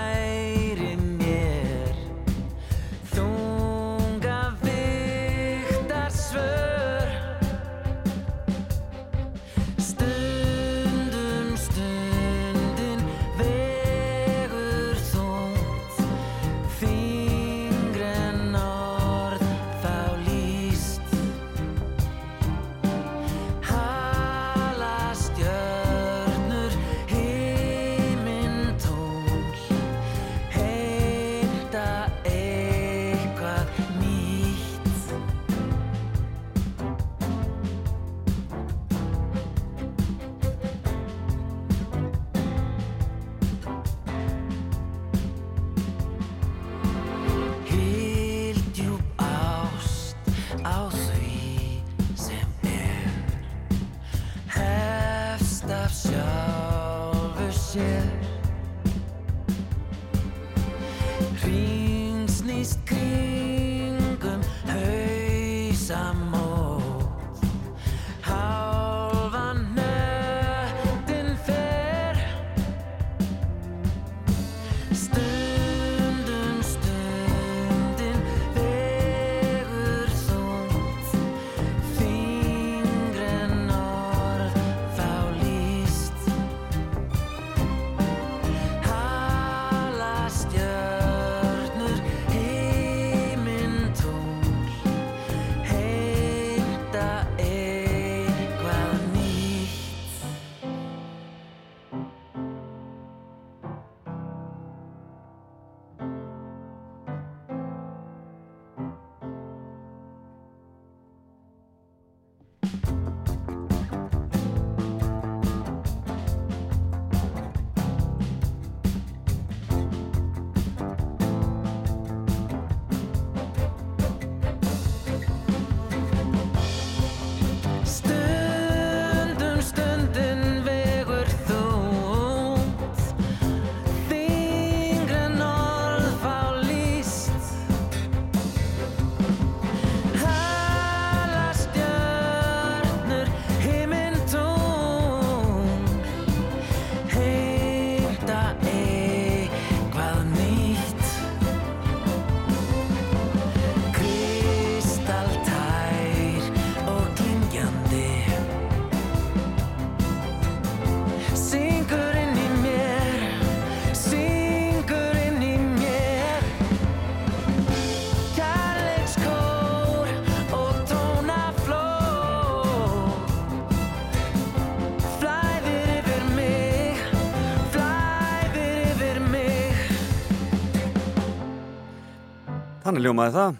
Þannig 182.98 183.12
ljómaði 183.12 183.34
það. 183.36 183.58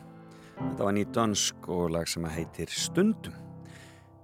Þetta 0.58 0.86
var 0.86 0.94
nýtt 0.98 1.10
dönsk 1.14 1.68
og 1.70 1.92
lag 1.94 2.08
sem 2.10 2.24
heitir 2.34 2.72
Stundum. 2.74 3.36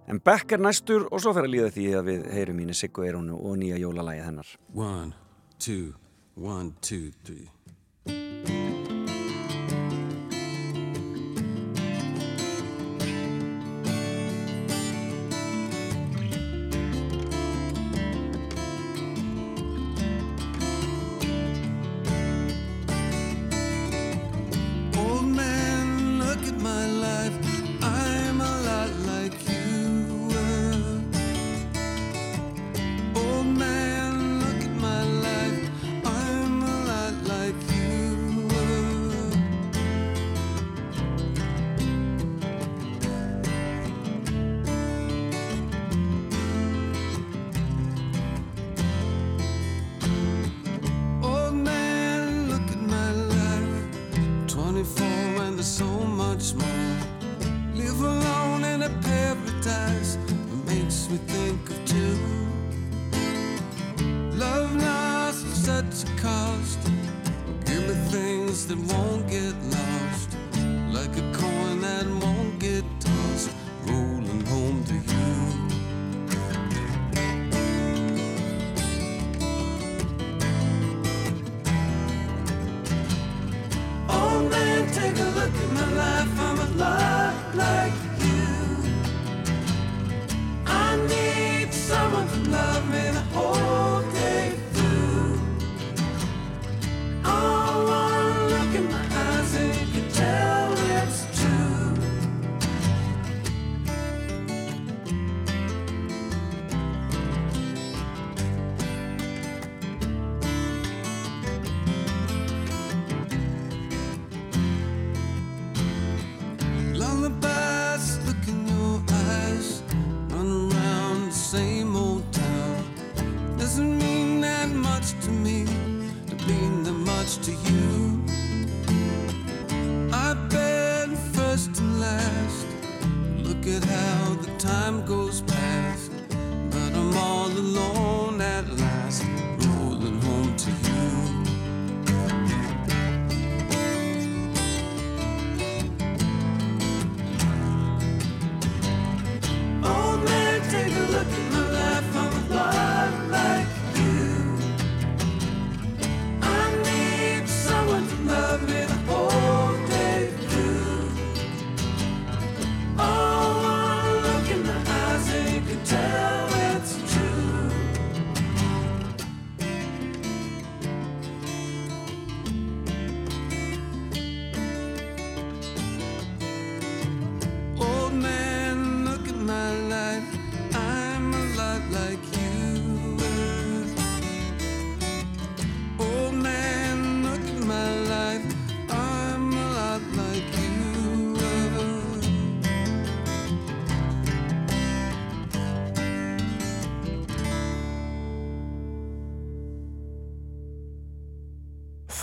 En 0.09 0.18
Beck 0.26 0.55
er 0.55 0.64
næstur 0.66 1.03
og 1.05 1.22
svo 1.22 1.36
fer 1.38 1.45
að 1.45 1.51
líða 1.53 1.68
því 1.76 1.84
að 1.99 2.07
við 2.07 2.24
heyrum 2.34 2.57
mínu 2.57 2.74
Siggu 2.74 3.05
Eirunu 3.05 3.38
og 3.38 3.59
nýja 3.61 3.78
jólalægið 3.78 4.26
hennar. 4.26 4.49
One, 4.74 5.14
two, 5.61 5.93
one, 6.34 6.74
two, 6.82 7.11
three. 7.30 7.45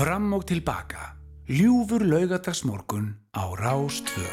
Fram 0.01 0.31
og 0.33 0.47
tilbaka. 0.49 1.11
Ljúfur 1.45 2.01
laugadagsmorgun 2.01 3.21
á 3.37 3.53
Rástföð. 3.53 4.33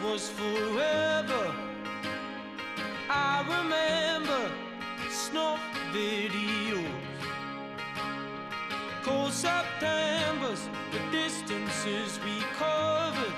was 0.00 0.30
forever. 0.30 1.46
I 3.10 3.44
remember 3.52 4.42
snuff 5.10 5.60
videos, 5.92 6.88
cold 9.04 9.32
September. 9.32 10.07
we 12.24 12.40
covered, 12.54 13.32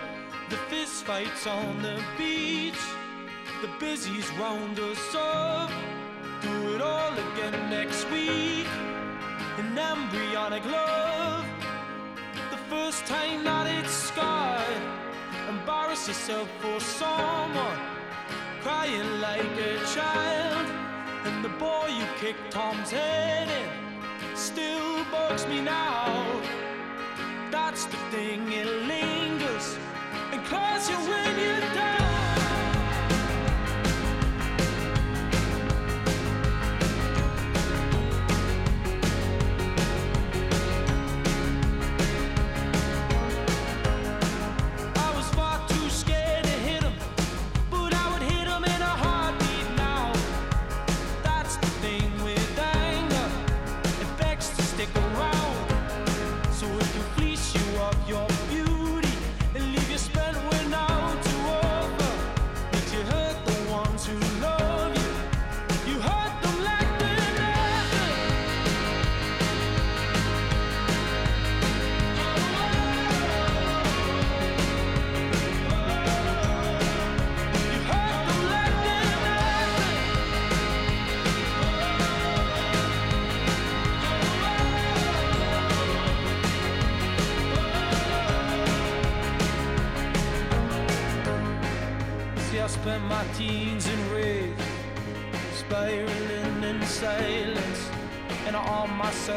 the 0.49 0.57
fist 0.69 1.05
fights 1.05 1.47
on 1.47 1.83
the 1.83 2.03
beach, 2.19 2.83
the 3.63 3.69
busies 3.79 4.29
round 4.39 4.79
us 4.79 5.15
up. 5.15 5.71
Do 6.43 6.75
it 6.75 6.81
all 6.81 7.13
again 7.13 7.71
next 7.71 8.11
week. 8.11 8.67
An 9.59 9.79
embryonic 9.79 10.65
love, 10.65 11.45
the 12.51 12.57
first 12.69 13.07
time 13.07 13.45
that 13.45 13.67
it's 13.79 13.93
scarred. 13.93 14.83
Embarrass 15.49 16.09
yourself 16.09 16.49
for 16.61 16.81
someone, 16.81 17.81
crying 18.63 19.21
like 19.21 19.55
a 19.71 19.79
child. 19.95 20.67
And 21.25 21.45
the 21.45 21.51
boy 21.51 21.87
you 21.99 22.07
kicked 22.19 22.51
Tom's 22.51 22.91
head 22.91 23.49
in 23.49 24.37
still 24.37 25.05
bugs 25.13 25.47
me 25.47 25.61
now 25.61 26.70
that's 27.51 27.85
the 27.87 27.97
thing, 28.11 28.53
it 28.53 28.67
lingers. 28.67 29.77
And 30.33 30.45
cause 30.47 30.89
you 30.89 30.97
when 30.97 31.39
you 31.39 31.61
die. 31.75 32.00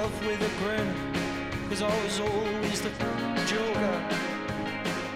with 0.02 0.42
a 0.42 0.64
grin. 0.64 0.88
Cause 1.70 1.82
I 1.84 2.04
was 2.04 2.20
always 2.20 2.82
the 2.82 2.90
joker, 3.46 4.04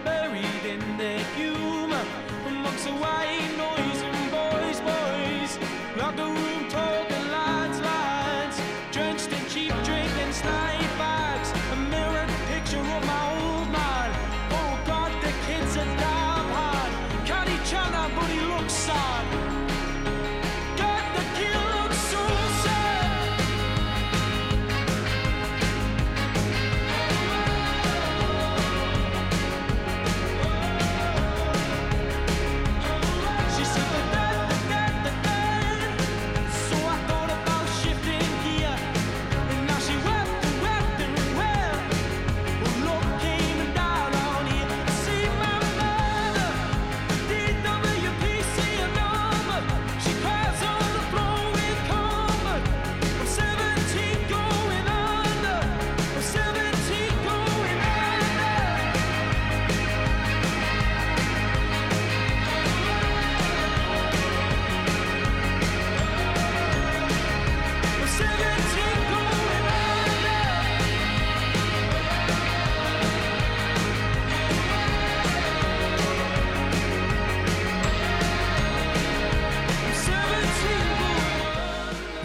buried 0.04 0.66
in 0.66 0.98
the 0.98 1.20
humor 1.36 2.04
amongst 2.48 2.86
the 2.86 2.92
white 2.92 3.58
noise. 3.58 3.77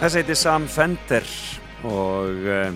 Þessi 0.03 0.19
heiti 0.19 0.35
Sam 0.35 0.65
Fender 0.67 1.27
og 1.87 2.41
uh, 2.43 2.73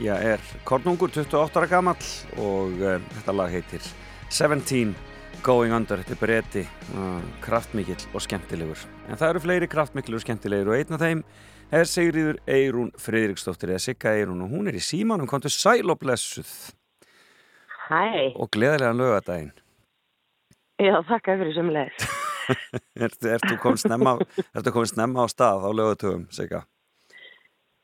já, 0.00 0.14
er 0.16 0.40
kornungur 0.64 1.10
28 1.12 1.58
ára 1.60 1.68
gamall 1.68 2.06
og 2.40 2.78
uh, 2.80 2.94
þetta 3.18 3.34
lag 3.36 3.52
heitir 3.52 3.84
17 4.32 4.94
Going 5.44 5.74
Under, 5.76 6.00
þetta 6.00 6.16
er 6.16 6.20
breyti, 6.22 6.62
uh, 6.96 7.18
kraftmikill 7.44 8.00
og 8.16 8.24
skemmtilegur. 8.24 8.80
En 9.12 9.20
það 9.20 9.34
eru 9.34 9.42
fleiri 9.44 9.68
kraftmikill 9.68 10.16
og 10.16 10.24
skemmtilegur 10.24 10.72
og 10.72 10.78
einn 10.78 10.96
af 10.96 11.04
þeim 11.04 11.20
er 11.68 11.84
Sigriður 11.92 12.40
Eirún 12.48 12.88
Friðriksdóttir 12.96 13.74
eða 13.74 13.84
Sigga 13.84 14.16
Eirún 14.16 14.40
og 14.46 14.56
hún 14.56 14.72
er 14.72 14.80
í 14.80 14.82
símanum, 14.84 15.28
komtu 15.28 15.52
sæl 15.52 15.84
og 15.84 16.00
blessuð 16.00 16.48
Hæ, 17.90 18.32
og 18.40 18.48
gleðilegan 18.56 19.04
lögadaginn. 19.04 19.52
já 20.80 20.96
þakka 21.12 21.36
fyrir 21.44 21.54
sem 21.60 21.72
leið. 21.76 22.08
Ertu, 23.06 23.28
ertu 23.34 23.56
komin 23.62 23.80
snemma, 23.80 24.16
ertu 24.54 24.72
komin 24.74 24.90
snemma 24.92 25.24
á 25.24 25.26
stað 25.32 25.64
á 25.66 25.70
lögatöfum, 25.72 26.26
Sigga? 26.34 26.64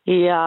Já, 0.07 0.43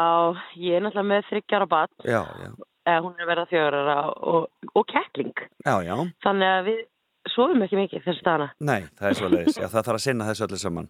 ég 0.56 0.78
er 0.78 0.86
náttúrulega 0.86 1.10
með 1.10 1.26
þryggjara 1.34 1.68
bat, 1.68 1.92
Já, 2.08 2.22
já, 2.24 2.52
eða 2.88 3.02
hún 3.04 3.18
er 3.18 3.26
að 3.26 3.32
verða 3.34 3.48
fjörara 3.50 3.98
og, 4.16 4.48
og 4.72 4.86
kettling. 4.88 5.34
já, 5.66 5.76
já. 5.84 5.96
Þannig 6.24 6.54
að 6.54 6.70
við 6.70 6.80
sofum 7.34 7.66
ekki 7.66 7.80
mikið 7.82 8.06
þessi 8.08 8.24
dana. 8.26 8.48
Nei, 8.64 8.82
það 8.98 9.10
er 9.10 9.20
svo 9.20 9.30
leiðis. 9.34 9.60
Já, 9.60 9.68
það 9.68 9.84
þarf 9.90 10.00
að 10.00 10.06
sinna 10.06 10.30
þessu 10.30 10.48
öllu 10.48 10.60
saman. 10.64 10.90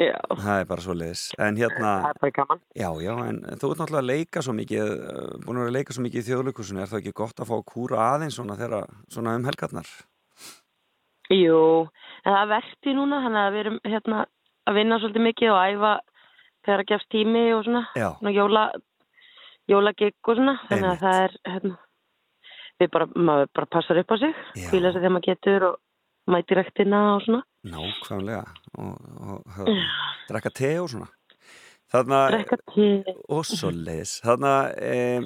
Já, 0.00 0.16
Það 0.32 0.56
er 0.58 0.66
bara 0.72 0.82
svo 0.82 0.94
leiðis. 0.96 1.22
En 1.38 1.58
hérna, 1.60 1.90
það 2.02 2.08
er 2.10 2.20
bara 2.24 2.34
gaman. 2.40 2.60
já, 2.74 2.88
já, 3.04 3.12
en 3.28 3.40
þú 3.60 3.70
ert 3.70 3.82
náttúrulega 3.82 4.02
að 4.02 4.08
leika 4.10 4.42
svo 4.42 4.54
mikið, 4.58 4.92
uh, 4.98 5.34
búin 5.44 5.60
að 5.62 5.68
að 5.68 5.74
leika 5.76 5.94
svo 5.94 6.02
mikið 6.06 6.22
í 6.22 6.26
þjóðleikusinu. 6.30 6.80
Er 6.82 6.90
það 6.90 7.02
ekki 7.02 7.14
gott 7.22 7.42
að 7.44 7.50
fá 7.52 7.54
að 7.60 7.66
kúra 7.70 8.00
aðeins 8.08 8.38
svona 8.40 8.56
þegar, 8.58 8.88
svona 9.12 9.36
um 9.38 9.46
helgarnar? 9.46 9.90
Jú, 11.32 11.60
en 12.22 12.34
það 12.36 12.50
verti 12.52 12.94
núna, 12.96 13.20
þannig 13.24 13.42
að 13.42 13.52
við 13.54 13.62
erum 13.62 13.78
hérna 13.88 14.24
að 14.68 14.78
vinna 14.78 14.98
svolítið 15.00 15.26
mikið 15.26 15.52
og 15.52 15.60
æfa 15.62 15.92
þegar 16.62 16.82
að 16.82 16.90
gefst 16.90 17.08
tími 17.12 17.44
og 17.56 17.62
svona, 17.66 17.84
svona 17.94 18.34
jóla, 18.34 18.66
jólagigg 19.70 20.30
og 20.30 20.38
svona, 20.38 20.58
þannig 20.68 20.90
að 20.90 21.00
það 21.02 21.22
er, 21.22 21.38
hérna, 21.54 21.78
við 22.82 22.92
bara, 22.96 23.08
maður 23.14 23.50
bara 23.58 23.72
passar 23.78 24.02
upp 24.02 24.14
á 24.14 24.16
sig, 24.22 24.36
fýla 24.70 24.92
sig 24.92 25.00
þegar 25.00 25.16
maður 25.16 25.28
getur 25.30 25.66
og 25.70 25.80
mæti 26.32 26.58
rektina 26.58 27.00
og 27.16 27.24
svona. 27.26 27.42
nákvæmlega. 27.72 28.44
Og, 28.78 29.74
drekka 30.28 30.54
te 30.54 30.76
og 30.82 30.88
svona. 30.92 31.10
Þarna, 31.92 32.22
og 33.28 33.42
svo 33.44 33.68
leiðis. 33.68 34.14
Þarna, 34.24 34.52
e, 34.80 35.20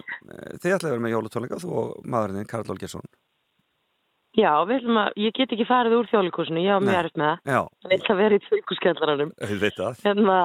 þið 0.58 0.72
ætlaði 0.74 0.88
að 0.88 0.94
vera 0.96 1.04
með 1.04 1.12
jólatónleika, 1.14 1.58
þú 1.62 1.76
og 1.78 1.92
maðurinn, 2.10 2.48
Karl 2.50 2.72
Olgersson. 2.74 3.06
Já, 4.36 4.50
við 4.68 4.76
ætlum 4.80 4.98
að, 5.02 5.10
ég 5.24 5.34
get 5.36 5.52
ekki 5.56 5.66
farið 5.68 5.96
úr 5.98 6.08
þjólikúsinu, 6.12 6.62
ég 6.64 6.76
á 6.76 6.80
mjög 6.84 6.98
erfitt 7.00 7.20
með 7.20 7.30
það, 7.32 7.52
Já, 7.52 7.60
ég 7.86 7.96
ætla 8.00 8.14
að 8.16 8.20
vera 8.22 8.36
í 8.38 8.44
þjólikúskjallaranum, 8.46 9.32
auðvitað. 9.46 10.00
hérna 10.06 10.38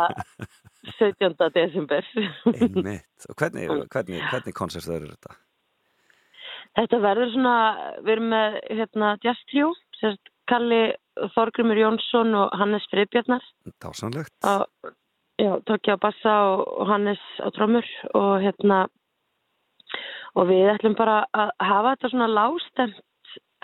17. 0.97 1.49
desember. 1.55 2.07
Einmitt. 2.55 3.25
Og 3.29 3.35
hvernig, 3.37 3.67
hvernig, 3.93 4.21
hvernig 4.31 4.55
konsertur 4.57 4.95
eru 4.97 5.11
þetta? 5.11 5.35
Þetta 6.79 7.01
verður 7.03 7.33
svona, 7.35 7.55
við 8.01 8.13
erum 8.15 8.29
með 8.31 8.57
hérna 8.79 9.11
Just 9.25 9.43
Trio, 9.51 9.73
sérst 9.99 10.31
Kalli 10.49 10.81
Þorgrymur 11.35 11.77
Jónsson 11.79 12.33
og 12.39 12.55
Hannes 12.57 12.85
Friðbjarnar 12.91 13.43
Dásanlegt. 13.83 14.33
á, 14.41 14.63
já, 15.39 15.51
tókja 15.67 15.97
bassa 16.01 16.33
og, 16.55 16.63
og 16.81 16.89
Hannes 16.89 17.21
á 17.43 17.47
trómur 17.55 17.85
og 18.17 18.31
hérna 18.41 18.85
og 20.39 20.47
við 20.49 20.71
ætlum 20.73 20.95
bara 20.95 21.21
að 21.35 21.51
hafa 21.59 21.93
þetta 21.95 22.11
svona 22.13 22.29
lástemt 22.31 22.99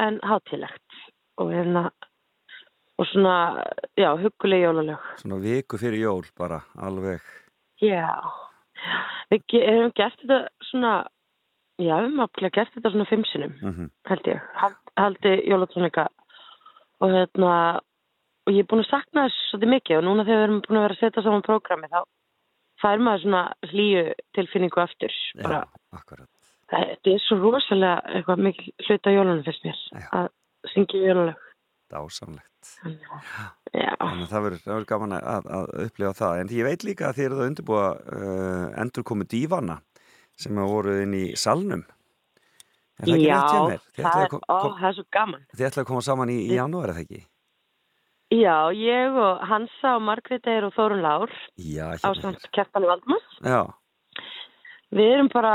en 0.01 0.19
hátilegt 0.23 1.01
og 1.37 1.51
hérna 1.53 1.89
og 2.97 3.05
svona, 3.11 3.63
já, 3.97 4.09
huguleg 4.17 4.63
jólalög. 4.63 5.01
Svona 5.21 5.37
viku 5.41 5.77
fyrir 5.77 6.01
jól 6.01 6.25
bara, 6.37 6.61
alveg. 6.81 7.21
Já, 7.81 8.17
við 9.29 9.43
hefum 9.53 9.93
gert 9.97 10.17
þetta 10.23 10.39
svona, 10.71 10.93
já, 11.77 11.93
við 11.93 12.07
hefum 12.07 12.23
aflega 12.25 12.55
gert 12.55 12.73
þetta 12.73 12.93
svona 12.93 13.09
fimm 13.09 13.25
sinnum, 13.31 13.57
Mm 13.61 13.89
held 14.07 14.27
ég, 14.31 14.41
Hald, 14.55 14.77
haldi 14.97 15.33
jólatónika 15.45 16.07
og 16.99 17.11
hérna, 17.11 17.81
og 18.47 18.53
ég 18.53 18.63
er 18.63 18.69
búin 18.71 18.81
að 18.81 18.89
sakna 18.89 19.27
þess 19.27 19.49
svolítið 19.51 19.73
mikið 19.75 19.97
og 19.97 20.05
núna 20.07 20.25
þegar 20.25 20.39
við 20.39 20.47
erum 20.47 20.61
búin 20.65 20.79
að 20.79 20.85
vera 20.87 20.95
að 20.95 21.01
setja 21.03 21.23
saman 21.25 21.45
prógrami 21.45 21.91
þá 21.91 21.99
fær 22.81 23.03
maður 23.03 23.21
svona 23.25 23.43
hlýju 23.67 24.03
tilfinningu 24.37 24.81
aftur, 24.81 25.13
bara, 25.43 25.59
Já, 25.61 25.99
akkurat. 25.99 26.29
Þetta 26.71 27.13
er 27.13 27.23
svo 27.25 27.37
rosalega 27.41 28.15
eitthvað 28.17 28.43
mikil 28.47 28.73
hluta 28.87 29.13
jólunum 29.15 29.43
fyrst 29.47 29.67
mér, 29.67 29.81
Já. 29.93 30.07
að 30.21 30.29
syngja 30.73 31.03
jólalög. 31.05 31.43
Dásamlegt. 31.87 32.71
Já, 33.71 33.93
Þannig 34.01 34.23
að 34.25 34.31
það 34.31 34.45
verður 34.47 34.87
gaman 34.89 35.13
að, 35.15 35.45
að 35.55 35.69
upplifa 35.85 36.13
það. 36.17 36.39
En 36.41 36.49
ég 36.57 36.67
veit 36.67 36.83
líka 36.83 37.05
að 37.07 37.19
þið 37.19 37.27
eruð 37.27 37.43
að 37.43 37.51
undirbúa 37.51 37.85
uh, 37.95 38.65
endur 38.81 39.05
komu 39.07 39.27
dífana 39.29 39.77
sem 40.37 40.59
að 40.59 40.73
voru 40.73 40.97
inn 41.05 41.15
í 41.15 41.23
salnum. 41.39 41.85
Er 42.97 43.11
það 43.13 43.23
já, 43.23 43.39
það 43.95 44.21
er, 44.25 44.29
kom, 44.33 44.43
ó, 44.49 44.57
það 44.81 44.87
er 44.89 44.95
svo 44.97 45.05
gaman. 45.13 45.43
þið 45.53 45.67
ætlaði 45.69 45.85
að 45.85 45.89
koma 45.93 46.03
saman 46.07 46.31
í, 46.33 46.37
í 46.49 46.55
janúar, 46.57 46.89
er 46.89 46.97
það 46.97 47.03
ekki? 47.05 47.23
Já, 48.35 48.55
ég 48.75 49.17
og 49.23 49.43
Hansa 49.47 49.93
og 49.95 50.01
Margrét 50.03 50.47
Eir 50.51 50.65
og 50.67 50.73
Þórun 50.75 51.03
Lár 51.05 51.31
Já, 51.55 51.85
á 51.93 51.95
hérna 51.95 52.15
samt 52.19 52.47
Kjartani 52.57 52.89
Valdmars. 52.89 53.27
Já, 53.45 53.61
Við 54.97 55.13
erum 55.13 55.29
bara, 55.31 55.53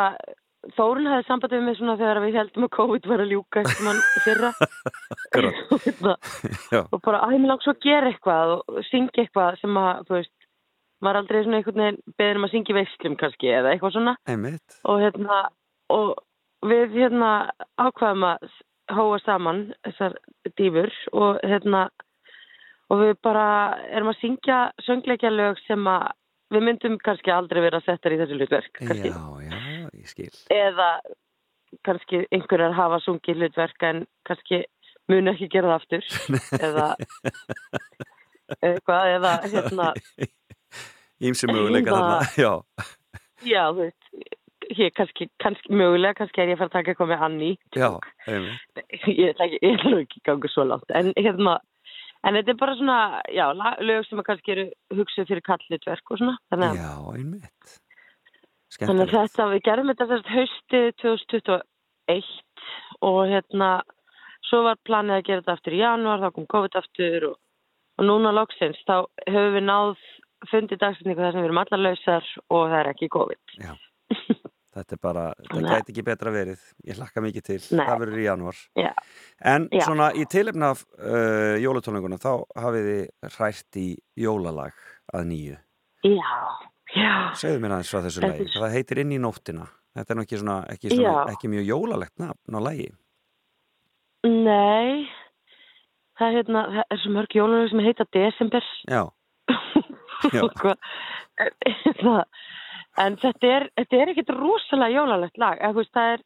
Þórun 0.76 1.08
hafði 1.10 1.26
samband 1.26 1.54
við 1.56 1.64
mig 1.66 1.76
svona 1.78 1.96
þegar 1.98 2.20
við 2.22 2.36
heldum 2.38 2.66
að 2.68 2.74
COVID 2.76 3.06
var 3.10 3.22
að 3.24 3.32
ljúka 3.34 3.62
eftir 3.64 3.86
mann 3.86 4.02
fyrra. 4.22 4.50
og, 5.72 5.78
hérna, 5.82 6.14
og 6.84 7.00
bara, 7.02 7.22
að 7.24 7.34
ég 7.34 7.42
vil 7.42 7.50
langt 7.50 7.66
svo 7.66 7.74
að 7.74 7.86
gera 7.86 8.12
eitthvað 8.12 8.54
og 8.54 8.78
syngja 8.90 9.24
eitthvað 9.24 9.58
sem 9.58 9.80
að, 9.82 10.04
þú 10.06 10.16
veist, 10.18 10.34
maður 11.02 11.20
aldrei 11.22 11.40
svona 11.42 11.58
einhvern 11.58 11.82
veginn 11.82 12.00
beður 12.20 12.38
um 12.38 12.46
að 12.46 12.54
syngja 12.54 12.74
í 12.74 12.78
veislum 12.78 13.18
kannski 13.18 13.50
eða 13.50 13.72
eitthvað 13.72 13.96
svona. 13.96 14.14
einmitt. 14.30 14.78
Og 14.86 15.02
hérna, 15.02 15.40
og 15.90 16.14
við 16.70 16.96
hérna 17.00 17.32
ákvaðum 17.82 18.28
að 18.30 18.48
hóa 18.92 19.18
saman 19.24 19.62
þessar 19.86 20.16
dýfur 20.58 20.94
og 21.16 21.42
hérna, 21.42 21.86
og 22.92 23.02
við 23.02 23.14
bara 23.24 23.46
erum 23.90 24.12
að 24.12 24.20
syngja 24.22 24.64
söngleikja 24.86 25.32
lög 25.34 25.58
sem 25.66 25.86
að 25.90 26.12
við 26.52 26.66
myndum 26.66 26.98
kannski 27.02 27.32
aldrei 27.32 27.62
vera 27.64 27.80
settar 27.82 28.14
í 28.14 28.18
þessu 28.20 28.38
hlutverk. 28.38 28.72
kannski. 28.78 29.10
Já, 29.10 29.22
já, 29.46 29.71
ég 30.02 30.10
skil. 30.10 30.30
eða 30.52 30.88
kannski 31.86 32.24
einhverjar 32.34 32.76
hafa 32.76 33.00
sungið 33.06 33.40
hlutverk 33.40 33.88
en 33.88 34.04
kannski 34.28 34.62
munu 35.10 35.32
ekki 35.32 35.48
gera 35.52 35.72
það 35.72 35.78
aftur 35.80 36.04
eða 36.68 36.88
eitthvað 38.60 39.16
eða 39.16 39.32
hérna 39.48 39.90
Ímsi 41.22 41.46
möguleika 41.46 41.94
þarna, 41.94 42.22
já. 42.34 42.52
já 43.46 43.62
þú 43.70 43.84
veist 43.84 44.30
ég 44.78 44.94
kannski, 44.96 45.28
kannski 45.42 45.74
mögulega 45.74 46.16
kannski 46.20 46.42
er 46.42 46.52
ég 46.52 46.56
að 46.56 46.62
fara 46.62 46.70
að 46.70 46.76
taka 46.78 46.92
eitthvað 46.92 47.10
með 47.12 47.22
Anni 47.26 47.50
Já, 47.76 47.90
einmitt. 48.26 48.82
ég 49.10 49.32
ætla 49.32 49.46
ekki, 49.48 49.60
ekki 50.02 50.22
ganga 50.28 50.50
svo 50.52 50.66
langt 50.68 50.94
en 50.96 51.12
hérna 51.16 51.58
en 52.22 52.38
þetta 52.38 52.54
er 52.54 52.58
bara 52.60 52.76
svona, 52.78 52.98
já, 53.34 53.46
lög 53.82 54.04
sem 54.08 54.20
að 54.22 54.28
kannski 54.30 54.54
eru 54.54 54.66
hugsuð 54.98 55.30
fyrir 55.30 55.44
kallutverk 55.46 56.12
og 56.14 56.20
svona 56.20 56.36
þannig 56.52 56.82
Já, 56.82 56.92
einmitt. 57.16 57.78
Þannig 58.80 59.08
að 59.08 59.14
þetta, 59.16 59.48
við 59.52 59.64
gerum 59.68 59.92
þetta 59.92 60.08
þess 60.12 60.32
hausti 60.36 60.82
2021 61.02 62.32
og 63.02 63.20
hérna 63.30 63.70
svo 64.48 64.64
var 64.66 64.80
planið 64.86 65.18
að 65.18 65.24
gera 65.28 65.42
þetta 65.42 65.56
aftur 65.56 65.76
í 65.76 65.82
janúar, 65.82 66.22
þá 66.22 66.36
kom 66.36 66.48
COVID 66.54 66.78
aftur 66.80 67.28
og, 67.30 67.38
og 67.98 68.08
núna 68.08 68.34
loksins 68.36 68.80
þá 68.88 68.96
höfum 69.28 69.56
við 69.56 69.66
náð 69.68 69.94
fundið 70.50 70.80
dagsetningu 70.82 71.22
þar 71.22 71.34
sem 71.34 71.42
við 71.42 71.50
erum 71.50 71.62
allar 71.62 71.82
lausar 71.82 72.32
og 72.48 72.64
það 72.66 72.78
er 72.80 72.90
ekki 72.92 73.12
COVID. 73.12 73.56
Já. 73.62 73.72
Þetta 74.72 74.96
er 74.96 75.00
bara, 75.04 75.22
þetta 75.36 75.62
gæti 75.68 75.92
ekki 75.92 76.02
betra 76.06 76.30
verið. 76.32 76.60
Ég 76.88 76.96
hlakka 76.96 77.20
mikið 77.20 77.42
til. 77.44 77.56
Nei. 77.76 77.82
Það 77.84 77.98
verður 78.00 78.20
í 78.22 78.24
janúar. 78.24 78.60
Já. 78.80 78.88
En 79.52 79.66
Já. 79.68 79.82
svona 79.84 80.06
í 80.16 80.24
tilefna 80.32 80.70
af 80.72 80.80
uh, 80.96 81.58
jólatónleikunum 81.60 82.22
þá 82.22 82.30
hafið 82.56 82.88
þið 82.88 83.34
hrært 83.34 83.80
í 83.82 83.86
jólalag 84.24 84.78
að 85.12 85.28
nýju. 85.28 85.58
Já. 86.08 86.32
Segðu 86.92 87.62
mér 87.62 87.76
aðeins 87.76 87.92
frá 87.92 88.02
þessu 88.04 88.24
er- 88.26 88.42
Það 88.52 88.74
heitir 88.76 89.00
Inn 89.02 89.14
í 89.16 89.20
nóttina. 89.22 89.66
Þetta 89.96 90.12
er 90.12 90.16
nú 90.16 90.22
ekki, 90.24 90.38
svona, 90.40 90.56
ekki, 90.72 90.90
svona, 90.92 91.24
ekki 91.32 91.48
mjög 91.52 91.66
jólalegt 91.68 92.18
nafn 92.20 92.56
á 92.56 92.60
lagi. 92.64 92.86
Nei, 94.24 95.08
það 96.18 96.28
er 96.28 96.36
hérna, 96.38 96.62
það 96.76 96.94
er 96.94 97.00
svo 97.02 97.12
mörg 97.16 97.36
jólunum 97.36 97.68
sem 97.72 97.82
heita 97.84 98.06
Desember. 98.14 98.68
Já. 98.88 99.02
Já. 100.36 100.42
Sko, 100.54 100.74
en, 101.42 101.50
það, 101.98 102.20
en 103.04 103.16
þetta 103.24 103.50
er, 103.56 103.68
þetta 103.80 104.00
er 104.00 104.12
ekkit 104.14 104.32
rosalega 104.38 104.96
jólalegt 105.00 105.40
lag. 105.42 105.58
Eða, 105.60 105.84
það 105.96 106.12
er, 106.14 106.24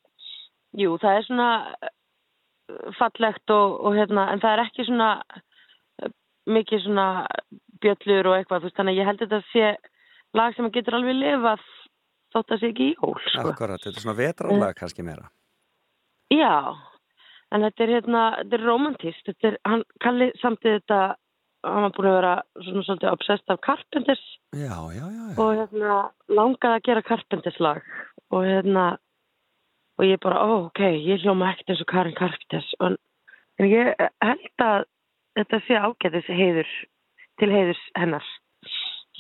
jú, 0.82 0.98
það 1.02 1.18
er 1.18 1.26
svona 1.30 1.48
uh, 1.72 2.92
fallegt 3.00 3.54
og, 3.56 3.78
og 3.88 3.96
hérna, 3.98 4.28
en 4.34 4.42
það 4.44 4.52
er 4.58 4.64
ekki 4.66 4.86
svona 4.90 5.10
uh, 6.04 6.12
mikið 6.52 6.84
svona 6.84 7.08
bjöllur 7.82 8.30
og 8.30 8.38
eitthvað, 8.38 8.66
veist, 8.68 8.76
þannig 8.78 8.94
að 8.94 9.00
ég 9.00 9.10
held 9.10 9.24
að 9.24 9.32
þetta 9.32 9.52
sé 9.54 9.94
lag 10.34 10.56
sem 10.56 10.70
getur 10.74 10.98
alveg 10.98 11.16
lifað 11.20 11.62
þótt 12.34 12.52
að 12.52 12.60
sé 12.60 12.72
ekki 12.72 12.88
jól, 12.94 13.14
sko. 13.30 13.52
Akkurat, 13.52 13.82
þetta 13.82 13.94
er 13.94 14.04
svona 14.04 14.18
vetrarlag 14.18 14.76
kannski 14.76 15.04
meira. 15.06 15.30
Já, 16.34 16.74
en 17.54 17.62
þetta 17.68 17.84
er 17.84 17.94
hérna, 17.94 18.24
þetta 18.40 18.58
er 18.58 18.66
romantist, 18.66 19.22
þetta 19.28 19.52
er, 19.52 19.58
hann 19.68 19.86
kalli 20.02 20.32
samtið 20.42 20.80
þetta 20.80 21.00
hann 21.66 21.86
var 21.86 21.94
búin 21.96 22.08
að 22.10 22.16
vera 22.18 22.34
svona 22.62 22.84
svolítið 22.86 23.12
obsessed 23.12 23.52
af 23.52 23.62
Carpenters 23.64 24.24
Já, 24.54 24.76
já, 24.94 25.02
já, 25.02 25.24
já. 25.30 25.36
og 25.42 25.50
hérna 25.58 25.96
langaði 26.30 26.78
að 26.78 26.84
gera 26.88 27.04
Carpenters 27.06 27.58
lag 27.62 27.80
og 28.30 28.46
hérna 28.46 28.86
og 29.96 30.04
ég 30.04 30.20
bara, 30.22 30.42
ó, 30.44 30.68
ok, 30.68 30.82
ég 31.00 31.24
hljóma 31.24 31.52
ekkert 31.52 31.72
eins 31.72 31.82
og 31.82 31.90
Karin 31.90 32.18
Carpenters 32.18 32.68
en, 32.84 32.98
en 33.58 33.70
ég 33.70 33.94
held 34.24 34.64
að 34.66 34.86
þetta 35.38 35.62
sé 35.66 35.80
ágætis 35.80 36.30
heiður 36.30 36.74
til 37.40 37.50
heiðurs 37.52 37.82
hennar 37.96 38.28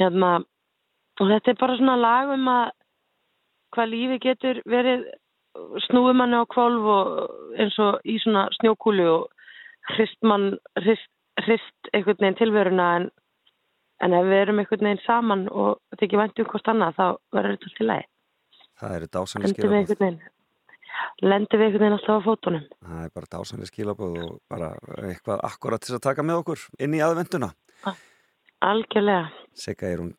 hérna 0.00 0.30
og 1.20 1.30
þetta 1.32 1.52
er 1.52 1.60
bara 1.60 1.76
svona 1.78 1.96
lag 2.00 2.32
um 2.34 2.48
að 2.52 2.66
hvað 3.76 3.92
lífi 3.92 4.18
getur 4.24 4.60
verið 4.68 5.06
snúumanni 5.86 6.38
á 6.40 6.44
kvolf 6.52 6.88
og 6.96 7.60
eins 7.60 7.76
og 7.82 8.00
í 8.04 8.18
svona 8.22 8.46
snjókúlu 8.58 9.06
og 9.08 9.30
hrist 9.94 10.18
mann 10.26 10.56
hrist, 10.82 11.08
hrist 11.44 11.90
einhvern 11.92 12.20
veginn 12.20 12.38
tilveruna 12.40 12.88
en, 13.00 13.08
en 14.04 14.16
ef 14.16 14.28
við 14.28 14.42
erum 14.42 14.60
einhvern 14.62 14.88
veginn 14.88 15.04
saman 15.06 15.46
og 15.48 15.78
þykir 16.00 16.22
væntu 16.22 16.44
um 16.44 16.50
hvort 16.52 16.72
annað 16.72 16.98
þá 16.98 17.06
verður 17.36 17.56
þetta 17.56 17.76
til 17.78 17.90
lagi 17.92 18.08
Það 18.76 18.94
eru 18.98 19.06
dásanlega 19.16 19.54
skilabóð. 19.54 20.18
lendum 21.24 21.60
við 21.60 21.66
einhvern 21.66 21.84
veginn 21.84 21.96
alltaf 21.98 22.20
á 22.20 22.26
fótunum 22.26 22.66
Það 22.90 23.04
er 23.06 23.14
bara 23.16 23.32
dásanlega 23.36 23.72
skilabóð 23.72 24.18
og 24.26 24.34
bara 24.52 24.72
eitthvað 25.06 25.46
akkurat 25.48 25.86
til 25.86 25.96
að 25.96 26.04
taka 26.10 26.26
með 26.26 26.42
okkur 26.42 26.66
inn 26.84 26.96
í 26.96 27.02
aðvenduna. 27.04 27.52
algjörlega 28.60 29.30
Sigga 29.56 29.88
Eirún, 29.92 30.12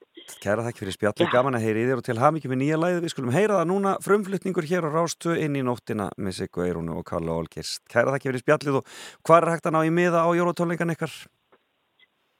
kæra 0.43 0.65
þakk 0.67 0.81
fyrir 0.81 0.95
spjalli, 0.95 1.27
gaman 1.31 1.57
að 1.57 1.65
heyri 1.67 1.85
í 1.85 1.87
þér 1.89 2.01
og 2.01 2.05
til 2.07 2.17
hamingi 2.19 2.51
með 2.51 2.61
nýja 2.63 2.81
læði. 2.81 3.01
Við 3.05 3.13
skulum 3.13 3.33
heyra 3.35 3.61
það 3.61 3.69
núna, 3.71 3.95
frumflutningur 4.03 4.67
hér 4.67 4.87
á 4.87 4.89
Rástu 4.91 5.37
inn 5.39 5.55
í 5.55 5.63
nóttina 5.65 6.09
með 6.17 6.41
Sigga 6.41 6.67
Eirún 6.67 6.91
og 6.95 7.05
Karla 7.07 7.39
Olgirst. 7.39 7.83
Kæra 7.91 8.13
þakk 8.15 8.29
fyrir 8.29 8.43
spjallið 8.43 8.79
og 8.81 8.93
hvað 9.23 9.41
er 9.41 9.53
hægt 9.55 9.71
að 9.71 9.77
ná 9.77 9.81
í 9.87 9.93
miða 9.93 10.27
á 10.27 10.29
jólatónleikan 10.35 10.93
ykkar? 10.97 11.15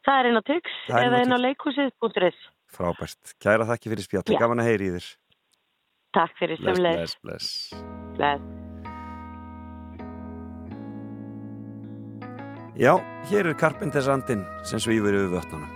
það 0.07 0.19
er 0.21 0.29
inn 0.29 0.39
á 0.39 0.43
á 0.47 0.97
eða 1.03 1.23
inn 1.23 1.35
á 1.35 1.39
leikhúsið.is 1.43 2.37
Frábært, 2.67 3.33
kæra 3.43 3.67
þakk 3.67 3.89
fyrir 3.91 4.05
spjalli, 4.05 4.39
gaman 4.39 4.61
að 4.63 4.69
heyri 4.71 4.89
í 4.89 4.93
þér. 4.97 5.07
takk 6.17 6.33
fyrir 6.39 6.63
bless, 6.63 7.15
bless. 7.23 7.51
bless. 8.17 8.41
Já, 12.77 12.93
hér 13.31 13.49
er 13.49 13.57
Carpenters 13.57 14.07
andin 14.11 14.43
sem 14.67 14.79
svífur 14.79 15.15
yfir 15.15 15.31
vötnunum. 15.33 15.71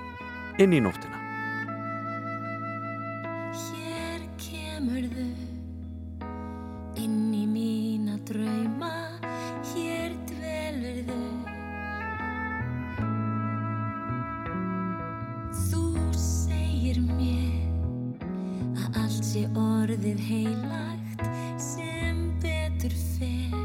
Inn 0.62 0.76
í 0.76 0.84
nóttina. 0.84 1.21
Kemurðu 4.82 5.26
inn 6.98 7.34
í 7.38 7.42
mína 7.46 8.16
drauma, 8.26 8.90
hér 9.70 10.16
dvelurðu. 10.26 11.18
Þú 15.68 15.84
segir 16.18 16.98
mér 17.12 17.78
að 18.74 18.98
allt 19.04 19.30
sé 19.30 19.46
orðið 19.54 20.26
heilagt 20.32 21.26
sem 21.62 22.26
betur 22.42 22.98
fer. 22.98 23.62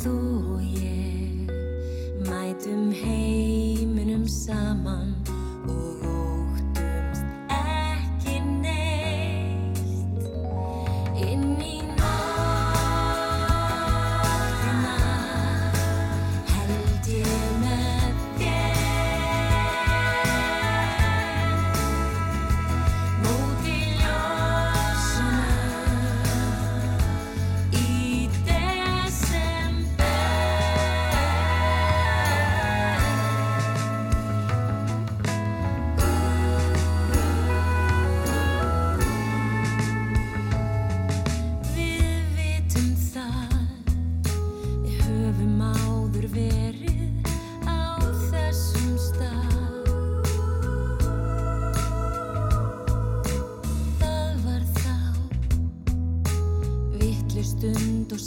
Þú 0.00 0.16
og 0.56 0.66
ég 0.82 1.54
mætum 2.26 2.90
heiminum 3.04 4.26
saman 4.26 4.85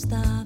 star. 0.09 0.38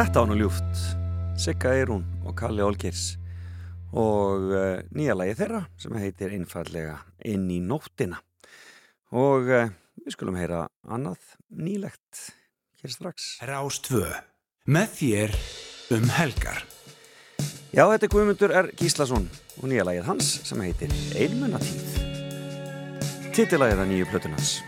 Þetta 0.00 0.22
var 0.22 0.30
nú 0.30 0.36
ljúft. 0.40 0.78
Sigga 1.36 1.74
Eirún 1.76 2.06
og 2.24 2.32
Kalli 2.38 2.62
Olgeirs. 2.64 3.18
og 3.92 4.46
uh, 4.48 4.78
nýja 4.96 5.12
lagi 5.18 5.34
þeirra 5.36 5.60
sem 5.76 5.96
heitir 5.98 6.32
einfallega 6.32 6.94
Inn 7.28 7.50
í 7.52 7.58
nóttina 7.60 8.22
og 9.10 9.50
uh, 9.50 9.68
við 10.00 10.14
skulum 10.14 10.38
heyra 10.40 10.62
annað 10.88 11.18
nýlegt 11.52 12.22
hér 12.80 12.94
strax 12.94 13.28
Rástvö, 13.44 14.06
með 14.64 14.88
þér 15.02 15.36
um 15.98 16.08
helgar. 16.16 16.64
Já, 17.68 17.84
þetta 17.84 18.06
er 18.06 18.14
Guðmundur 18.14 18.56
R. 18.62 18.72
Gíslason 18.80 19.28
og 19.58 19.68
nýja 19.68 19.84
lagið 19.84 20.08
hans 20.08 20.32
sem 20.48 20.64
heitir 20.64 20.96
Einmunatíð 21.12 22.00
Tittilagið 23.36 23.84
að 23.84 23.90
nýju 23.92 24.12
plötunans 24.14 24.60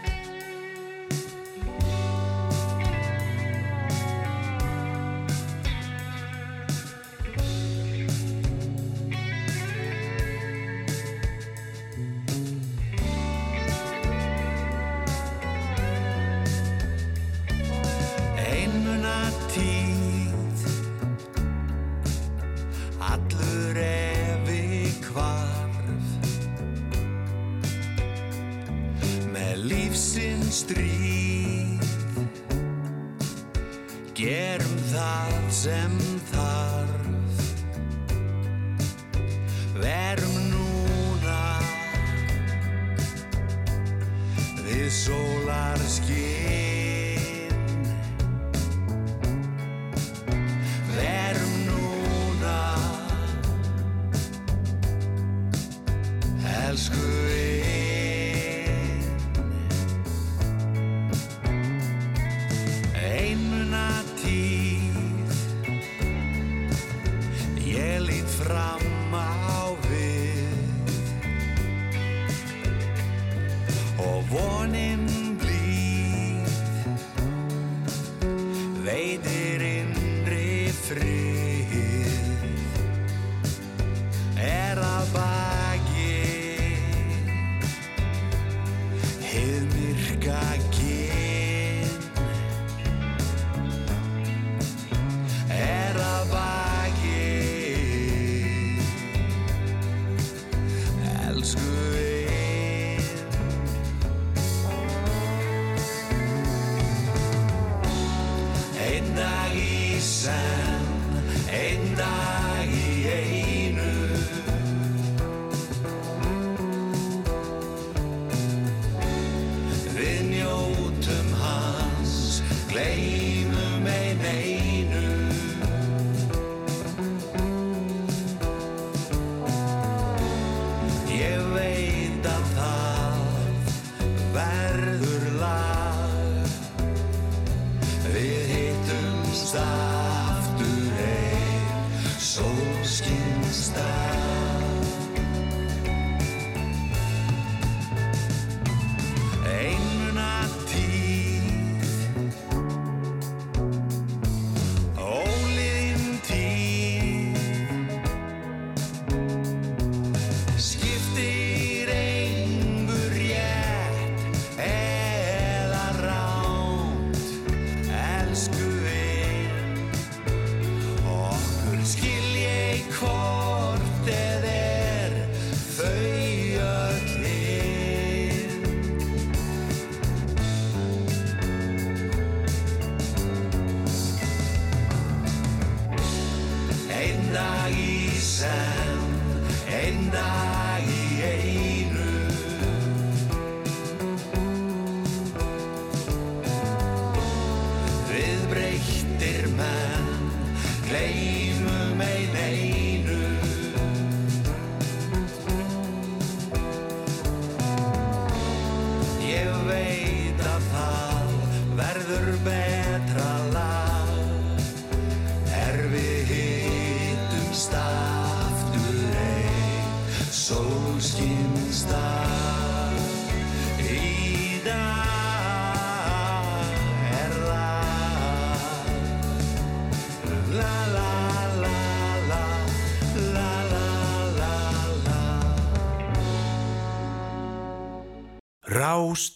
Og 74.33 74.39
vonin 74.39 75.02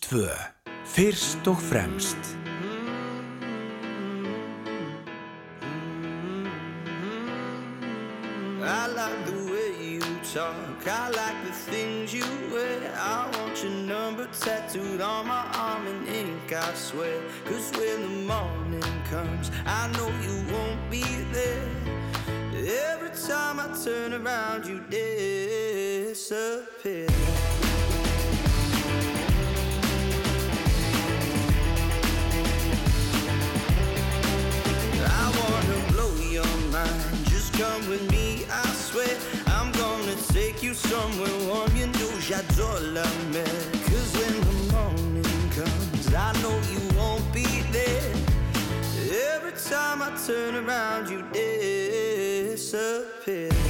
Rástvö, 0.06 0.30
fyrst 0.84 1.46
og 1.46 1.58
fremst. 1.58 2.16
I 8.62 8.86
like 8.86 9.24
the 9.26 9.32
way 9.50 9.72
you 9.94 10.00
talk. 10.34 10.86
I 10.86 11.08
like 11.08 11.44
the 11.44 11.52
things 11.70 12.14
you 12.14 12.24
wear. 12.52 12.92
I 12.94 13.26
want 13.36 13.64
your 13.64 13.72
number 13.72 14.28
tattooed 14.40 15.00
on 15.00 15.26
my 15.26 15.44
arm 15.54 15.86
in 15.86 16.06
ink, 16.06 16.52
I 16.52 16.74
swear. 16.74 17.20
Cause 17.44 17.72
when 17.76 18.02
the 18.02 18.08
morning 18.32 19.02
comes, 19.10 19.50
I 19.66 19.88
know 19.96 20.10
you 20.22 20.44
won't 20.52 20.88
be 20.88 21.04
there. 21.32 21.68
Every 22.92 23.10
time 23.28 23.58
I 23.58 23.66
turn 23.84 24.12
around, 24.12 24.66
you 24.66 24.80
disappear. 26.08 27.06
Cause 42.56 44.12
when 44.16 44.34
the 44.40 44.52
morning 44.72 45.50
comes, 45.50 46.06
I 46.14 46.32
know 46.40 46.58
you 46.72 46.80
won't 46.96 47.30
be 47.30 47.44
there. 47.70 48.14
Every 49.34 49.52
time 49.52 50.00
I 50.00 50.10
turn 50.26 50.54
around, 50.64 51.10
you 51.10 51.22
disappear. 52.54 53.65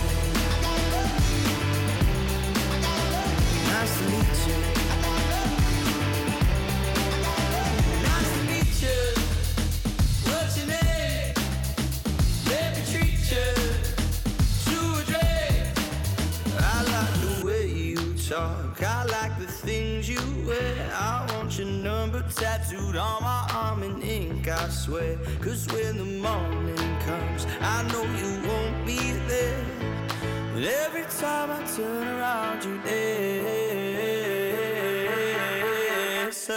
Wear. 20.47 20.90
I 20.94 21.27
want 21.32 21.59
your 21.59 21.66
number 21.66 22.23
tattooed 22.35 22.97
on 22.97 23.23
my 23.23 23.48
arm 23.52 23.82
in 23.82 24.02
ink, 24.02 24.48
I 24.48 24.68
swear. 24.68 25.18
Cause 25.40 25.66
when 25.73 25.98
the 25.98 26.05
morning 26.05 26.77
comes, 27.01 27.47
I 27.60 27.82
know 27.93 28.02
you 28.02 28.48
won't 28.48 28.86
be 28.86 29.12
there. 29.28 29.64
But 30.55 30.64
every 30.64 31.05
time 31.20 31.51
I 31.51 31.62
turn 31.77 32.06
around, 32.06 32.64
you 32.64 32.78
disappear. 32.82 34.27
Nice 36.24 36.48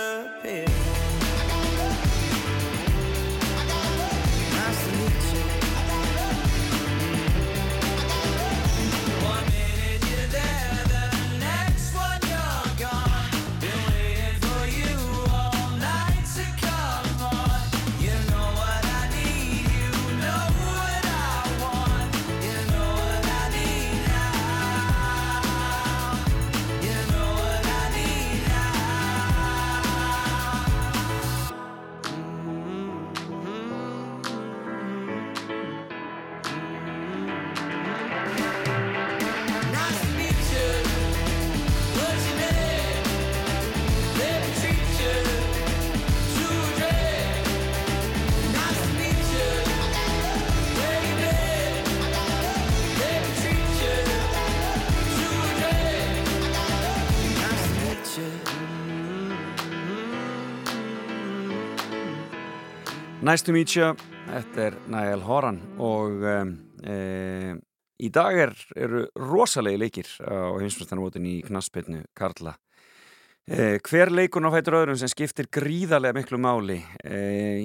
Nice 63.30 63.46
to 63.46 63.54
meet 63.54 63.76
you, 63.76 63.92
þetta 64.26 64.64
er 64.64 64.76
Niall 64.90 65.22
Horan 65.22 65.60
og 65.86 66.24
e, 66.26 66.94
í 68.02 68.10
dag 68.10 68.38
er, 68.42 68.54
eru 68.74 69.04
rosalegi 69.22 69.78
leikir 69.78 70.10
á 70.26 70.58
heimsmyndstanvótin 70.58 71.28
í 71.30 71.36
knaspinu 71.46 72.00
Karla. 72.18 72.56
E, 73.46 73.78
hver 73.86 74.10
leikun 74.10 74.50
á 74.50 74.56
fætur 74.56 74.80
öðrum 74.80 74.98
sem 74.98 75.12
skiptir 75.14 75.46
gríðarlega 75.54 76.18
miklu 76.18 76.42
máli, 76.42 76.80
e, 77.06 77.20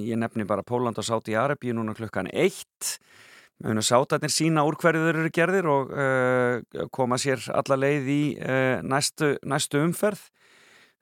ég 0.05 0.21
nefni 0.21 0.45
bara 0.45 0.61
Póland 0.61 1.01
og 1.01 1.07
Sáti 1.07 1.33
Arabi 1.33 1.73
núna 1.73 1.97
klukkan 1.97 2.29
eitt, 2.29 2.99
Sátarnir 3.57 4.29
sína 4.35 4.67
úr 4.69 4.77
hverju 4.77 5.01
þeir 5.01 5.21
eru 5.23 5.33
gerðir 5.33 5.71
og 5.71 5.97
koma 6.93 7.17
sér 7.17 7.41
alla 7.55 7.79
leið 7.79 8.09
í 8.11 8.23
næstu, 8.85 9.37
næstu 9.47 9.81
umferð. 9.81 10.27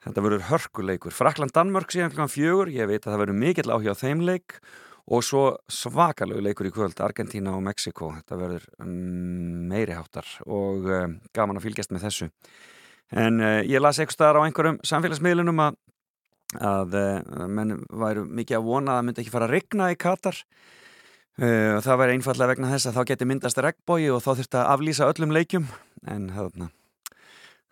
Þetta 0.04 0.24
verður 0.26 0.48
hörkuleikur. 0.50 1.16
Frakland-Danmörk 1.16 1.94
síðan 1.94 2.12
klukkan 2.12 2.32
fjögur, 2.32 2.72
ég 2.74 2.90
veit 2.90 3.06
að 3.06 3.14
það 3.14 3.22
verður 3.22 3.40
mikill 3.40 3.72
áhuga 3.72 3.96
á 3.96 4.02
þeim 4.02 4.24
leik 4.28 4.58
og 5.04 5.24
svo 5.24 5.44
svakalegu 5.72 6.44
leikur 6.44 6.68
í 6.68 6.74
kvöld, 6.76 7.00
Argentína 7.04 7.56
og 7.56 7.64
Mexiko. 7.64 8.12
Þetta 8.20 8.40
verður 8.40 8.68
um, 8.84 8.92
meiri 9.72 9.96
háttar 9.96 10.28
og 10.44 10.88
um, 10.88 11.18
gaman 11.36 11.60
að 11.60 11.68
fylgjast 11.68 11.96
með 11.96 12.06
þessu. 12.08 12.30
En 13.16 13.40
uh, 13.44 13.62
ég 13.68 13.84
las 13.84 14.00
eitthvað 14.00 14.18
staðar 14.18 14.42
á 14.44 14.46
einhverjum 14.48 14.80
samfélagsmiðlunum 14.92 15.64
að, 15.70 15.82
að 16.60 17.00
uh, 17.00 17.48
menn 17.48 17.76
væru 17.88 18.28
mikið 18.28 18.60
að 18.60 18.70
vona 18.70 18.94
að 18.94 19.02
það 19.02 19.10
myndi 19.10 19.26
ekki 19.26 19.36
fara 19.38 19.50
að 19.50 19.58
regna 19.58 19.92
í 19.92 20.00
Katar. 20.04 20.44
Uh, 21.40 21.80
það 21.84 22.00
væri 22.04 22.20
einfallega 22.20 22.54
vegna 22.54 22.76
þess 22.76 22.92
að 22.92 23.00
þá 23.00 23.12
geti 23.12 23.32
myndast 23.32 23.66
regnbói 23.66 24.08
og 24.14 24.24
þá 24.24 24.32
þurfti 24.36 24.60
að 24.60 24.72
aflýsa 24.76 25.12
öllum 25.12 25.36
leikjum 25.36 25.68
en 26.12 26.32
þarna 26.36 26.74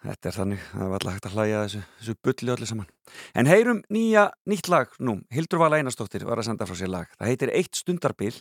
Þetta 0.01 0.29
er 0.31 0.33
þannig, 0.33 0.61
það 0.71 0.87
var 0.89 0.95
alltaf 0.97 1.13
hægt 1.13 1.25
að 1.27 1.33
hlæja 1.35 1.57
þessu, 1.61 1.79
þessu 1.99 2.13
bulli 2.25 2.53
öllu 2.55 2.67
saman. 2.69 2.87
En 3.37 3.49
heyrum 3.49 3.81
nýja, 3.93 4.23
nýtt 4.49 4.69
lag 4.73 4.95
nú. 4.97 5.19
Hildur 5.29 5.61
Vala 5.61 5.77
Einarsdóttir 5.77 6.25
var 6.25 6.41
að 6.41 6.47
senda 6.49 6.65
frá 6.65 6.77
sér 6.79 6.89
lag. 6.89 7.11
Það 7.19 7.29
heitir 7.29 7.51
Eitt 7.53 7.77
stundarbil 7.77 8.33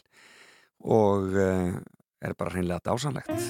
og 0.81 1.37
uh, 1.37 1.77
er 2.25 2.37
bara 2.41 2.55
hreinlega 2.55 2.81
dásanlegt. 2.89 3.45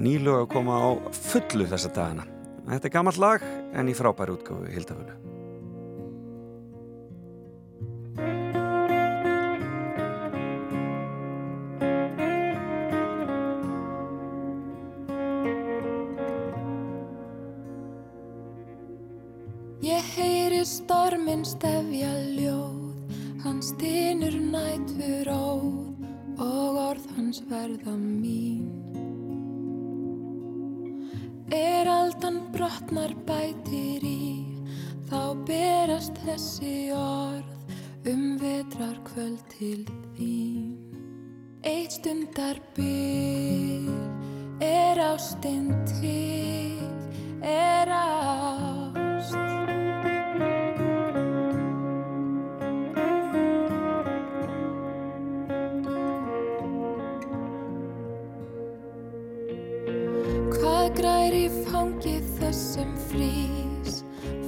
Nýlu 0.00 0.38
að 0.38 0.48
koma 0.54 0.80
á 0.80 0.88
fullu 1.12 1.68
þessa 1.68 1.92
dagina. 1.92 2.24
Þetta 2.70 2.88
er 2.88 2.94
gammalt 2.94 3.20
lag 3.20 3.44
en 3.76 3.92
í 3.92 3.98
frábæri 3.98 4.32
útgáfu 4.38 4.64
Hildafölu. 4.72 5.39
Storminn 21.30 21.44
stefja 21.46 22.10
ljóð, 22.34 23.14
hann 23.44 23.60
stynur 23.62 24.34
nættur 24.50 25.28
óð 25.30 26.42
og 26.42 26.78
orð 26.90 27.06
hans 27.14 27.38
verða 27.46 27.94
mín. 27.94 28.66
Er 31.54 31.86
aldan 31.86 32.40
brotnar 32.50 33.14
bætir 33.28 34.02
í, 34.02 34.42
þá 35.06 35.38
berast 35.46 36.18
þessi 36.26 36.90
orð 36.98 38.10
um 38.10 38.36
vetrar 38.42 38.98
kvöld 39.06 39.38
til 39.54 39.86
þín. 40.18 40.74
Eitt 41.62 41.94
stundar 41.94 42.58
bil 42.74 43.86
er 44.58 44.98
ástinn 44.98 45.70
til, 45.94 46.74
er 47.46 47.86
ást. 47.86 49.69
Þessum 62.50 62.94
frís, 63.06 64.00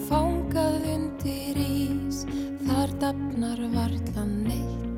fangað 0.08 0.88
undir 0.90 1.60
ís, 1.62 2.24
þar 2.66 2.96
dafnar 3.04 3.62
varla 3.76 4.24
neitt. 4.26 4.91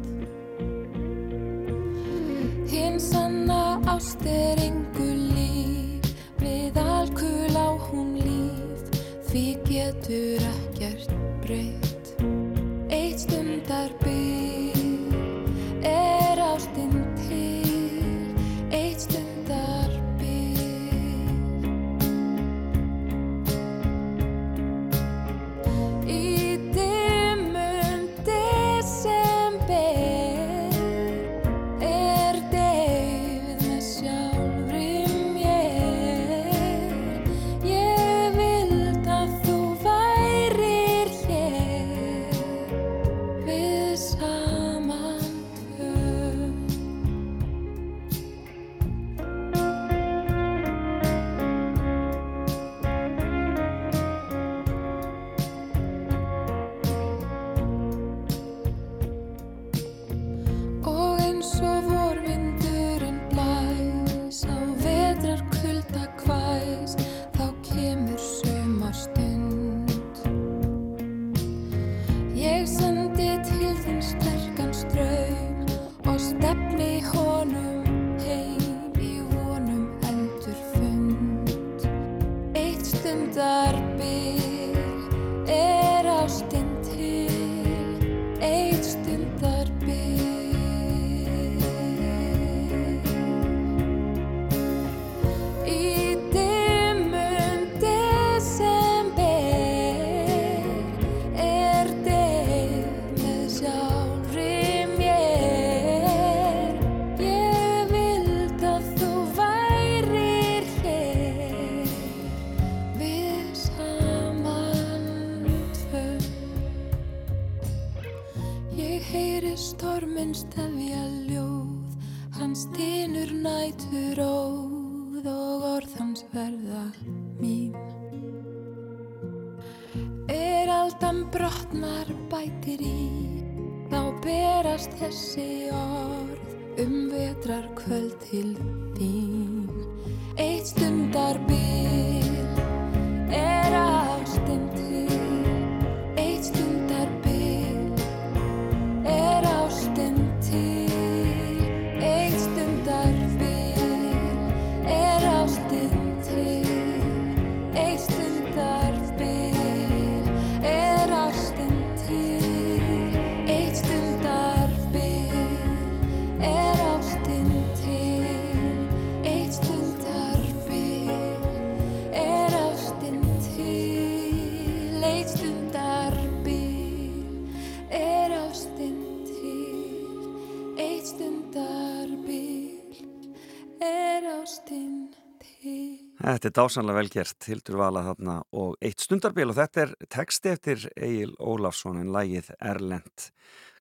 Þetta 186.34 186.48
er 186.48 186.54
dásanlega 186.58 186.98
vel 186.98 187.10
gert, 187.12 187.46
Hildur 187.46 187.76
Vala 187.78 188.00
þarna 188.08 188.32
og 188.58 188.72
eitt 188.82 189.04
stundarbil 189.04 189.52
og 189.52 189.54
þetta 189.54 189.82
er 189.84 189.92
texti 190.10 190.50
eftir 190.50 190.88
Egil 190.98 191.36
Ólafsson 191.38 192.00
en 192.00 192.10
lægið 192.10 192.48
Erlend 192.58 193.28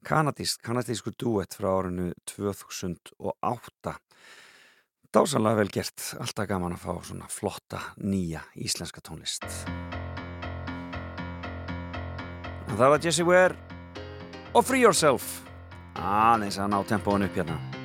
kanadísk, 0.06 0.62
kanadísku 0.62 1.16
duett 1.18 1.58
frá 1.58 1.72
árinu 1.80 2.12
2008 2.30 3.96
Dásanlega 5.18 5.64
vel 5.64 5.74
gert, 5.74 6.06
alltaf 6.22 6.52
gaman 6.54 6.78
að 6.78 6.86
fá 6.86 6.94
svona 7.10 7.34
flotta 7.34 7.82
nýja 7.98 8.46
íslenska 8.54 9.02
tónlist. 9.02 9.50
Það 12.70 12.86
var 12.86 13.02
Jessie 13.02 13.26
Ware 13.26 13.58
og 14.54 14.62
Free 14.62 14.86
Yourself. 14.86 15.40
Aðeins 15.98 16.62
að 16.62 16.76
ná 16.76 16.84
tempóin 16.86 17.26
upp 17.26 17.42
hérna 17.42 17.83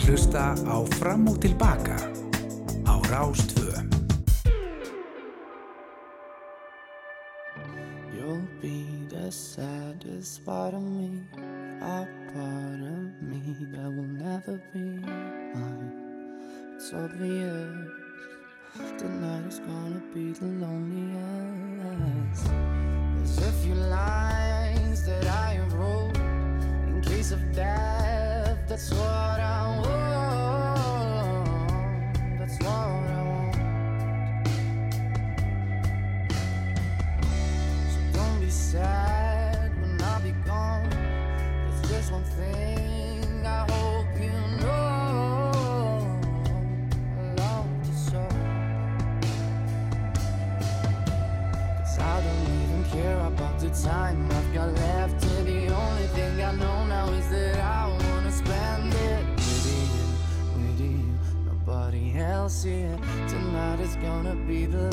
að 0.00 0.08
hlusta 0.08 0.42
á 0.64 0.76
Fram 0.96 1.26
og 1.28 1.36
Tilbaka 1.42 1.89
be 64.34 64.66
the 64.66 64.89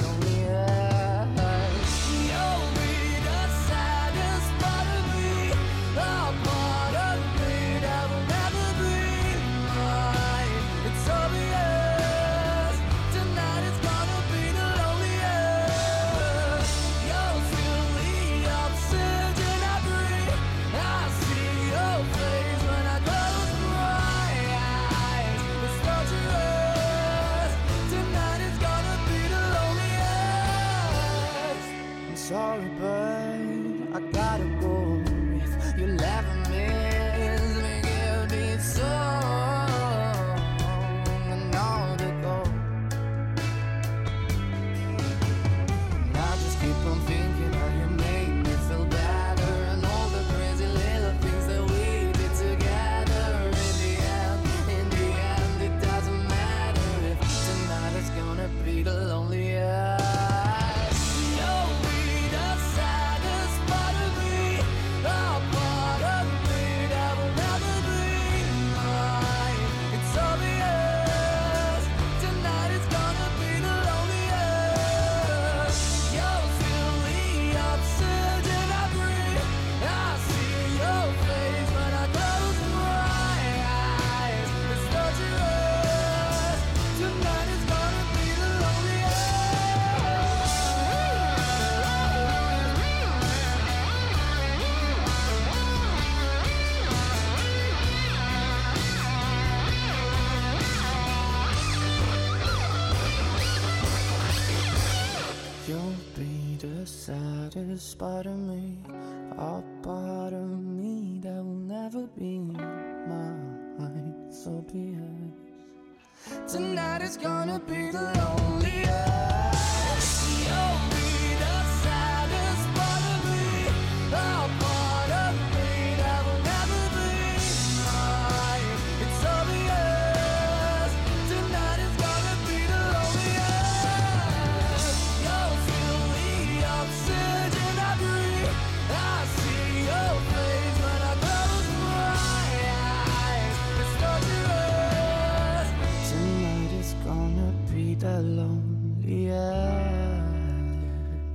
bottom 107.98 108.37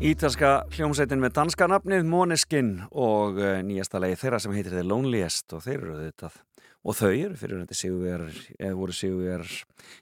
Ítalska 0.02 0.64
hljómsveitin 0.74 1.20
með 1.22 1.36
danska 1.36 1.68
nafnið 1.70 2.08
Måneskin 2.10 2.70
og 2.90 3.36
eh, 3.38 3.60
nýjasta 3.62 4.00
lagi 4.02 4.16
þeirra 4.18 4.40
sem 4.42 4.50
heitir 4.56 4.74
The 4.74 4.82
Loneliest 4.82 5.54
og 5.54 5.62
þeir 5.62 5.76
eru 5.76 5.94
auðvitað 5.94 6.34
og 6.82 6.96
þau 6.98 7.12
eru 7.12 7.38
fyrir 7.38 7.60
þetta 7.60 7.76
síguver 7.78 8.24
eða 8.58 8.74
voru 8.80 8.90
síguver 8.98 9.46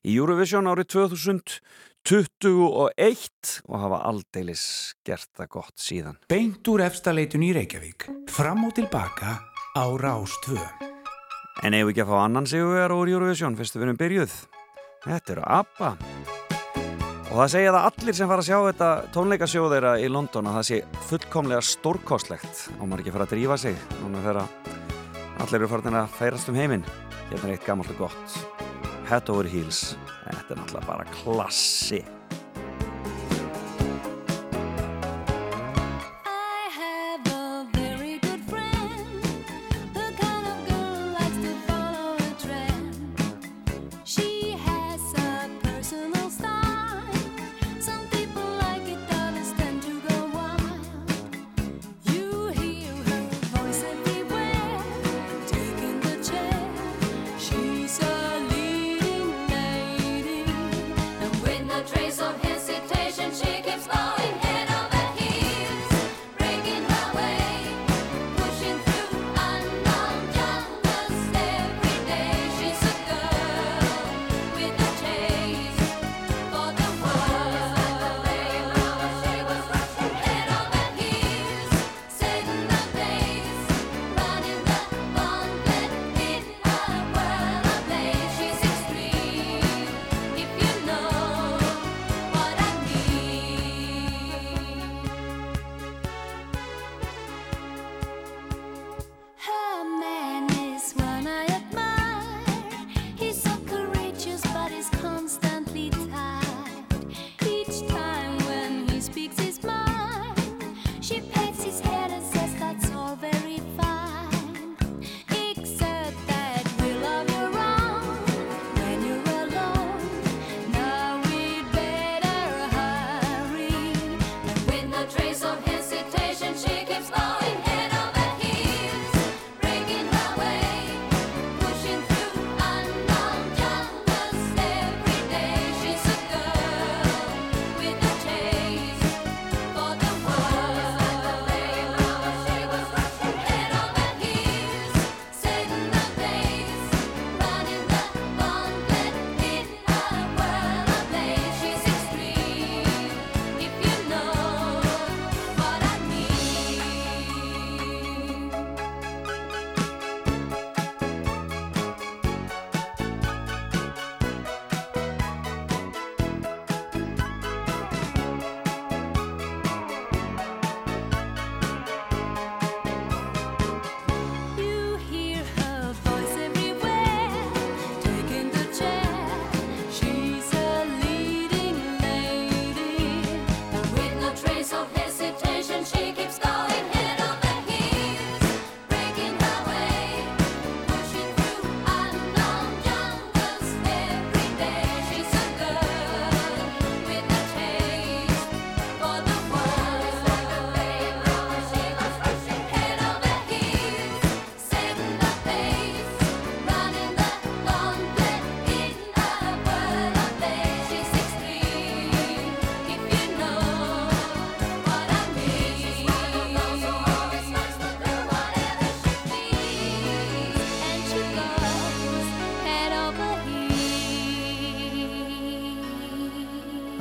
í 0.00 0.16
Eurovision 0.16 0.64
árið 0.72 0.88
2021 0.96 3.52
og 3.68 3.76
hafa 3.84 4.00
aldeilis 4.08 4.64
gert 5.04 5.28
það 5.36 5.52
gott 5.58 5.76
síðan. 5.76 6.16
Beint 6.32 6.64
úr 6.72 6.80
efstaleitun 6.88 7.44
í 7.44 7.52
Reykjavík, 7.60 8.08
fram 8.32 8.64
og 8.70 8.72
tilbaka 8.80 9.36
á 9.76 9.84
Rástvö 10.00 10.56
En 11.60 11.76
ef 11.76 11.84
við 11.84 11.92
ekki 11.92 12.06
að 12.06 12.12
fá 12.14 12.18
annan 12.24 12.48
síguver 12.48 12.88
úr 12.96 13.12
Eurovision? 13.12 13.52
Fyrstu 13.58 13.82
við 13.82 13.90
erum 13.90 14.00
byrjuð. 14.00 14.32
Þetta 15.04 15.36
eru 15.36 15.44
ABBA. 15.60 15.90
Og 17.30 17.36
það 17.38 17.50
segja 17.52 17.72
það 17.76 17.84
allir 17.86 18.16
sem 18.18 18.30
fara 18.30 18.42
að 18.42 18.48
sjá 18.48 18.56
þetta 18.66 18.86
tónleikasjóð 19.14 19.72
þeirra 19.76 19.92
í 20.02 20.08
London 20.10 20.48
að 20.50 20.56
það 20.58 20.64
sé 20.66 20.78
fullkomlega 21.06 21.62
stórkostlegt 21.68 22.64
og 22.74 22.82
maður 22.82 23.04
ekki 23.04 23.14
fara 23.14 23.28
að 23.28 23.34
drífa 23.36 23.58
sig 23.62 23.78
núna 24.00 24.24
þegar 24.24 24.40
allir 25.44 25.60
eru 25.60 25.70
farin 25.70 26.00
að 26.02 26.12
færast 26.18 26.50
um 26.50 26.58
heiminn. 26.58 26.86
Hérna 27.30 27.46
er 27.46 27.54
eitt 27.54 27.68
gammalt 27.68 27.94
og 27.94 28.08
gott. 28.08 28.40
Head 29.06 29.30
over 29.30 29.46
heels. 29.46 29.92
Þetta 30.24 30.56
er 30.56 30.64
náttúrulega 30.64 30.88
bara 30.90 31.12
klassi. 31.20 32.02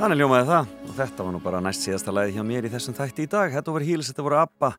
Þannig 0.00 0.16
ljómaði 0.16 0.46
það 0.48 0.68
og 0.88 0.92
þetta 0.96 1.24
var 1.26 1.34
nú 1.34 1.38
bara 1.44 1.58
næst 1.60 1.82
síðasta 1.84 2.12
lagi 2.16 2.32
hjá 2.32 2.40
mér 2.48 2.64
í 2.64 2.70
þessum 2.72 2.94
þætti 2.96 3.26
í 3.26 3.28
dag. 3.34 3.50
Þetta 3.52 3.72
voru 3.74 3.84
Hílis, 3.84 4.08
þetta 4.08 4.24
voru 4.24 4.38
Abba. 4.40 4.70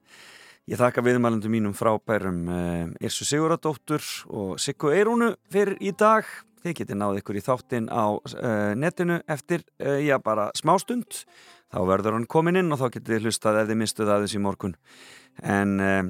Ég 0.65 0.79
þakka 0.81 1.03
viðmælundum 1.05 1.53
mínum 1.53 1.75
frábærum 1.77 2.39
Irsu 2.97 3.27
Siguradóttur 3.29 4.01
og 4.33 4.55
Siggu 4.57 4.89
Eirúnu 4.89 5.35
fyrir 5.53 5.77
í 5.77 5.93
dag. 5.93 6.25
Þið 6.65 6.75
getið 6.79 6.99
náð 7.03 7.21
ykkur 7.21 7.37
í 7.37 7.45
þáttinn 7.45 7.91
á 7.93 8.17
uh, 8.17 8.73
netinu 8.73 9.19
eftir, 9.29 9.61
uh, 9.77 10.01
já 10.01 10.17
bara 10.25 10.49
smástund. 10.57 11.21
Þá 11.69 11.79
verður 11.93 12.17
hann 12.17 12.25
komin 12.25 12.57
inn 12.57 12.73
og 12.73 12.81
þá 12.81 12.87
getið 12.97 13.13
þið 13.13 13.29
hlustað 13.29 13.61
ef 13.61 13.69
þið 13.69 13.81
mistuð 13.83 14.13
aðeins 14.15 14.33
í 14.33 14.41
morgun. 14.41 14.75
En 15.41 15.79
um, 15.81 16.09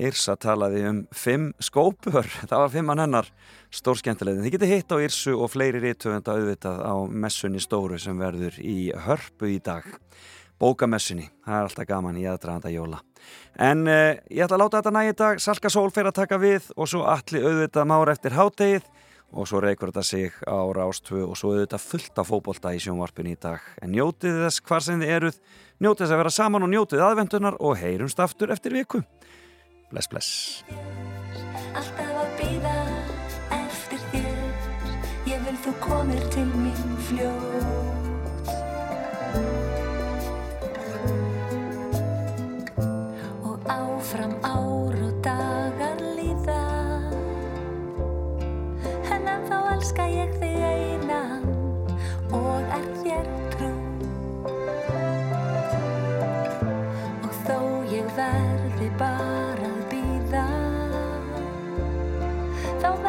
Irsa 0.00 0.38
talaði 0.40 0.84
um 0.88 1.00
fimm 1.12 1.50
skópur, 1.60 2.24
það 2.48 2.62
var 2.62 2.72
fimmann 2.72 3.02
hennar 3.02 3.28
stórskemmtilegðin. 3.76 4.46
Þið 4.46 4.54
getið 4.56 4.74
hitt 4.74 4.94
á 4.94 4.96
Irsu 5.04 5.34
og 5.36 5.52
fleiri 5.52 5.82
rítöfunda 5.84 6.36
auðvitað 6.38 6.80
á 6.86 6.94
messunni 7.10 7.60
stóru 7.60 8.00
sem 8.00 8.16
verður 8.20 8.56
í 8.62 8.78
hörpu 9.06 9.52
í 9.52 9.58
dag. 9.64 9.84
Bókamessunni, 10.60 11.28
það 11.44 11.56
er 11.56 11.68
alltaf 11.68 11.88
gaman 11.88 12.18
í 12.20 12.26
aðdraðanda 12.28 12.72
jóla. 12.72 12.98
En 13.60 13.86
uh, 13.88 14.16
ég 14.32 14.44
ætla 14.44 14.56
að 14.58 14.64
láta 14.64 14.80
þetta 14.80 14.96
nægi 14.96 15.14
dag, 15.20 15.44
Salka 15.44 15.70
Sól 15.72 15.88
fyrir 15.92 16.12
að 16.12 16.18
taka 16.22 16.40
við 16.40 16.72
og 16.76 16.88
svo 16.88 17.04
allir 17.08 17.46
auðvitað 17.48 17.88
mára 17.88 18.16
eftir 18.16 18.36
hátegið 18.36 18.90
og 19.30 19.46
svo 19.46 19.60
reykur 19.62 19.92
þetta 19.92 20.04
sig 20.06 20.36
á 20.42 20.58
Rástvö 20.74 21.22
og 21.28 21.38
svo 21.38 21.54
auðvitað 21.54 21.84
fullt 21.84 22.20
af 22.20 22.30
fótbolta 22.30 22.72
í 22.74 22.80
sjónvarpinu 22.82 23.34
í 23.34 23.38
dag. 23.40 23.62
En 23.82 23.92
njótið 23.94 24.40
þess 24.44 24.64
hvar 24.66 24.84
sem 24.84 25.02
þið 25.02 25.14
eruð, 25.16 25.38
njótið 25.80 26.04
þess 26.04 26.14
að 26.14 26.20
vera 26.22 26.32
saman 26.34 26.66
og 26.66 26.72
njótið 26.74 27.04
aðvendunar 27.08 27.56
og 27.60 27.78
heyrumst 27.80 28.20
aftur 28.20 28.52
eftir 28.52 28.76
viku. 28.76 29.00
Bless, 29.90 30.06
bless. 30.06 30.62
Alltaf 31.74 32.10
að 32.20 32.30
býða 32.38 32.74
eftir 33.56 34.02
þér 34.12 34.38
Ég 35.30 35.42
vil 35.46 35.56
þú 35.64 35.72
komir 35.82 36.22
til 36.34 36.46
mín 36.50 36.94
fljótt 37.06 38.50
Og 43.46 43.70
áfram 43.70 44.34
ár 44.46 44.98
og 45.08 45.20
dagar 45.26 46.02
líða 46.18 46.62
En 49.10 49.30
ennþá 49.34 49.60
elska 49.74 50.06
ég 50.10 50.34
þig 50.42 50.58
einan 50.70 51.46
Og 52.34 52.74
er 52.78 52.90
þér 53.02 53.39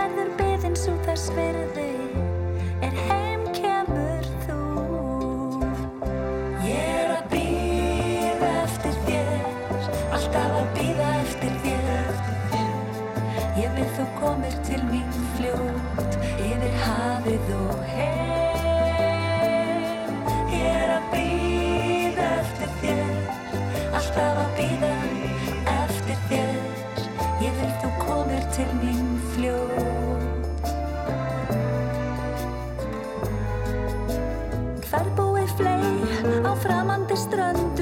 verður 0.01 0.29
byðin 0.39 0.75
svo 0.79 0.93
þess 1.05 1.29
verði 1.35 1.89
Er 2.81 2.95
heim 3.05 3.43
kemur 3.53 4.25
þú. 4.47 4.55
Ég 6.65 6.87
er 6.87 7.11
að 7.13 7.27
býða 7.33 8.49
eftir 8.63 8.95
þér. 9.05 9.29
Alltaf 10.17 10.55
að 10.57 10.71
býða 10.79 11.09
eftir 11.19 11.53
þér. 11.65 12.09
Ég 13.61 13.69
vil 13.77 13.89
þú 13.99 14.07
komir 14.17 14.55
til 14.65 14.81
mín 14.89 15.11
fljótt 15.35 16.17
Yfir 16.47 16.75
hafið 16.81 17.53
og 17.59 17.85
heim. 17.93 19.05
Ég 20.55 20.65
er 20.71 20.95
að 20.97 21.05
býða 21.13 22.27
eftir 22.41 22.73
þér. 22.81 23.17
Alltaf 23.91 24.45
að 24.47 24.51
býða 24.57 24.93
eftir 25.77 26.17
þér. 26.31 26.61
Ég 27.45 27.53
vil 27.61 27.73
þú 27.83 27.89
komir 28.01 28.49
til 28.57 28.71
mín 28.81 29.20
fljótt 29.41 30.69
Hvar 34.91 35.07
búið 35.17 35.53
flei 35.57 35.93
á 36.45 36.51
framandi 36.61 37.17
strönd 37.17 37.81